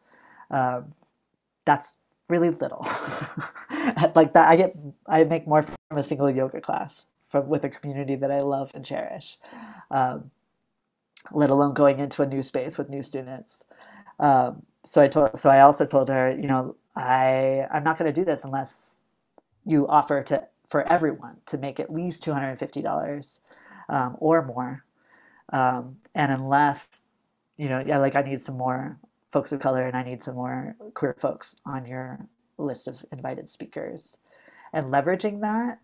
Um, 0.52 0.94
that's 1.66 1.98
really 2.30 2.50
little. 2.50 2.86
like 4.16 4.34
that, 4.34 4.50
I 4.50 4.56
get 4.58 4.76
I 5.08 5.24
make 5.24 5.48
more 5.48 5.64
from 5.64 5.98
a 5.98 6.04
single 6.04 6.30
yoga 6.30 6.60
class 6.60 7.06
from 7.30 7.48
with 7.48 7.64
a 7.64 7.70
community 7.70 8.16
that 8.16 8.32
I 8.32 8.42
love 8.42 8.72
and 8.74 8.86
cherish. 8.86 9.38
Um, 9.90 10.32
let 11.32 11.50
alone 11.50 11.74
going 11.74 12.00
into 12.00 12.22
a 12.22 12.26
new 12.26 12.44
space 12.44 12.78
with 12.78 12.90
new 12.90 13.02
students. 13.02 13.64
Um, 14.20 14.64
so 14.86 15.02
I 15.02 15.08
told, 15.08 15.38
so 15.40 15.50
I 15.50 15.62
also 15.62 15.86
told 15.86 16.10
her, 16.10 16.32
you 16.32 16.48
know, 16.48 16.76
I 16.96 17.68
I'm 17.72 17.84
not 17.84 17.98
going 17.98 18.14
to 18.14 18.22
do 18.22 18.26
this 18.26 18.44
unless 18.44 19.00
you 19.66 19.88
offer 19.88 20.24
to 20.24 20.48
for 20.70 20.88
everyone 20.92 21.42
to 21.48 21.58
make 21.58 21.80
at 21.80 21.92
least 21.92 22.24
two 22.24 22.34
hundred 22.34 22.50
and 22.50 22.60
fifty 22.60 22.82
dollars 22.82 23.40
um, 23.90 24.16
or 24.20 24.46
more, 24.46 24.86
um, 25.52 25.98
and 26.14 26.32
unless 26.32 26.88
you 27.58 27.70
know, 27.70 27.84
yeah, 27.86 27.98
like 27.98 28.16
I 28.16 28.22
need 28.22 28.42
some 28.42 28.58
more 28.58 28.98
folks 29.32 29.52
of 29.52 29.60
color 29.60 29.86
and 29.86 29.96
I 29.96 30.04
need 30.04 30.24
some 30.24 30.36
more 30.36 30.76
queer 30.94 31.16
folks 31.20 31.56
on 31.66 31.86
your 31.86 32.28
list 32.58 32.88
of 32.88 33.04
invited 33.12 33.50
speakers. 33.50 34.18
And 34.74 34.88
leveraging 34.88 35.42
that, 35.42 35.80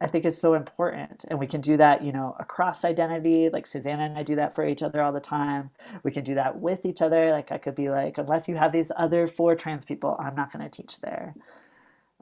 I 0.00 0.06
think 0.06 0.24
is 0.24 0.38
so 0.38 0.54
important. 0.54 1.24
And 1.28 1.38
we 1.38 1.46
can 1.46 1.60
do 1.60 1.76
that, 1.76 2.02
you 2.02 2.12
know, 2.12 2.34
across 2.40 2.84
identity. 2.84 3.50
Like 3.50 3.66
Susanna 3.66 4.04
and 4.04 4.18
I 4.18 4.22
do 4.22 4.34
that 4.36 4.54
for 4.54 4.66
each 4.66 4.82
other 4.82 5.02
all 5.02 5.12
the 5.12 5.20
time. 5.20 5.70
We 6.02 6.10
can 6.10 6.24
do 6.24 6.34
that 6.36 6.60
with 6.60 6.86
each 6.86 7.02
other. 7.02 7.30
Like 7.30 7.52
I 7.52 7.58
could 7.58 7.74
be 7.74 7.90
like, 7.90 8.16
unless 8.18 8.48
you 8.48 8.56
have 8.56 8.72
these 8.72 8.90
other 8.96 9.26
four 9.26 9.54
trans 9.54 9.84
people, 9.84 10.16
I'm 10.18 10.34
not 10.34 10.52
going 10.52 10.68
to 10.68 10.70
teach 10.70 11.00
there. 11.00 11.34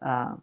Um, 0.02 0.42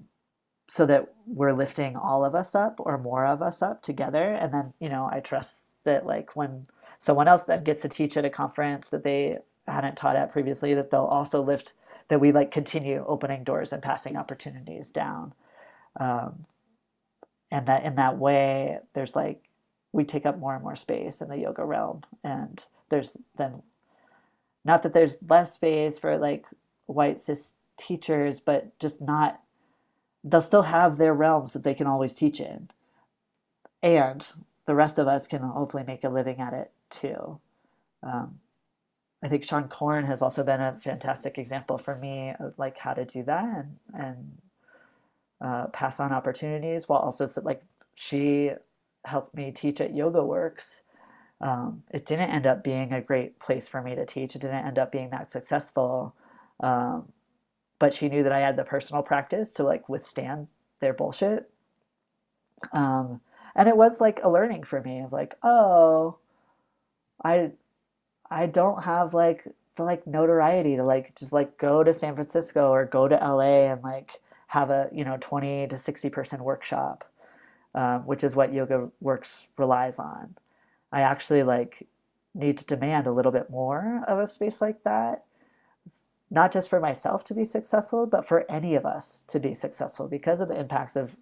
so 0.68 0.86
that 0.86 1.14
we're 1.28 1.54
lifting 1.54 1.96
all 1.96 2.26
of 2.26 2.36
us 2.36 2.56
up 2.56 2.80
or 2.80 2.98
more 2.98 3.26
of 3.26 3.42
us 3.42 3.62
up 3.62 3.82
together. 3.82 4.32
And 4.32 4.54
then, 4.54 4.74
you 4.80 4.90
know, 4.90 5.10
I 5.12 5.20
trust 5.20 5.58
that 5.84 6.06
like 6.06 6.36
when 6.36 6.64
someone 7.00 7.28
else 7.28 7.44
then 7.44 7.64
gets 7.64 7.84
to 7.84 7.90
teach 7.90 8.18
at 8.18 8.26
a 8.26 8.30
conference 8.30 8.90
that 8.90 9.04
they 9.04 9.38
hadn't 9.68 9.98
taught 9.98 10.16
at 10.16 10.32
previously 10.32 10.74
that 10.74 10.90
they'll 10.90 11.02
also 11.02 11.42
lift 11.42 11.74
that 12.08 12.20
we 12.20 12.32
like 12.32 12.52
continue 12.52 13.04
opening 13.08 13.44
doors 13.44 13.74
and 13.74 13.82
passing 13.82 14.16
opportunities 14.16 14.90
down 14.90 15.34
um, 16.00 16.46
and 17.56 17.68
that 17.68 17.86
in 17.86 17.96
that 17.96 18.18
way 18.18 18.80
there's 18.94 19.16
like 19.16 19.42
we 19.94 20.04
take 20.04 20.26
up 20.26 20.38
more 20.38 20.54
and 20.54 20.64
more 20.64 20.76
space 20.76 21.22
in 21.22 21.30
the 21.30 21.38
yoga 21.38 21.64
realm. 21.64 22.02
And 22.24 22.64
there's 22.90 23.16
then 23.38 23.64
not 24.66 24.84
that 24.84 24.94
there's 24.94 25.16
less 25.30 25.54
space 25.54 25.98
for 25.98 26.18
like 26.18 26.48
white 26.88 27.20
cis 27.22 27.54
teachers 27.78 28.40
but 28.42 28.78
just 28.80 29.02
not 29.02 29.40
they'll 30.26 30.42
still 30.42 30.64
have 30.64 30.98
their 30.98 31.14
realms 31.14 31.54
that 31.54 31.64
they 31.64 31.74
can 31.74 31.88
always 31.88 32.14
teach 32.14 32.42
in. 32.42 32.70
And 33.82 34.28
the 34.66 34.76
rest 34.76 34.98
of 34.98 35.08
us 35.08 35.28
can 35.28 35.42
hopefully 35.42 35.84
make 35.88 36.04
a 36.04 36.10
living 36.10 36.42
at 36.42 36.54
it 36.54 36.72
too. 36.90 37.40
Um, 38.04 38.40
I 39.24 39.30
think 39.30 39.46
Seane 39.46 39.70
Corn 39.70 40.06
has 40.06 40.22
also 40.22 40.44
been 40.44 40.62
a 40.62 40.80
fantastic 40.82 41.38
example 41.38 41.78
for 41.78 41.96
me 41.96 42.34
of 42.40 42.54
like 42.58 42.78
how 42.78 42.94
to 42.94 43.06
do 43.06 43.24
that. 43.24 43.46
And, 43.46 43.78
and 43.94 44.38
uh, 45.42 45.68
pass 45.68 46.00
on 46.00 46.12
opportunities 46.12 46.88
while 46.88 47.00
also 47.00 47.26
so, 47.26 47.42
like 47.42 47.62
she 47.96 48.52
helped 49.06 49.36
me 49.36 49.52
teach 49.52 49.82
at 49.82 49.96
Yoga 49.96 50.24
Works. 50.24 50.82
Um, 51.42 51.84
it 51.92 52.06
didn't 52.06 52.30
end 52.30 52.48
up 52.48 52.64
being 52.64 52.94
a 52.94 53.02
great 53.02 53.40
place 53.40 53.68
for 53.68 53.82
me 53.82 53.96
to 53.96 54.06
teach. 54.06 54.36
It 54.36 54.42
didn't 54.42 54.66
end 54.66 54.80
up 54.80 54.92
being 54.92 55.10
that 55.12 55.32
successful. 55.32 56.16
Um, 56.62 57.12
but 57.80 57.94
she 57.94 58.10
knew 58.10 58.24
that 58.24 58.32
I 58.32 58.40
had 58.40 58.56
the 58.56 58.64
personal 58.64 59.04
practice 59.04 59.52
to 59.54 59.64
like 59.64 59.90
withstand 59.90 60.48
their 60.80 60.94
bullshit. 60.94 61.50
Um, 62.72 63.20
and 63.56 63.68
it 63.68 63.78
was 63.78 64.00
like 64.00 64.24
a 64.24 64.30
learning 64.30 64.64
for 64.64 64.82
me 64.82 65.02
of 65.02 65.12
like, 65.12 65.36
oh, 65.44 66.18
I 67.24 67.52
I 68.30 68.48
don't 68.48 68.84
have 68.84 69.14
like 69.14 69.46
the 69.76 69.84
like 69.84 70.08
notoriety 70.08 70.78
to 70.78 70.84
like 70.84 71.16
just 71.16 71.34
like 71.34 71.58
go 71.58 71.84
to 71.84 71.94
San 71.94 72.16
Francisco 72.16 72.70
or 72.72 72.86
go 72.86 73.08
to 73.08 73.16
LA 73.16 73.72
and 73.72 73.84
like 73.84 74.20
have 74.56 74.70
a 74.70 74.90
you 74.94 75.04
know 75.04 75.18
20 75.20 75.68
to 75.68 75.78
60 75.78 76.10
person 76.10 76.42
workshop, 76.42 77.04
um, 77.76 78.06
which 78.06 78.24
is 78.24 78.38
what 78.38 78.54
Yoga 78.54 78.90
Works 79.02 79.50
relies 79.58 80.00
on. 80.00 80.36
I 80.94 81.02
actually 81.02 81.44
like 81.44 81.86
need 82.34 82.58
to 82.60 82.66
demand 82.66 83.06
a 83.06 83.12
little 83.12 83.34
bit 83.34 83.50
more 83.50 84.02
of 84.08 84.18
a 84.18 84.26
space 84.26 84.62
like 84.62 84.82
that, 84.84 85.26
not 86.32 86.54
just 86.54 86.70
for 86.70 86.80
myself 86.80 87.26
to 87.26 87.34
be 87.34 87.44
successful, 87.44 88.06
but 88.06 88.26
for 88.26 88.50
any 88.50 88.76
of 88.76 88.86
us 88.86 89.26
to 89.28 89.42
be 89.42 89.54
successful 89.54 90.08
because 90.08 90.40
of 90.40 90.48
the 90.48 90.58
impacts 90.58 90.96
of 90.96 91.18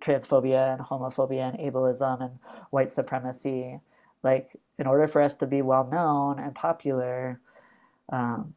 transphobia 0.00 0.72
and 0.72 0.82
homophobia 0.82 1.50
and 1.50 1.58
ableism 1.58 2.22
and 2.22 2.38
white 2.70 2.90
supremacy 2.90 3.78
like 4.24 4.56
in 4.78 4.86
order 4.86 5.06
for 5.06 5.22
us 5.22 5.36
to 5.36 5.46
be 5.46 5.62
well 5.62 5.88
known 5.92 6.40
and 6.40 6.56
popular 6.56 7.40
um, 8.08 8.52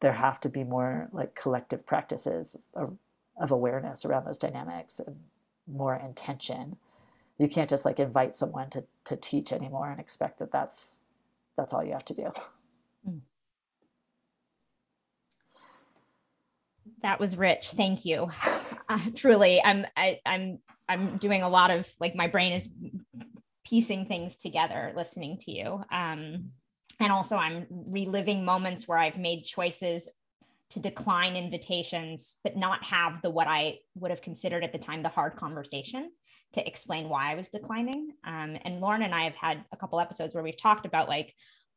there 0.00 0.12
have 0.12 0.40
to 0.40 0.48
be 0.48 0.64
more 0.64 1.08
like 1.12 1.36
collective 1.36 1.86
practices 1.86 2.56
of, 3.38 3.50
awareness 3.50 4.04
around 4.04 4.26
those 4.26 4.38
dynamics 4.38 5.00
and 5.04 5.16
more 5.66 5.96
intention. 5.96 6.76
You 7.38 7.48
can't 7.48 7.68
just 7.68 7.84
like 7.84 8.00
invite 8.00 8.36
someone 8.36 8.70
to, 8.70 8.84
to 9.04 9.16
teach 9.16 9.52
anymore 9.52 9.90
and 9.90 10.00
expect 10.00 10.38
that 10.38 10.52
that's 10.52 11.00
that's 11.56 11.72
all 11.72 11.84
you 11.84 11.92
have 11.92 12.04
to 12.06 12.14
do. 12.14 12.30
Mm. 13.08 13.20
that 17.02 17.20
was 17.20 17.36
rich. 17.36 17.70
Thank 17.70 18.04
you. 18.04 18.28
Uh, 18.88 19.00
truly 19.16 19.60
i'm 19.64 19.84
I, 19.96 20.20
i'm 20.24 20.60
i'm 20.88 21.16
doing 21.16 21.42
a 21.42 21.48
lot 21.48 21.72
of 21.72 21.90
like 21.98 22.14
my 22.14 22.28
brain 22.28 22.52
is 22.52 22.68
piecing 23.64 24.06
things 24.06 24.36
together 24.36 24.92
listening 24.94 25.38
to 25.38 25.50
you. 25.50 25.82
Um, 25.90 26.50
and 27.00 27.12
also 27.12 27.36
i'm 27.36 27.66
reliving 27.70 28.44
moments 28.44 28.86
where 28.86 28.98
i've 28.98 29.18
made 29.18 29.44
choices 29.44 30.08
to 30.70 30.80
decline 30.80 31.36
invitations 31.36 32.36
but 32.42 32.56
not 32.56 32.84
have 32.84 33.22
the 33.22 33.30
what 33.30 33.48
i 33.48 33.76
would 33.94 34.10
have 34.10 34.22
considered 34.22 34.64
at 34.64 34.72
the 34.72 34.78
time 34.78 35.02
the 35.02 35.08
hard 35.08 35.36
conversation 35.36 36.10
to 36.52 36.66
explain 36.66 37.08
why 37.08 37.32
i 37.32 37.34
was 37.34 37.48
declining. 37.48 38.10
Um, 38.24 38.56
and 38.64 38.80
lauren 38.80 39.02
and 39.02 39.14
i 39.14 39.24
have 39.24 39.36
had 39.36 39.64
a 39.72 39.76
couple 39.76 40.00
episodes 40.00 40.34
where 40.34 40.44
we've 40.44 40.60
talked 40.60 40.86
about 40.86 41.08
like 41.08 41.34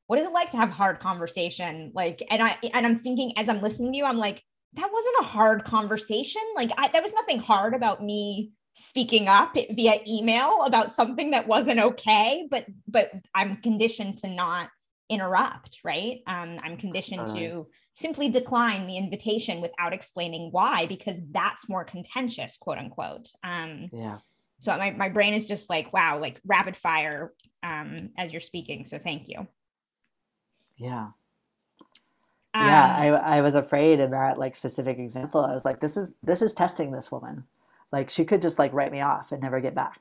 what 0.09 0.17
is 0.17 0.25
it 0.25 0.33
like 0.33 0.49
to 0.49 0.57
have 0.57 0.71
hard 0.71 0.99
conversation? 0.99 1.91
Like 1.93 2.23
and 2.31 2.41
i 2.41 2.57
and 2.73 2.85
i'm 2.85 2.97
thinking 2.97 3.31
as 3.37 3.47
i'm 3.47 3.61
listening 3.61 3.93
to 3.93 3.97
you 3.99 4.05
i'm 4.05 4.17
like 4.17 4.43
that 4.73 4.89
wasn't 4.91 5.15
a 5.21 5.23
hard 5.23 5.65
conversation. 5.65 6.41
Like 6.55 6.71
I, 6.77 6.99
was 6.99 7.13
nothing 7.13 7.39
hard 7.39 7.73
about 7.73 8.03
me 8.03 8.51
speaking 8.75 9.27
up 9.27 9.55
via 9.71 9.99
email 10.07 10.63
about 10.65 10.93
something 10.93 11.31
that 11.31 11.47
wasn't 11.47 11.79
okay 11.79 12.47
but 12.49 12.65
but 12.87 13.11
i'm 13.35 13.57
conditioned 13.57 14.17
to 14.17 14.27
not 14.29 14.69
interrupt 15.09 15.79
right 15.83 16.19
um, 16.27 16.59
i'm 16.63 16.77
conditioned 16.77 17.21
uh, 17.21 17.33
to 17.33 17.67
simply 17.93 18.29
decline 18.29 18.87
the 18.87 18.97
invitation 18.97 19.61
without 19.61 19.93
explaining 19.93 20.49
why 20.51 20.85
because 20.85 21.19
that's 21.31 21.67
more 21.69 21.83
contentious 21.83 22.57
quote 22.57 22.77
unquote 22.77 23.27
um, 23.43 23.87
yeah 23.91 24.19
so 24.59 24.77
my, 24.77 24.91
my 24.91 25.09
brain 25.09 25.33
is 25.33 25.45
just 25.45 25.69
like 25.69 25.91
wow 25.93 26.19
like 26.19 26.39
rapid 26.45 26.75
fire 26.77 27.33
um, 27.63 28.09
as 28.17 28.31
you're 28.31 28.39
speaking 28.41 28.85
so 28.85 28.99
thank 28.99 29.27
you 29.27 29.47
yeah 30.77 31.09
Um, 32.53 32.65
yeah, 32.65 32.95
I, 32.97 33.07
I 33.37 33.41
was 33.41 33.55
afraid 33.55 33.99
in 33.99 34.11
that 34.11 34.37
like 34.39 34.55
specific 34.55 34.97
example. 34.97 35.41
I 35.43 35.53
was 35.53 35.65
like, 35.65 35.79
this 35.79 35.97
is 35.97 36.11
this 36.23 36.41
is 36.41 36.53
testing 36.53 36.91
this 36.91 37.11
woman. 37.11 37.45
Like 37.91 38.09
she 38.09 38.25
could 38.25 38.41
just 38.41 38.59
like 38.59 38.73
write 38.73 38.91
me 38.91 39.01
off 39.01 39.31
and 39.31 39.41
never 39.41 39.59
get 39.61 39.75
back. 39.75 39.99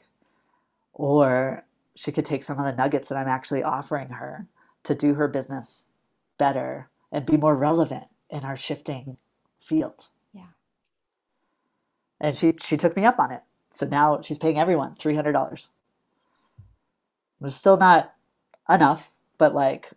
Or 0.94 1.64
she 1.94 2.12
could 2.12 2.24
take 2.24 2.42
some 2.44 2.59
of 2.59 2.64
the 2.64 2.72
nuggets 2.72 3.09
that 3.09 3.18
I'm 3.18 3.28
actually 3.28 3.62
offering 3.62 4.09
her 4.11 4.46
to 4.89 4.97
do 4.97 5.14
her 5.14 5.28
business 5.28 5.91
better 6.39 6.91
and 7.12 7.26
be 7.26 7.39
more 7.39 7.57
relevant 7.57 8.07
in 8.30 8.45
our 8.45 8.57
shifting 8.57 9.18
field. 9.61 10.09
Yeah. 10.34 10.43
And 12.20 12.36
she 12.36 12.55
she 12.64 12.76
took 12.78 12.97
me 12.97 13.05
up 13.07 13.18
on 13.20 13.32
it. 13.32 13.43
So 13.70 13.86
now 13.86 14.20
she's 14.22 14.39
paying 14.39 14.59
everyone 14.59 14.95
three 14.95 15.14
hundred 15.16 15.32
dollars. 15.32 15.68
It's 17.43 17.57
still 17.57 17.76
not 17.76 18.14
enough, 18.68 19.12
but 19.39 19.55
like 19.55 19.91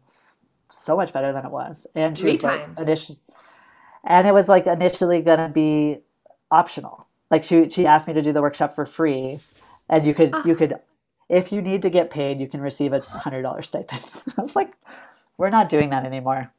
so 0.71 0.97
much 0.97 1.13
better 1.13 1.33
than 1.33 1.45
it 1.45 1.51
was. 1.51 1.87
And 1.95 2.17
she 2.17 2.23
Three 2.23 2.33
was 2.33 2.43
like, 2.43 2.61
times. 2.77 2.83
and 4.05 4.27
it 4.27 4.33
was 4.33 4.49
like 4.49 4.67
initially 4.67 5.21
gonna 5.21 5.49
be 5.49 5.99
optional. 6.51 7.07
Like 7.31 7.43
she 7.45 7.69
she 7.69 7.87
asked 7.87 8.07
me 8.07 8.13
to 8.15 8.23
do 8.23 8.33
the 8.33 8.41
workshop 8.41 8.75
for 8.75 8.85
free, 8.85 9.39
and 9.89 10.07
you 10.07 10.13
could 10.13 10.31
ah. 10.33 10.43
you 10.45 10.55
could 10.55 10.75
if 11.29 11.51
you 11.51 11.61
need 11.61 11.81
to 11.83 11.89
get 11.89 12.11
paid, 12.11 12.41
you 12.41 12.47
can 12.47 12.61
receive 12.61 12.93
a 12.93 13.01
hundred 13.01 13.43
dollar 13.43 13.61
stipend. 13.63 14.03
I 14.37 14.41
was 14.41 14.55
like, 14.55 14.73
we're 15.41 15.49
not 15.49 15.69
doing 15.69 15.89
that 15.89 16.05
anymore. 16.05 16.51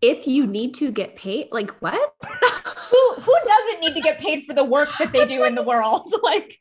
If 0.00 0.28
you 0.28 0.46
need 0.46 0.74
to 0.74 0.92
get 0.92 1.16
paid, 1.16 1.48
like 1.50 1.72
what? 1.82 2.14
who 2.22 3.14
who 3.20 3.34
doesn't 3.46 3.80
need 3.80 3.96
to 3.96 4.00
get 4.00 4.20
paid 4.20 4.44
for 4.44 4.54
the 4.54 4.62
work 4.62 4.88
that 5.00 5.12
they 5.12 5.26
do 5.26 5.42
in 5.42 5.56
the 5.56 5.62
world? 5.62 6.02
Like 6.22 6.60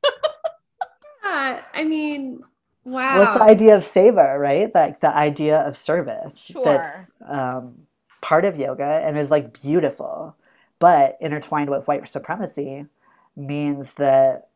Yeah, 1.24 1.62
I 1.72 1.84
mean, 1.84 2.42
wow. 2.84 3.20
What's 3.20 3.34
the 3.36 3.44
idea 3.44 3.76
of 3.76 3.84
seva, 3.84 4.40
right? 4.40 4.74
Like 4.74 5.02
the 5.02 5.16
idea 5.16 5.60
of 5.60 5.78
service. 5.78 6.40
Sure. 6.40 6.66
That's 6.66 7.12
um, 7.28 7.86
part 8.22 8.44
of 8.44 8.58
yoga 8.58 9.02
and 9.06 9.16
is 9.16 9.30
like 9.30 9.62
beautiful, 9.62 10.36
but 10.80 11.18
intertwined 11.22 11.70
with 11.70 11.88
white 11.88 12.08
supremacy 12.08 12.88
means 13.36 13.94
that 13.94 14.50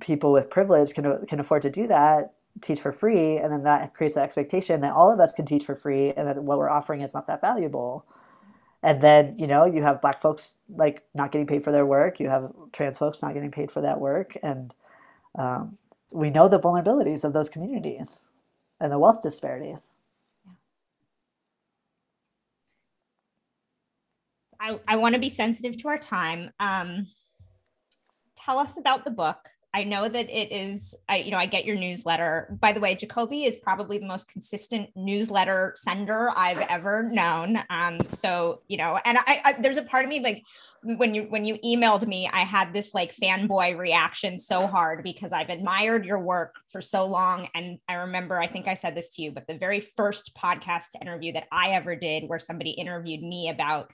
people 0.00 0.30
with 0.32 0.48
privilege 0.48 0.94
can 0.94 1.26
can 1.26 1.40
afford 1.40 1.62
to 1.62 1.70
do 1.70 1.88
that, 1.88 2.34
teach 2.60 2.80
for 2.80 2.92
free, 2.92 3.38
and 3.38 3.52
then 3.52 3.62
that 3.64 3.94
creates 3.94 4.14
the 4.14 4.20
expectation 4.20 4.80
that 4.82 4.92
all 4.92 5.12
of 5.12 5.20
us 5.20 5.32
can 5.32 5.44
teach 5.44 5.64
for 5.64 5.74
free, 5.74 6.12
and 6.12 6.26
that 6.28 6.42
what 6.42 6.58
we're 6.58 6.70
offering 6.70 7.00
is 7.00 7.14
not 7.14 7.26
that 7.26 7.40
valuable. 7.40 8.06
And 8.82 9.00
then 9.00 9.38
you 9.38 9.46
know 9.46 9.64
you 9.64 9.82
have 9.82 10.00
black 10.00 10.20
folks 10.20 10.54
like 10.68 11.04
not 11.14 11.32
getting 11.32 11.46
paid 11.46 11.64
for 11.64 11.72
their 11.72 11.86
work. 11.86 12.20
You 12.20 12.28
have 12.28 12.52
trans 12.72 12.98
folks 12.98 13.22
not 13.22 13.34
getting 13.34 13.50
paid 13.50 13.70
for 13.70 13.80
that 13.80 14.00
work, 14.00 14.36
and 14.42 14.74
um, 15.38 15.78
we 16.12 16.30
know 16.30 16.48
the 16.48 16.60
vulnerabilities 16.60 17.24
of 17.24 17.32
those 17.32 17.48
communities 17.48 18.28
and 18.80 18.92
the 18.92 18.98
wealth 18.98 19.22
disparities. 19.22 19.92
I, 24.60 24.78
I 24.86 24.96
want 24.96 25.14
to 25.14 25.20
be 25.20 25.28
sensitive 25.28 25.76
to 25.78 25.88
our 25.88 25.98
time. 25.98 26.50
Um, 26.60 27.08
tell 28.36 28.58
us 28.58 28.78
about 28.78 29.04
the 29.04 29.10
book. 29.10 29.38
I 29.74 29.84
know 29.84 30.06
that 30.06 30.28
it 30.28 30.52
is, 30.52 30.94
I, 31.08 31.18
you 31.18 31.30
know, 31.30 31.38
I 31.38 31.46
get 31.46 31.64
your 31.64 31.76
newsletter. 31.76 32.54
By 32.60 32.72
the 32.72 32.80
way, 32.80 32.94
Jacoby 32.94 33.44
is 33.44 33.56
probably 33.56 33.96
the 33.98 34.06
most 34.06 34.30
consistent 34.30 34.90
newsletter 34.94 35.72
sender 35.76 36.30
I've 36.36 36.58
ever 36.58 37.02
known. 37.02 37.58
Um, 37.70 37.96
so, 38.08 38.60
you 38.68 38.76
know, 38.76 38.98
and 39.02 39.16
I, 39.26 39.40
I, 39.44 39.52
there's 39.54 39.78
a 39.78 39.82
part 39.82 40.04
of 40.04 40.10
me 40.10 40.20
like 40.20 40.42
when 40.82 41.14
you 41.14 41.22
when 41.24 41.46
you 41.46 41.56
emailed 41.64 42.06
me, 42.06 42.28
I 42.30 42.40
had 42.40 42.74
this 42.74 42.92
like 42.92 43.16
fanboy 43.16 43.78
reaction 43.78 44.36
so 44.36 44.66
hard 44.66 45.02
because 45.02 45.32
I've 45.32 45.48
admired 45.48 46.04
your 46.04 46.18
work 46.18 46.56
for 46.68 46.82
so 46.82 47.06
long. 47.06 47.48
And 47.54 47.78
I 47.88 47.94
remember, 47.94 48.38
I 48.38 48.48
think 48.48 48.68
I 48.68 48.74
said 48.74 48.94
this 48.94 49.14
to 49.14 49.22
you, 49.22 49.32
but 49.32 49.46
the 49.46 49.56
very 49.56 49.80
first 49.80 50.36
podcast 50.36 50.88
interview 51.00 51.32
that 51.32 51.46
I 51.50 51.70
ever 51.70 51.96
did, 51.96 52.24
where 52.28 52.38
somebody 52.38 52.72
interviewed 52.72 53.22
me 53.22 53.48
about 53.48 53.90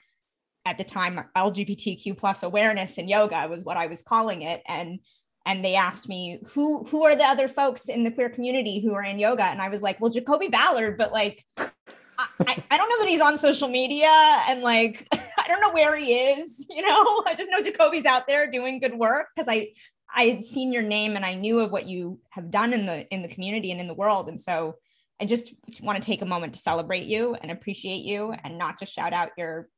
at 0.65 0.77
the 0.77 0.83
time 0.83 1.23
lgbtq 1.37 2.17
plus 2.17 2.43
awareness 2.43 2.97
in 2.97 3.07
yoga 3.07 3.47
was 3.47 3.63
what 3.63 3.77
i 3.77 3.87
was 3.87 4.03
calling 4.03 4.41
it 4.41 4.61
and 4.67 4.99
and 5.45 5.63
they 5.63 5.75
asked 5.75 6.09
me 6.09 6.39
who 6.53 6.83
who 6.85 7.03
are 7.03 7.15
the 7.15 7.23
other 7.23 7.47
folks 7.47 7.89
in 7.89 8.03
the 8.03 8.11
queer 8.11 8.29
community 8.29 8.79
who 8.79 8.93
are 8.93 9.03
in 9.03 9.19
yoga? 9.19 9.43
And 9.43 9.61
i 9.61 9.69
was 9.69 9.81
like 9.81 9.99
well 9.99 10.11
jacoby 10.11 10.47
ballard 10.47 10.97
but 10.97 11.11
like 11.11 11.45
I, 11.57 12.61
I, 12.69 12.77
don't 12.77 12.89
know 12.89 12.99
that 12.99 13.07
he's 13.07 13.21
on 13.21 13.37
social 13.37 13.69
media 13.69 14.09
and 14.49 14.61
like 14.61 15.07
i 15.13 15.47
don't 15.47 15.61
know 15.61 15.71
where 15.71 15.97
he 15.97 16.13
is 16.13 16.67
you 16.75 16.81
know? 16.81 17.23
I 17.25 17.35
just 17.37 17.49
know 17.51 17.61
jacoby's 17.61 18.05
out 18.05 18.27
there 18.27 18.49
doing 18.49 18.79
good 18.79 18.95
work 18.95 19.27
because 19.35 19.47
i 19.49 19.69
i 20.13 20.23
had 20.23 20.43
seen 20.43 20.73
your 20.73 20.83
name 20.83 21.15
and 21.15 21.25
i 21.25 21.33
knew 21.33 21.59
of 21.59 21.71
what 21.71 21.87
you 21.87 22.19
have 22.31 22.51
done 22.51 22.73
in 22.73 22.85
the 22.85 23.07
in 23.09 23.21
the 23.21 23.27
community 23.27 23.71
and 23.71 23.79
in 23.79 23.87
the 23.87 23.93
world. 23.93 24.29
And 24.29 24.39
so 24.41 24.75
i 25.21 25.25
just 25.25 25.53
want 25.81 26.01
to 26.01 26.05
take 26.05 26.21
a 26.21 26.25
moment 26.25 26.53
to 26.53 26.59
celebrate 26.59 27.05
you 27.05 27.35
and 27.35 27.51
appreciate 27.51 28.03
you 28.03 28.33
and 28.43 28.57
not 28.57 28.79
just 28.79 28.93
shout 28.93 29.13
out 29.13 29.29
your 29.37 29.69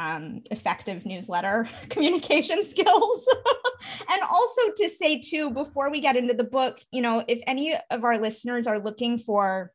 um, 0.00 0.42
effective 0.50 1.04
newsletter 1.04 1.68
communication 1.88 2.64
skills. 2.64 3.28
and 4.10 4.22
also 4.30 4.62
to 4.76 4.88
say, 4.88 5.18
too, 5.18 5.50
before 5.50 5.90
we 5.90 6.00
get 6.00 6.16
into 6.16 6.34
the 6.34 6.44
book, 6.44 6.80
you 6.92 7.02
know, 7.02 7.24
if 7.26 7.40
any 7.46 7.76
of 7.90 8.04
our 8.04 8.18
listeners 8.18 8.66
are 8.66 8.78
looking 8.78 9.18
for 9.18 9.72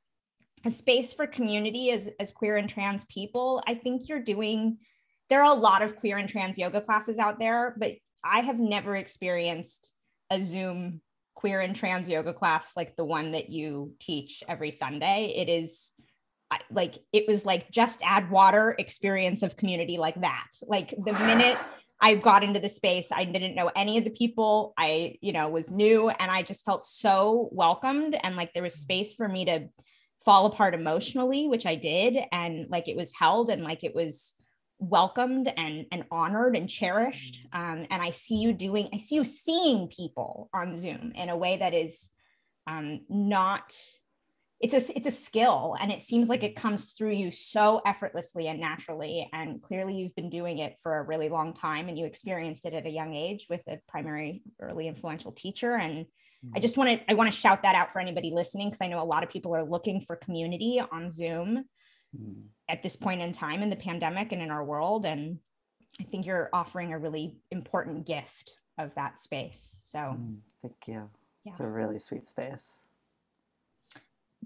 a 0.65 0.71
space 0.71 1.13
for 1.13 1.27
community 1.27 1.91
as, 1.91 2.09
as 2.19 2.31
queer 2.31 2.57
and 2.57 2.69
trans 2.69 3.05
people, 3.05 3.61
I 3.67 3.75
think 3.75 4.07
you're 4.07 4.21
doing, 4.21 4.77
there 5.29 5.43
are 5.43 5.55
a 5.55 5.59
lot 5.59 5.81
of 5.81 5.97
queer 5.97 6.17
and 6.17 6.29
trans 6.29 6.57
yoga 6.57 6.81
classes 6.81 7.19
out 7.19 7.39
there, 7.39 7.75
but 7.77 7.91
I 8.23 8.39
have 8.39 8.59
never 8.59 8.95
experienced 8.95 9.93
a 10.29 10.39
Zoom 10.39 11.01
queer 11.35 11.59
and 11.59 11.75
trans 11.75 12.07
yoga 12.07 12.33
class 12.33 12.71
like 12.77 12.95
the 12.95 13.03
one 13.03 13.31
that 13.31 13.49
you 13.49 13.93
teach 13.99 14.43
every 14.47 14.71
Sunday. 14.71 15.33
It 15.35 15.49
is 15.49 15.91
like 16.71 16.99
it 17.11 17.27
was 17.27 17.45
like 17.45 17.71
just 17.71 18.01
add 18.03 18.29
water 18.29 18.75
experience 18.77 19.43
of 19.43 19.57
community 19.57 19.97
like 19.97 20.19
that. 20.21 20.47
Like 20.65 20.89
the 20.91 21.13
minute 21.13 21.57
i 22.01 22.15
got 22.15 22.43
into 22.43 22.59
the 22.59 22.67
space 22.67 23.11
i 23.13 23.23
didn't 23.23 23.55
know 23.55 23.71
any 23.75 23.97
of 23.97 24.03
the 24.03 24.09
people. 24.09 24.73
I 24.77 25.15
you 25.21 25.31
know 25.31 25.47
was 25.49 25.71
new 25.71 26.09
and 26.09 26.31
i 26.31 26.41
just 26.41 26.65
felt 26.65 26.83
so 26.83 27.49
welcomed 27.51 28.17
and 28.23 28.35
like 28.35 28.53
there 28.53 28.63
was 28.63 28.75
space 28.75 29.13
for 29.13 29.29
me 29.29 29.45
to 29.45 29.67
fall 30.25 30.45
apart 30.45 30.73
emotionally 30.73 31.47
which 31.47 31.65
i 31.65 31.75
did 31.75 32.17
and 32.31 32.69
like 32.69 32.87
it 32.87 32.95
was 32.95 33.13
held 33.13 33.49
and 33.49 33.63
like 33.63 33.83
it 33.83 33.93
was 33.93 34.35
welcomed 34.79 35.51
and 35.55 35.85
and 35.91 36.03
honored 36.11 36.55
and 36.55 36.69
cherished. 36.69 37.45
Um, 37.53 37.85
and 37.89 38.01
i 38.01 38.09
see 38.09 38.35
you 38.35 38.53
doing 38.53 38.89
i 38.93 38.97
see 38.97 39.15
you 39.15 39.23
seeing 39.23 39.87
people 39.87 40.49
on 40.53 40.77
zoom 40.77 41.13
in 41.15 41.29
a 41.29 41.37
way 41.37 41.57
that 41.57 41.73
is 41.73 42.09
um, 42.67 43.01
not 43.09 43.75
it's 44.63 44.73
a 44.73 44.97
it's 44.97 45.07
a 45.07 45.11
skill 45.11 45.75
and 45.81 45.91
it 45.91 46.01
seems 46.01 46.29
like 46.29 46.41
it 46.41 46.55
comes 46.55 46.93
through 46.93 47.11
you 47.11 47.31
so 47.31 47.81
effortlessly 47.85 48.47
and 48.47 48.59
naturally 48.59 49.29
and 49.33 49.61
clearly 49.61 49.93
you've 49.93 50.15
been 50.15 50.29
doing 50.29 50.59
it 50.59 50.77
for 50.81 50.97
a 50.97 51.03
really 51.03 51.27
long 51.27 51.53
time 51.53 51.89
and 51.89 51.97
you 51.99 52.05
experienced 52.05 52.65
it 52.65 52.73
at 52.73 52.85
a 52.85 52.89
young 52.89 53.13
age 53.13 53.45
with 53.49 53.61
a 53.67 53.77
primary 53.89 54.41
early 54.61 54.87
influential 54.87 55.33
teacher 55.33 55.73
and 55.73 56.05
i 56.55 56.59
just 56.59 56.77
want 56.77 56.89
to 56.89 57.11
i 57.11 57.13
want 57.13 57.29
to 57.31 57.37
shout 57.37 57.61
that 57.63 57.75
out 57.75 57.91
for 57.91 57.99
anybody 57.99 58.31
listening 58.31 58.67
because 58.69 58.79
i 58.81 58.87
know 58.87 59.01
a 59.01 59.11
lot 59.13 59.21
of 59.21 59.29
people 59.29 59.53
are 59.53 59.65
looking 59.65 59.99
for 59.99 60.15
community 60.15 60.81
on 60.91 61.09
zoom 61.09 61.65
Mm. 62.15 62.43
at 62.69 62.83
this 62.83 62.95
point 62.95 63.23
in 63.23 63.31
time 63.31 63.63
in 63.63 63.71
the 63.71 63.75
pandemic 63.75 64.31
and 64.33 64.39
in 64.39 64.51
our 64.51 64.63
world 64.63 65.03
and 65.03 65.39
i 65.99 66.03
think 66.03 66.27
you're 66.27 66.47
offering 66.53 66.93
a 66.93 66.99
really 66.99 67.37
important 67.49 68.05
gift 68.05 68.53
of 68.77 68.93
that 68.93 69.19
space 69.19 69.81
so 69.83 69.97
Mm, 69.99 70.37
Thank 70.61 70.87
you. 70.87 71.09
It's 71.45 71.59
a 71.59 71.67
really 71.67 71.97
sweet 71.97 72.29
space. 72.29 72.63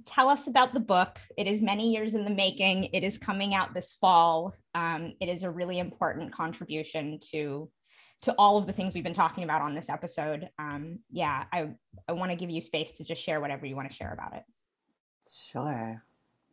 Tell 0.05 0.29
us 0.29 0.47
about 0.47 0.73
the 0.73 0.79
book. 0.79 1.19
It 1.37 1.47
is 1.47 1.61
many 1.61 1.91
years 1.93 2.15
in 2.15 2.23
the 2.23 2.31
making. 2.31 2.85
It 2.85 3.03
is 3.03 3.17
coming 3.17 3.53
out 3.53 3.73
this 3.73 3.93
fall. 3.93 4.53
Um, 4.73 5.13
it 5.19 5.29
is 5.29 5.43
a 5.43 5.49
really 5.49 5.79
important 5.79 6.33
contribution 6.33 7.19
to 7.31 7.69
to 8.23 8.33
all 8.39 8.57
of 8.57 8.65
the 8.65 8.73
things 8.73 8.95
we've 8.95 9.03
been 9.03 9.13
talking 9.13 9.43
about 9.43 9.61
on 9.61 9.75
this 9.75 9.89
episode. 9.89 10.49
Um, 10.57 10.99
yeah, 11.11 11.45
I 11.51 11.69
I 12.07 12.13
want 12.13 12.31
to 12.31 12.37
give 12.37 12.49
you 12.49 12.61
space 12.61 12.93
to 12.93 13.03
just 13.03 13.21
share 13.21 13.39
whatever 13.39 13.65
you 13.65 13.75
want 13.75 13.89
to 13.89 13.95
share 13.95 14.11
about 14.11 14.35
it. 14.35 14.43
Sure. 15.51 16.01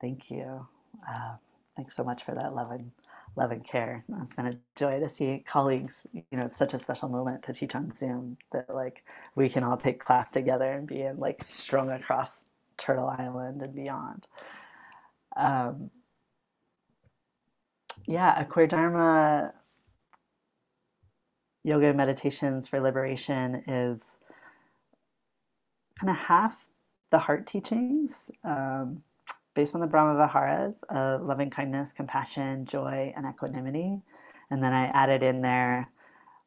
Thank 0.01 0.31
you. 0.31 0.67
Uh, 1.09 1.37
thanks 1.77 1.97
so 1.97 2.05
much 2.05 2.25
for 2.25 2.35
that 2.35 2.55
love 2.55 2.71
and 2.71 2.91
love 3.37 3.51
and 3.51 3.65
care. 3.65 4.05
It's 4.23 4.35
been 4.35 4.47
a 4.47 4.59
joy 4.77 5.01
to 5.01 5.09
see 5.09 5.43
colleagues. 5.47 6.07
You 6.13 6.25
know, 6.33 6.45
it's 6.45 6.57
such 6.57 6.75
a 6.75 6.79
special 6.79 7.09
moment 7.09 7.43
to 7.45 7.53
teach 7.53 7.75
on 7.75 7.95
Zoom 7.97 8.37
that 8.53 8.75
like 8.75 9.05
we 9.35 9.49
can 9.49 9.65
all 9.65 9.77
take 9.77 10.05
class 10.05 10.31
together 10.31 10.71
and 10.71 10.87
be 10.87 11.03
in 11.03 11.19
like 11.19 11.45
strung 11.49 11.91
across 11.91 12.45
Turtle 12.77 13.09
Island 13.09 13.63
and 13.63 13.75
beyond. 13.75 14.27
Um, 15.37 15.91
yeah, 18.07 18.41
a 18.41 18.45
queer 18.45 18.67
dharma 18.67 19.53
yoga 21.63 21.95
meditations 21.95 22.69
for 22.69 22.81
liberation 22.81 23.63
is 23.67 24.19
kind 25.99 26.11
of 26.11 26.17
half 26.17 26.67
the 27.11 27.19
heart 27.19 27.47
teachings 27.47 28.31
um, 28.45 29.03
based 29.55 29.75
on 29.75 29.81
the 29.81 29.87
Brahma 29.87 30.19
Viharas 30.19 30.83
of 30.91 31.23
loving 31.23 31.49
kindness, 31.49 31.93
compassion, 31.93 32.67
joy, 32.67 33.13
and 33.17 33.27
equanimity. 33.27 34.03
And 34.51 34.63
then 34.63 34.73
I 34.73 34.87
added 34.87 35.23
in 35.23 35.41
there 35.41 35.89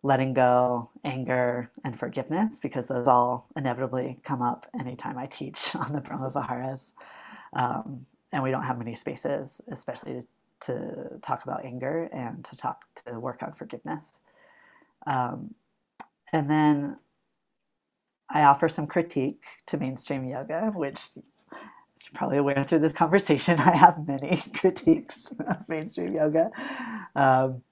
letting 0.08 0.34
go, 0.34 0.90
anger, 1.06 1.72
and 1.86 2.00
forgiveness 2.00 2.60
because 2.62 2.88
those 2.88 3.08
all 3.08 3.50
inevitably 3.58 4.20
come 4.24 4.42
up 4.42 4.68
anytime 4.80 5.20
I 5.20 5.28
teach 5.28 5.76
on 5.78 5.94
the 5.94 6.02
Brahma 6.02 6.32
Viharas. 6.32 6.96
Um, 7.54 8.06
and 8.34 8.44
we 8.44 8.52
don't 8.52 8.64
have 8.64 8.80
many 8.80 8.96
spaces, 8.96 9.62
especially 9.72 10.24
to 10.62 11.20
talk 11.24 11.44
about 11.46 11.66
anger 11.66 12.10
and 12.14 12.46
to 12.46 12.58
talk 12.58 12.84
to 13.06 13.20
work 13.20 13.44
on 13.44 13.54
forgiveness. 13.54 14.20
Um, 15.08 15.56
and 16.34 16.50
then 16.50 16.98
I 18.30 18.44
offer 18.44 18.70
some 18.70 18.88
critique 18.88 19.44
to 19.68 19.78
mainstream 19.78 20.26
yoga, 20.26 20.72
which 20.76 21.10
you're 21.16 22.16
probably 22.16 22.38
aware 22.38 22.66
through 22.68 22.80
this 22.80 22.94
conversation, 22.94 23.60
I 23.62 23.76
have 23.76 24.08
many 24.08 24.42
critiques 24.56 25.28
of 25.48 25.70
mainstream 25.70 26.16
yoga, 26.16 26.52
um, 27.16 27.64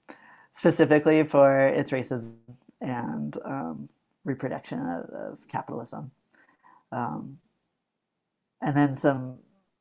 specifically 0.56 1.22
for 1.22 1.60
its 1.60 1.90
racism 1.90 2.34
and 2.80 3.36
um, 3.44 3.86
reproduction 4.24 4.80
of, 4.80 5.04
of 5.10 5.48
capitalism. 5.48 6.10
Um, 6.92 7.36
and 8.62 8.74
then 8.74 8.94
some 8.94 9.38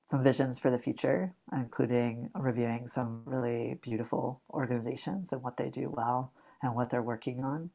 some 0.08 0.24
visions 0.24 0.60
for 0.60 0.70
the 0.70 0.78
future, 0.78 1.34
including 1.52 2.30
reviewing 2.36 2.88
some 2.88 3.24
really 3.26 3.80
beautiful 3.82 4.40
organizations 4.52 5.32
and 5.32 5.42
what 5.42 5.58
they 5.58 5.70
do 5.70 5.90
well 5.90 6.32
and 6.62 6.76
what 6.76 6.92
they're 6.92 7.02
working 7.02 7.44
on. 7.44 7.72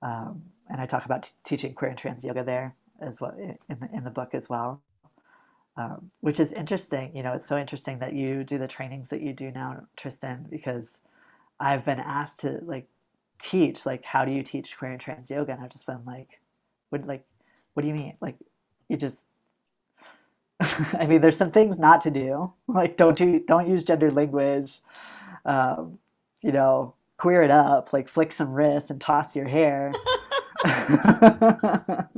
Um, 0.00 0.42
and 0.70 0.80
I 0.80 0.86
talk 0.86 1.04
about 1.04 1.30
teaching 1.44 1.74
queer 1.74 1.90
and 1.90 1.98
trans 1.98 2.24
yoga 2.24 2.42
there 2.42 2.72
as 3.02 3.20
well 3.20 3.34
in 3.36 3.78
the, 3.80 3.88
in 3.92 4.04
the 4.04 4.10
book 4.10 4.30
as 4.32 4.48
well, 4.48 4.80
um, 5.76 6.10
which 6.20 6.40
is 6.40 6.52
interesting. 6.52 7.14
You 7.14 7.22
know, 7.22 7.34
it's 7.34 7.48
so 7.48 7.58
interesting 7.58 7.98
that 7.98 8.14
you 8.14 8.44
do 8.44 8.56
the 8.56 8.68
trainings 8.68 9.08
that 9.08 9.20
you 9.20 9.34
do 9.34 9.50
now, 9.50 9.82
Tristan, 9.96 10.46
because 10.48 11.00
I've 11.62 11.84
been 11.84 12.00
asked 12.00 12.40
to 12.40 12.60
like 12.64 12.88
teach 13.40 13.86
like 13.86 14.04
how 14.04 14.24
do 14.24 14.32
you 14.32 14.42
teach 14.42 14.76
queer 14.76 14.92
and 14.92 15.00
trans 15.00 15.30
yoga, 15.30 15.52
and 15.52 15.62
I've 15.62 15.70
just 15.70 15.86
been 15.86 16.04
like, 16.06 16.40
what 16.90 17.06
like, 17.06 17.24
what 17.74 17.82
do 17.82 17.88
you 17.88 17.94
mean? 17.94 18.14
Like, 18.20 18.36
you 18.88 18.96
just 18.96 19.18
I 20.98 21.06
mean, 21.06 21.20
there's 21.20 21.36
some 21.36 21.50
things 21.50 21.78
not 21.78 22.00
to 22.02 22.10
do, 22.10 22.52
like 22.68 22.96
don't 22.96 23.16
do, 23.16 23.40
don't 23.40 23.68
use 23.68 23.84
gendered 23.84 24.14
language. 24.14 24.80
Um, 25.44 25.98
you 26.42 26.52
know, 26.52 26.94
queer 27.18 27.42
it 27.42 27.50
up, 27.50 27.92
like 27.92 28.08
flick 28.08 28.32
some 28.32 28.52
wrists 28.52 28.90
and 28.90 29.00
toss 29.00 29.36
your 29.36 29.48
hair. 29.48 29.92
but 30.64 32.08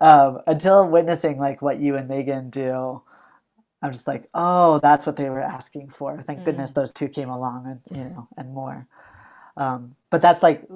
um, 0.00 0.40
until 0.46 0.88
witnessing 0.88 1.38
like 1.38 1.62
what 1.62 1.78
you 1.78 1.96
and 1.96 2.08
Megan 2.08 2.50
do, 2.50 3.02
I'm 3.84 3.92
just 3.92 4.06
like, 4.06 4.28
oh, 4.34 4.80
that's 4.80 5.04
what 5.04 5.16
they 5.16 5.28
were 5.28 5.42
asking 5.42 5.90
for. 5.90 6.20
Thank 6.22 6.40
mm. 6.40 6.46
goodness 6.46 6.72
those 6.72 6.92
two 6.92 7.08
came 7.08 7.28
along, 7.28 7.66
and 7.66 7.98
you 7.98 8.04
know, 8.10 8.28
and 8.36 8.52
more. 8.52 8.86
Um, 9.56 9.94
but 10.10 10.22
that's 10.22 10.42
like 10.42 10.66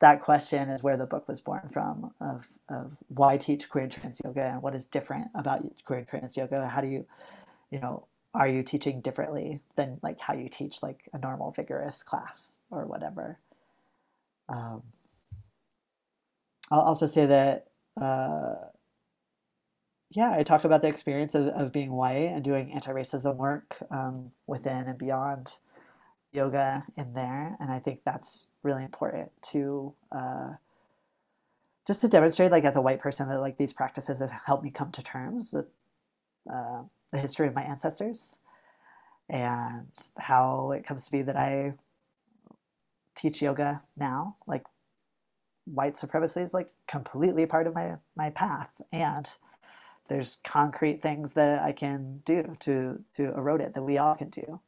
that 0.00 0.20
question 0.20 0.68
is 0.68 0.82
where 0.82 0.96
the 0.96 1.06
book 1.06 1.26
was 1.28 1.40
born 1.40 1.68
from 1.72 2.12
of, 2.20 2.46
of 2.68 2.96
why 3.08 3.36
teach 3.38 3.68
queer 3.68 3.84
and 3.84 3.92
trans 3.92 4.20
yoga 4.24 4.42
and 4.42 4.62
what 4.62 4.74
is 4.74 4.86
different 4.86 5.28
about 5.34 5.64
queer 5.84 6.00
and 6.00 6.08
trans 6.08 6.36
yoga 6.36 6.66
how 6.66 6.80
do 6.80 6.88
you 6.88 7.06
you 7.70 7.80
know 7.80 8.06
are 8.34 8.48
you 8.48 8.62
teaching 8.62 9.00
differently 9.00 9.60
than 9.76 9.98
like 10.02 10.20
how 10.20 10.34
you 10.34 10.48
teach 10.48 10.82
like 10.82 11.08
a 11.12 11.18
normal 11.18 11.52
vigorous 11.52 12.02
class 12.02 12.58
or 12.70 12.86
whatever 12.86 13.38
um, 14.50 14.82
i'll 16.70 16.80
also 16.80 17.06
say 17.06 17.24
that 17.24 17.68
uh, 18.00 18.56
yeah 20.14 20.32
i 20.32 20.42
talk 20.42 20.64
about 20.64 20.82
the 20.82 20.88
experience 20.88 21.34
of, 21.34 21.48
of 21.48 21.72
being 21.72 21.92
white 21.92 22.30
and 22.32 22.44
doing 22.44 22.72
anti-racism 22.72 23.36
work 23.36 23.76
um, 23.90 24.30
within 24.46 24.86
and 24.88 24.98
beyond 24.98 25.56
yoga 26.32 26.84
in 26.96 27.14
there 27.14 27.56
and 27.60 27.70
i 27.72 27.78
think 27.78 28.00
that's 28.04 28.48
really 28.62 28.84
important 28.84 29.30
to 29.42 29.94
uh, 30.12 30.50
just 31.86 32.00
to 32.00 32.08
demonstrate 32.08 32.52
like 32.52 32.64
as 32.64 32.76
a 32.76 32.82
white 32.82 33.00
person 33.00 33.28
that 33.28 33.40
like 33.40 33.58
these 33.58 33.72
practices 33.72 34.20
have 34.20 34.30
helped 34.30 34.64
me 34.64 34.70
come 34.70 34.92
to 34.92 35.02
terms 35.02 35.52
with 35.52 35.66
uh, 36.52 36.82
the 37.12 37.18
history 37.18 37.48
of 37.48 37.54
my 37.54 37.62
ancestors 37.62 38.38
and 39.30 39.88
how 40.18 40.72
it 40.72 40.86
comes 40.86 41.06
to 41.06 41.12
be 41.12 41.22
that 41.22 41.36
i 41.36 41.72
teach 43.14 43.42
yoga 43.42 43.82
now. 43.96 44.36
Like 44.46 44.64
white 45.66 45.98
supremacy 45.98 46.40
is 46.40 46.54
like 46.54 46.68
completely 46.88 47.46
part 47.46 47.66
of 47.66 47.74
my 47.74 47.96
my 48.16 48.30
path 48.30 48.70
and 48.92 49.26
there's 50.08 50.38
concrete 50.44 51.02
things 51.02 51.32
that 51.32 51.62
i 51.62 51.72
can 51.72 52.20
do 52.24 52.54
to 52.60 53.02
to 53.16 53.34
erode 53.34 53.60
it 53.60 53.74
that 53.74 53.82
we 53.82 53.98
all 53.98 54.14
can 54.14 54.28
do 54.30 54.60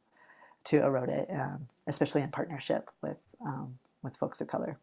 to 0.67 0.83
erode 0.83 1.09
it, 1.09 1.29
um, 1.31 1.65
especially 1.87 2.21
in 2.21 2.29
partnership 2.29 2.89
with 3.01 3.17
um, 3.45 3.73
with 4.03 4.17
folks 4.17 4.41
of 4.41 4.47
color. 4.47 4.77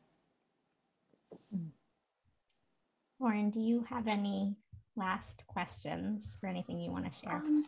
Lauren, 3.21 3.51
do 3.51 3.61
you 3.61 3.85
have 3.89 4.09
any 4.09 4.57
last 4.97 5.45
questions 5.47 6.39
or 6.43 6.49
anything 6.49 6.81
you 6.81 6.91
want 6.91 7.13
to 7.13 7.19
share? 7.19 7.37
Um, 7.37 7.65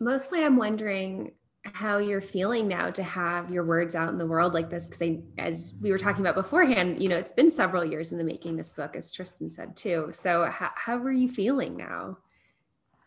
mostly, 0.00 0.42
I'm 0.42 0.56
wondering 0.56 1.32
how 1.64 1.98
you're 1.98 2.22
feeling 2.22 2.66
now 2.66 2.90
to 2.90 3.02
have 3.02 3.50
your 3.50 3.64
words 3.64 3.94
out 3.94 4.08
in 4.08 4.16
the 4.16 4.26
world 4.26 4.54
like 4.54 4.70
this 4.70 4.88
because 4.88 5.18
as 5.36 5.76
we 5.80 5.90
were 5.90 5.98
talking 5.98 6.22
about 6.22 6.34
beforehand 6.34 7.02
you 7.02 7.08
know 7.08 7.16
it's 7.16 7.32
been 7.32 7.50
several 7.50 7.84
years 7.84 8.12
in 8.12 8.18
the 8.18 8.24
making 8.24 8.56
this 8.56 8.72
book 8.72 8.96
as 8.96 9.12
tristan 9.12 9.50
said 9.50 9.76
too 9.76 10.08
so 10.10 10.46
how, 10.50 10.70
how 10.74 10.96
are 10.96 11.12
you 11.12 11.28
feeling 11.28 11.76
now 11.76 12.16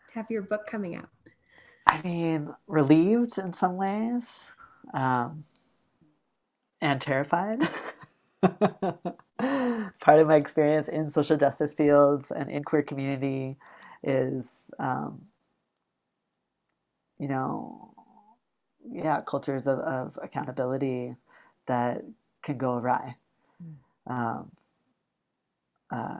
to 0.06 0.14
have 0.14 0.30
your 0.30 0.42
book 0.42 0.68
coming 0.68 0.94
out 0.94 1.08
I 1.86 2.00
mean, 2.02 2.54
relieved 2.66 3.38
in 3.38 3.52
some 3.52 3.76
ways, 3.76 4.48
um, 4.92 5.44
and 6.80 7.00
terrified. 7.00 7.60
Part 8.42 10.20
of 10.20 10.28
my 10.28 10.36
experience 10.36 10.88
in 10.88 11.10
social 11.10 11.36
justice 11.36 11.74
fields 11.74 12.30
and 12.30 12.50
in 12.50 12.64
queer 12.64 12.82
community 12.82 13.56
is, 14.02 14.70
um, 14.78 15.22
you 17.18 17.28
know, 17.28 17.93
yeah, 18.90 19.20
cultures 19.26 19.66
of, 19.66 19.78
of 19.80 20.18
accountability 20.22 21.16
that 21.66 22.02
can 22.42 22.58
go 22.58 22.74
awry. 22.76 23.16
Hmm. 23.62 24.12
Um, 24.14 24.52
uh, 25.90 26.18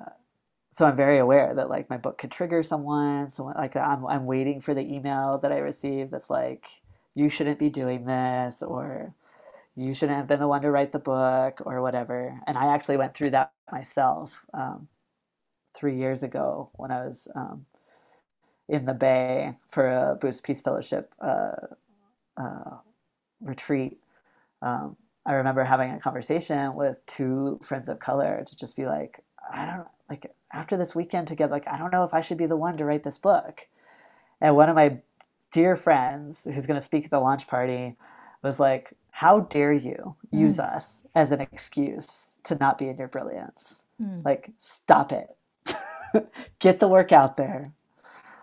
so 0.71 0.87
I'm 0.87 0.97
very 0.97 1.19
aware 1.19 1.55
that 1.55 1.71
like 1.71 1.91
my 1.91 1.99
book 1.99 2.19
could 2.19 2.33
trigger 2.33 2.63
someone. 2.63 3.31
So 3.31 3.45
like 3.45 3.77
I'm 3.77 4.07
I'm 4.07 4.27
waiting 4.27 4.61
for 4.61 4.75
the 4.75 4.81
email 4.83 5.39
that 5.39 5.53
I 5.53 5.59
receive 5.59 6.11
that's 6.11 6.31
like 6.31 6.67
you 7.15 7.29
shouldn't 7.29 7.61
be 7.61 7.71
doing 7.71 8.07
this 8.07 8.63
or 8.63 9.15
you 9.77 9.95
shouldn't 9.95 10.19
have 10.19 10.29
been 10.29 10.41
the 10.41 10.49
one 10.49 10.63
to 10.63 10.71
write 10.71 10.93
the 10.93 10.99
book 10.99 11.61
or 11.65 11.83
whatever. 11.83 12.41
And 12.47 12.59
I 12.59 12.75
actually 12.75 12.97
went 12.97 13.15
through 13.15 13.31
that 13.31 13.53
myself 13.73 14.45
um, 14.55 14.89
three 15.75 15.97
years 15.97 16.23
ago 16.23 16.71
when 16.75 16.91
I 16.91 17.07
was 17.07 17.29
um, 17.37 17.67
in 18.69 18.85
the 18.85 18.95
Bay 18.95 19.55
for 19.71 19.89
a 19.89 20.17
Buddhist 20.21 20.45
Peace 20.45 20.61
Fellowship 20.61 21.15
uh, 21.21 21.53
uh, 22.37 22.79
retreat. 23.41 23.99
Um, 24.63 24.97
I 25.27 25.33
remember 25.35 25.65
having 25.65 25.93
a 25.93 26.01
conversation 26.01 26.73
with 26.75 27.05
two 27.07 27.59
friends 27.63 27.89
of 27.89 27.99
color 27.99 28.45
to 28.47 28.57
just 28.57 28.77
be 28.77 28.87
like, 28.87 29.21
I 29.51 29.65
don't 29.65 29.89
like 30.09 30.31
after 30.53 30.77
this 30.77 30.95
weekend 30.95 31.29
together, 31.29 31.53
like, 31.53 31.67
I 31.67 31.79
don't 31.79 31.93
know 31.93 32.05
if 32.05 32.15
I 32.15 32.21
should 32.21 32.39
be 32.39 32.47
the 32.47 32.57
one 32.57 32.77
to 32.77 32.85
write 32.85 33.03
this 33.03 33.19
book. 33.19 33.67
And 34.41 34.57
one 34.57 34.69
of 34.69 34.77
my 34.77 34.99
dear 35.53 35.77
friends 35.77 36.45
who's 36.45 36.67
going 36.67 36.79
to 36.79 36.85
speak 36.85 37.05
at 37.05 37.11
the 37.11 37.21
launch 37.21 37.47
party 37.47 37.97
was 38.43 38.61
like, 38.61 38.93
How 39.11 39.41
dare 39.41 39.73
you 39.73 40.15
use 40.31 40.59
mm. 40.59 40.77
us 40.77 41.05
as 41.15 41.33
an 41.33 41.41
excuse 41.41 42.35
to 42.45 42.57
not 42.57 42.79
be 42.79 42.89
in 42.89 42.99
your 42.99 43.09
brilliance? 43.09 43.83
Mm. 44.01 44.25
Like, 44.25 44.51
stop 44.59 45.13
it. 45.13 45.31
Get 46.59 46.81
the 46.81 46.89
work 46.89 47.13
out 47.13 47.37
there. 47.37 47.73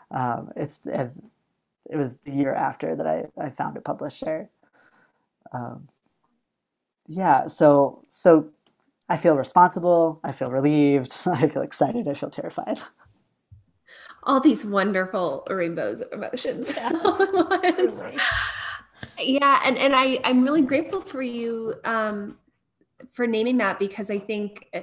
Um, 0.09 0.51
it's 0.55 0.79
and 0.91 1.31
it 1.91 1.97
was 1.97 2.15
the 2.23 2.31
year 2.31 2.53
after 2.53 2.95
that 2.95 3.05
I, 3.05 3.25
I 3.37 3.49
found 3.49 3.75
a 3.77 3.81
publisher. 3.81 4.49
Um, 5.51 5.87
yeah, 7.05 7.47
so 7.49 8.05
so 8.11 8.49
I 9.09 9.17
feel 9.17 9.35
responsible. 9.35 10.19
I 10.23 10.31
feel 10.31 10.49
relieved. 10.49 11.13
I 11.25 11.47
feel 11.47 11.61
excited. 11.61 12.07
I 12.07 12.13
feel 12.13 12.29
terrified. 12.29 12.79
All 14.23 14.39
these 14.39 14.63
wonderful 14.63 15.45
rainbows 15.49 15.99
of 15.99 16.13
emotions. 16.13 16.73
Yeah, 16.77 16.91
yeah 19.19 19.61
and, 19.65 19.77
and 19.77 19.95
I, 19.95 20.19
I'm 20.23 20.43
really 20.43 20.61
grateful 20.61 21.01
for 21.01 21.23
you 21.23 21.73
um, 21.83 22.37
for 23.13 23.27
naming 23.27 23.57
that 23.57 23.79
because 23.79 24.09
I 24.09 24.19
think 24.19 24.67
uh, 24.73 24.81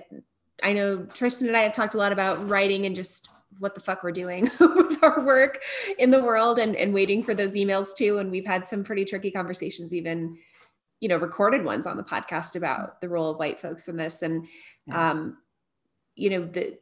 I 0.62 0.72
know 0.72 1.04
Tristan 1.14 1.48
and 1.48 1.56
I 1.56 1.60
have 1.60 1.72
talked 1.72 1.94
a 1.94 1.98
lot 1.98 2.12
about 2.12 2.48
writing 2.48 2.84
and 2.84 2.96
just 2.96 3.28
what 3.58 3.74
the 3.74 3.80
fuck 3.80 4.02
we're 4.02 4.12
doing 4.12 4.50
with 4.60 5.02
our 5.02 5.24
work 5.24 5.62
in 5.98 6.10
the 6.10 6.22
world 6.22 6.58
and, 6.58 6.76
and 6.76 6.94
waiting 6.94 7.22
for 7.22 7.34
those 7.34 7.54
emails 7.54 7.94
too. 7.96 8.18
And 8.18 8.30
we've 8.30 8.46
had 8.46 8.66
some 8.66 8.84
pretty 8.84 9.04
tricky 9.04 9.30
conversations 9.30 9.92
even 9.94 10.38
you 11.00 11.08
know 11.08 11.16
recorded 11.16 11.64
ones 11.64 11.86
on 11.86 11.96
the 11.96 12.02
podcast 12.02 12.56
about 12.56 13.00
the 13.00 13.08
role 13.08 13.30
of 13.30 13.38
white 13.38 13.60
folks 13.60 13.88
in 13.88 13.96
this 13.96 14.22
and 14.22 14.46
yeah. 14.86 15.10
um 15.10 15.36
you 16.14 16.30
know 16.30 16.44
the 16.44 16.78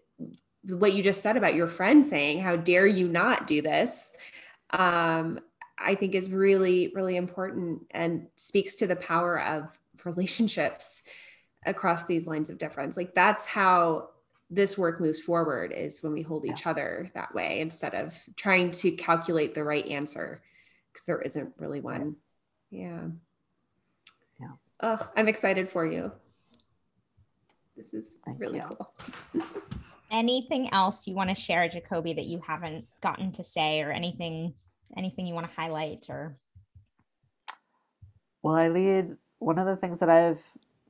what 0.69 0.95
you 0.95 1.03
just 1.03 1.23
said 1.23 1.37
about 1.37 1.55
your 1.55 1.67
friend 1.67 2.05
saying 2.05 2.41
how 2.41 2.57
dare 2.57 2.87
you 2.87 3.09
not 3.09 3.47
do 3.47 3.63
this 3.63 4.13
um 4.71 5.39
i 5.79 5.95
think 5.95 6.15
is 6.15 6.31
really 6.31 6.93
really 6.95 7.17
important 7.17 7.83
and 7.91 8.27
speaks 8.37 8.75
to 8.77 8.87
the 8.87 8.97
power 8.97 9.41
of 9.41 9.79
relationships 10.05 11.03
across 11.65 12.05
these 12.05 12.27
lines 12.27 12.49
of 12.49 12.59
difference 12.59 12.97
like 12.97 13.15
that's 13.15 13.47
how 13.47 14.09
this 14.51 14.79
work 14.79 15.01
moves 15.01 15.21
forward 15.21 15.73
is 15.73 16.03
when 16.03 16.13
we 16.13 16.23
hold 16.23 16.45
yeah. 16.45 16.53
each 16.53 16.67
other 16.67 17.11
that 17.15 17.35
way 17.35 17.61
instead 17.61 17.95
of 17.95 18.15
trying 18.37 18.71
to 18.71 18.93
calculate 18.93 19.55
the 19.55 19.65
right 19.65 19.87
answer 19.87 20.41
because 20.93 21.05
there 21.05 21.21
isn't 21.23 21.53
really 21.59 21.81
one 21.81 22.17
Yeah. 22.71 23.09
Yeah. 24.41 24.49
Oh, 24.81 25.09
I'm 25.17 25.29
excited 25.29 25.71
for 25.71 25.87
you. 25.87 26.13
This 27.77 27.93
is 27.93 28.19
Thank 28.25 28.41
really 28.41 28.59
you. 28.59 28.63
cool. 28.63 28.95
Anything 30.11 30.73
else 30.73 31.07
you 31.07 31.15
want 31.15 31.31
to 31.31 31.37
share, 31.37 31.69
Jacoby, 31.69 32.15
that 32.15 32.27
you 32.27 32.41
haven't 32.47 32.87
gotten 33.03 33.33
to 33.33 33.45
say, 33.45 33.83
or 33.83 33.91
anything, 33.91 34.55
anything 34.97 35.27
you 35.27 35.35
want 35.35 35.49
to 35.49 35.53
highlight, 35.55 36.07
or 36.09 36.39
Well, 38.43 38.55
I 38.55 38.69
lead 38.69 39.17
one 39.41 39.59
of 39.59 39.67
the 39.67 39.77
things 39.77 39.99
that 39.99 40.09
I've 40.09 40.41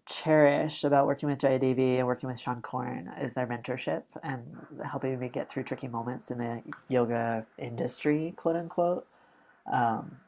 cherished 0.07 0.85
about 0.85 1.07
working 1.07 1.29
with 1.29 1.39
JIDV 1.39 1.99
and 1.99 2.07
working 2.07 2.29
with 2.29 2.39
Seane 2.39 2.63
Corn 2.63 3.13
is 3.21 3.35
their 3.35 3.47
mentorship 3.47 4.03
and 4.23 4.45
helping 4.85 5.19
me 5.19 5.29
get 5.29 5.51
through 5.51 5.65
tricky 5.65 5.89
moments 5.89 6.31
in 6.31 6.39
the 6.39 6.63
yoga 6.89 7.45
industry, 7.59 8.33
quote 8.37 8.57
unquote. 8.57 9.07
Um, 9.71 10.19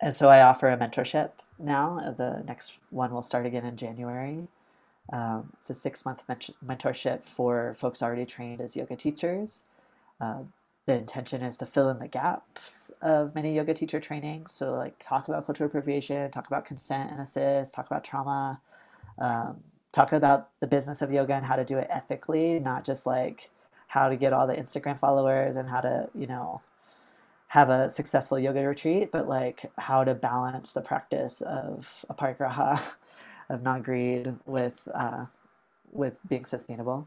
and 0.00 0.16
so 0.16 0.28
I 0.28 0.42
offer 0.42 0.68
a 0.70 0.76
mentorship 0.76 1.30
now. 1.58 2.14
The 2.16 2.42
next 2.46 2.78
one 2.90 3.12
will 3.12 3.22
start 3.22 3.46
again 3.46 3.64
in 3.64 3.76
January. 3.76 4.48
Um, 5.12 5.52
it's 5.60 5.70
a 5.70 5.74
six 5.74 6.04
month 6.04 6.24
mentorship 6.64 7.26
for 7.26 7.74
folks 7.74 8.02
already 8.02 8.24
trained 8.24 8.60
as 8.60 8.74
yoga 8.74 8.96
teachers. 8.96 9.62
Uh, 10.20 10.42
the 10.86 10.96
intention 10.96 11.42
is 11.42 11.56
to 11.58 11.66
fill 11.66 11.88
in 11.88 11.98
the 11.98 12.08
gaps 12.08 12.90
of 13.00 13.34
many 13.34 13.54
yoga 13.54 13.72
teacher 13.72 14.00
trainings. 14.00 14.52
So, 14.52 14.74
like, 14.74 14.94
talk 14.98 15.28
about 15.28 15.46
cultural 15.46 15.68
appropriation, 15.68 16.30
talk 16.30 16.46
about 16.46 16.64
consent 16.64 17.10
and 17.10 17.20
assist, 17.20 17.74
talk 17.74 17.86
about 17.86 18.04
trauma, 18.04 18.60
um, 19.18 19.60
talk 19.92 20.12
about 20.12 20.50
the 20.60 20.66
business 20.66 21.00
of 21.00 21.12
yoga 21.12 21.34
and 21.34 21.44
how 21.46 21.56
to 21.56 21.64
do 21.64 21.78
it 21.78 21.86
ethically, 21.90 22.58
not 22.58 22.84
just 22.84 23.06
like 23.06 23.50
how 23.86 24.08
to 24.08 24.16
get 24.16 24.32
all 24.32 24.46
the 24.46 24.56
Instagram 24.56 24.98
followers 24.98 25.56
and 25.56 25.68
how 25.68 25.80
to, 25.80 26.08
you 26.14 26.26
know, 26.26 26.60
have 27.48 27.70
a 27.70 27.88
successful 27.88 28.38
yoga 28.38 28.66
retreat, 28.66 29.12
but 29.12 29.28
like 29.28 29.64
how 29.78 30.02
to 30.02 30.14
balance 30.14 30.72
the 30.72 30.82
practice 30.82 31.40
of 31.42 32.04
aparigraha, 32.10 32.82
of 33.48 33.62
non-greed 33.62 34.34
with 34.46 34.86
uh, 34.92 35.24
with 35.92 36.18
being 36.28 36.44
sustainable. 36.44 37.06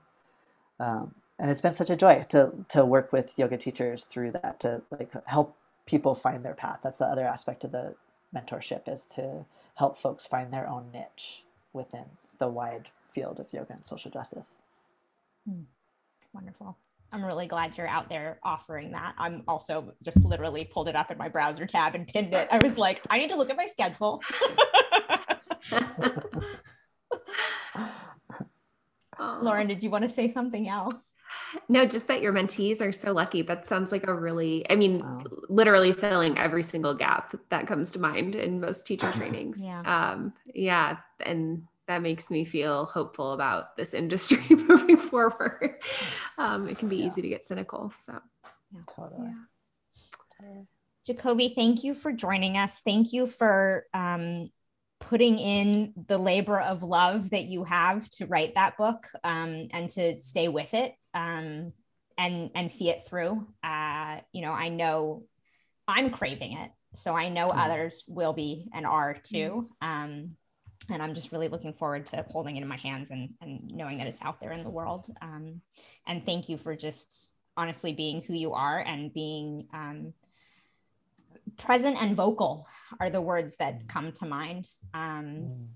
Um, 0.80 1.14
and 1.40 1.52
it's 1.52 1.62
been 1.62 1.74
such 1.74 1.90
a 1.90 1.96
joy 1.96 2.26
to 2.30 2.52
to 2.70 2.86
work 2.86 3.12
with 3.12 3.38
yoga 3.38 3.58
teachers 3.58 4.06
through 4.06 4.32
that 4.32 4.60
to 4.62 4.82
like 4.92 5.12
help 5.26 5.56
people 5.86 6.16
find 6.16 6.44
their 6.44 6.54
path. 6.54 6.80
That's 6.84 7.00
the 7.00 7.06
other 7.06 7.26
aspect 7.26 7.64
of 7.64 7.72
the 7.72 7.96
mentorship 8.36 8.88
is 8.88 9.06
to 9.06 9.46
help 9.76 9.98
folks 9.98 10.26
find 10.26 10.52
their 10.52 10.68
own 10.68 10.92
niche 10.92 11.44
within 11.74 12.06
the 12.40 12.48
wide 12.48 12.90
field 13.12 13.40
of 13.40 13.48
yoga 13.52 13.74
and 13.74 13.86
social 13.86 14.12
justice. 14.12 14.56
Hmm. 15.48 15.62
wonderful. 16.34 16.78
I'm 17.14 17.24
really 17.24 17.48
glad 17.48 17.78
you're 17.78 17.88
out 17.88 18.10
there 18.10 18.38
offering 18.44 18.92
that. 18.92 19.16
I'm 19.18 19.44
also 19.48 19.94
just 20.04 20.22
literally 20.26 20.66
pulled 20.66 20.90
it 20.90 20.96
up 20.96 21.10
in 21.10 21.18
my 21.18 21.30
browser 21.30 21.66
tab 21.66 21.96
and 21.96 22.06
pinned 22.06 22.34
it. 22.34 22.50
I 22.52 22.58
was 22.58 22.78
like, 22.78 23.02
I 23.10 23.18
need 23.18 23.30
to 23.30 23.38
look 23.38 23.50
at 23.50 23.56
my 23.56 23.66
schedule. 23.66 24.22
Lauren, 29.42 29.68
did 29.68 29.84
you 29.84 29.90
want 29.90 30.04
to 30.04 30.10
say 30.10 30.28
something 30.28 30.68
else? 30.68 31.14
No, 31.70 31.86
just 31.86 32.08
that 32.08 32.22
your 32.22 32.34
mentees 32.34 32.82
are 32.82 32.92
so 32.92 33.12
lucky. 33.14 33.42
That 33.42 33.68
sounds 33.68 33.92
like 33.92 34.08
a 34.08 34.14
really, 34.14 34.70
I 34.70 34.76
mean, 34.76 35.00
Wow. 35.00 35.24
literally 35.50 35.94
filling 35.94 36.38
every 36.38 36.64
single 36.64 36.94
gap 36.94 37.36
that 37.50 37.68
comes 37.68 37.92
to 37.94 38.00
mind 38.00 38.36
in 38.36 38.60
most 38.62 38.86
teacher 38.88 39.12
trainings. 39.16 39.60
Yeah. 39.60 39.82
Um, 39.82 40.34
yeah. 40.54 40.98
And 41.20 41.64
that 41.88 42.02
makes 42.02 42.30
me 42.30 42.44
feel 42.46 42.86
hopeful 42.86 43.32
about 43.34 43.78
this 43.78 43.94
industry 43.94 44.44
moving 44.56 44.98
forward. 44.98 45.76
Um, 46.38 46.68
it 46.68 46.78
can 46.78 46.90
be 46.90 46.98
Yeah. 46.98 47.06
easy 47.08 47.22
to 47.22 47.30
get 47.30 47.46
cynical. 47.46 47.94
So, 48.06 48.20
yeah. 48.74 48.82
Totally. 48.96 49.32
Jacoby, 51.06 51.54
thank 51.56 51.84
you 51.84 51.94
for 51.94 52.12
joining 52.12 52.58
us. 52.58 52.80
Thank 52.82 53.14
you 53.14 53.28
for 53.28 53.86
um, 53.94 54.52
putting 55.00 55.40
in 55.40 55.94
the 56.08 56.18
labor 56.18 56.60
of 56.60 56.84
love 56.84 57.30
that 57.30 57.46
you 57.46 57.64
have 57.64 58.10
to 58.12 58.26
write 58.26 58.56
that 58.56 58.78
book 58.78 59.08
um, 59.24 59.70
and 59.72 59.90
to 59.92 60.20
stay 60.20 60.48
with 60.50 60.74
it 60.74 60.94
um, 61.18 61.74
and 62.18 62.52
and 62.56 62.72
see 62.72 62.90
it 62.90 63.06
through. 63.06 63.46
Uh, 63.64 64.20
you 64.32 64.42
know, 64.42 64.52
I 64.52 64.70
know 64.70 65.24
I'm 65.88 66.10
craving 66.12 66.54
it, 66.54 66.72
so 66.96 67.16
I 67.16 67.30
know 67.30 67.48
Mm. 67.48 67.66
others 67.66 68.04
will 68.08 68.34
be 68.34 68.70
and 68.74 68.86
are 68.86 69.14
too. 69.14 69.68
Um, 69.82 70.38
and 70.90 71.02
I'm 71.04 71.14
just 71.14 71.32
really 71.34 71.50
looking 71.50 71.74
forward 71.74 72.06
to 72.08 72.26
holding 72.30 72.56
it 72.56 72.62
in 72.62 72.68
my 72.68 72.78
hands 72.78 73.12
and, 73.12 73.30
and 73.42 73.70
knowing 73.80 73.98
that 73.98 74.08
it's 74.08 74.22
out 74.22 74.40
there 74.40 74.54
in 74.54 74.64
the 74.64 74.70
world. 74.70 75.08
Um, 75.22 75.62
and 76.06 76.26
thank 76.26 76.48
you 76.50 76.58
for 76.58 76.76
just 76.76 77.34
honestly 77.58 77.92
being 77.92 78.22
who 78.22 78.34
you 78.34 78.54
are 78.54 78.80
and 78.80 79.14
being 79.14 79.68
um, 79.74 80.14
present 81.58 82.02
and 82.02 82.16
vocal 82.16 82.68
are 83.00 83.10
the 83.10 83.20
words 83.22 83.58
that 83.58 83.88
come 83.90 84.12
to 84.14 84.26
mind. 84.26 84.70
Um, 84.94 85.26
Mm. 85.26 85.68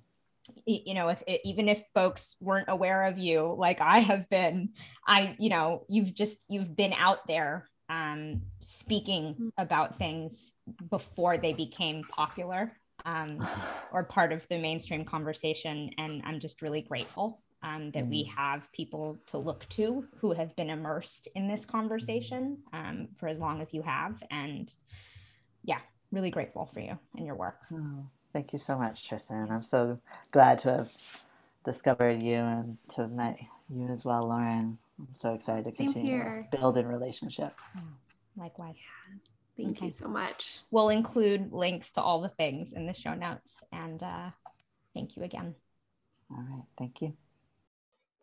You 0.65 0.93
know, 0.93 1.09
if 1.09 1.23
it, 1.27 1.41
even 1.43 1.69
if 1.69 1.83
folks 1.93 2.35
weren't 2.41 2.69
aware 2.69 3.03
of 3.05 3.17
you, 3.17 3.55
like 3.57 3.81
I 3.81 3.99
have 3.99 4.29
been, 4.29 4.69
I, 5.05 5.35
you 5.39 5.49
know, 5.49 5.85
you've 5.89 6.13
just 6.13 6.45
you've 6.49 6.75
been 6.75 6.93
out 6.93 7.27
there 7.27 7.69
um, 7.89 8.41
speaking 8.59 9.51
about 9.57 9.97
things 9.97 10.53
before 10.89 11.37
they 11.37 11.53
became 11.53 12.03
popular 12.09 12.77
um, 13.05 13.37
or 13.91 14.03
part 14.03 14.31
of 14.31 14.47
the 14.49 14.57
mainstream 14.57 15.05
conversation, 15.05 15.91
and 15.97 16.21
I'm 16.25 16.39
just 16.39 16.61
really 16.61 16.81
grateful 16.81 17.41
um, 17.63 17.91
that 17.91 18.07
we 18.09 18.23
Mm. 18.23 18.35
have 18.35 18.71
people 18.71 19.17
to 19.27 19.37
look 19.37 19.67
to 19.69 20.05
who 20.17 20.33
have 20.33 20.55
been 20.55 20.69
immersed 20.69 21.27
in 21.35 21.47
this 21.47 21.65
conversation 21.65 22.57
um, 22.73 23.09
for 23.15 23.27
as 23.27 23.39
long 23.39 23.61
as 23.61 23.73
you 23.73 23.81
have, 23.83 24.21
and 24.31 24.73
yeah, 25.63 25.79
really 26.11 26.31
grateful 26.31 26.65
for 26.65 26.79
you 26.79 26.97
and 27.15 27.25
your 27.25 27.35
work. 27.35 27.59
Oh, 27.71 28.05
thank 28.33 28.53
you 28.53 28.59
so 28.59 28.77
much, 28.77 29.07
Tristan. 29.07 29.49
I'm 29.51 29.63
so 29.63 29.99
glad 30.31 30.57
to 30.59 30.71
have 30.71 30.91
discovered 31.65 32.21
you 32.21 32.35
and 32.35 32.77
to 32.95 33.01
have 33.01 33.11
met 33.11 33.39
you 33.69 33.87
as 33.87 34.03
well, 34.05 34.27
Lauren. 34.27 34.77
I'm 34.99 35.07
so 35.13 35.33
excited 35.33 35.65
to 35.65 35.71
Same 35.71 35.87
continue 35.87 36.11
here. 36.11 36.47
to 36.51 36.57
build 36.57 36.77
in 36.77 36.87
relationship. 36.87 37.53
Likewise. 38.37 38.79
thank 39.57 39.71
Okay. 39.77 39.85
you 39.87 39.91
so 39.91 40.07
much. 40.07 40.59
We'll 40.71 40.89
include 40.89 41.51
links 41.51 41.91
to 41.93 42.01
all 42.01 42.21
the 42.21 42.29
things 42.29 42.73
in 42.73 42.85
the 42.85 42.93
show 42.93 43.13
notes. 43.13 43.63
And 43.71 44.01
uh, 44.01 44.29
thank 44.93 45.15
you 45.15 45.23
again. 45.23 45.55
All 46.31 46.43
right, 46.49 46.63
thank 46.77 47.01
you. 47.01 47.13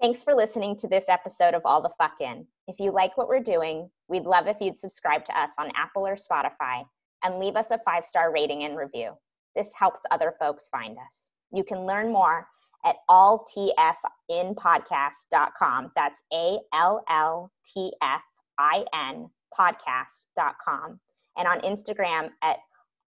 Thanks 0.00 0.22
for 0.22 0.34
listening 0.34 0.76
to 0.76 0.88
this 0.88 1.08
episode 1.08 1.54
of 1.54 1.62
All 1.64 1.82
the 1.82 1.90
Fuck 1.98 2.14
In. 2.20 2.46
If 2.68 2.78
you 2.78 2.92
like 2.92 3.16
what 3.18 3.28
we're 3.28 3.40
doing, 3.42 3.90
we'd 4.08 4.22
love 4.24 4.46
if 4.46 4.58
you'd 4.60 4.78
subscribe 4.78 5.24
to 5.26 5.38
us 5.38 5.50
on 5.58 5.70
Apple 5.74 6.06
or 6.06 6.14
Spotify 6.16 6.84
and 7.24 7.38
leave 7.40 7.56
us 7.56 7.70
a 7.72 7.78
five 7.84 8.06
star 8.06 8.32
rating 8.32 8.62
and 8.62 8.76
review. 8.76 9.12
This 9.58 9.72
helps 9.76 10.00
other 10.12 10.34
folks 10.38 10.68
find 10.68 10.96
us. 10.96 11.30
You 11.50 11.64
can 11.64 11.80
learn 11.80 12.12
more 12.12 12.46
at 12.84 12.94
alltfinpodcast.com. 13.10 15.92
That's 15.96 16.22
A 16.32 16.58
L 16.72 17.02
L 17.10 17.50
T 17.66 17.92
F 18.00 18.22
I 18.56 18.84
N 18.94 19.28
podcast.com. 19.58 21.00
And 21.36 21.48
on 21.48 21.60
Instagram 21.62 22.30
at 22.40 22.58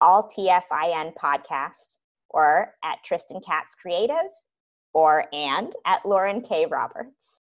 alltfin 0.04 1.14
podcast 1.16 1.96
or 2.30 2.74
at 2.84 3.02
Tristan 3.06 3.40
Katz 3.40 3.74
Creative 3.76 4.18
or 4.94 5.28
and 5.32 5.74
at 5.86 6.06
Lauren 6.06 6.42
K. 6.42 6.66
Roberts. 6.66 7.40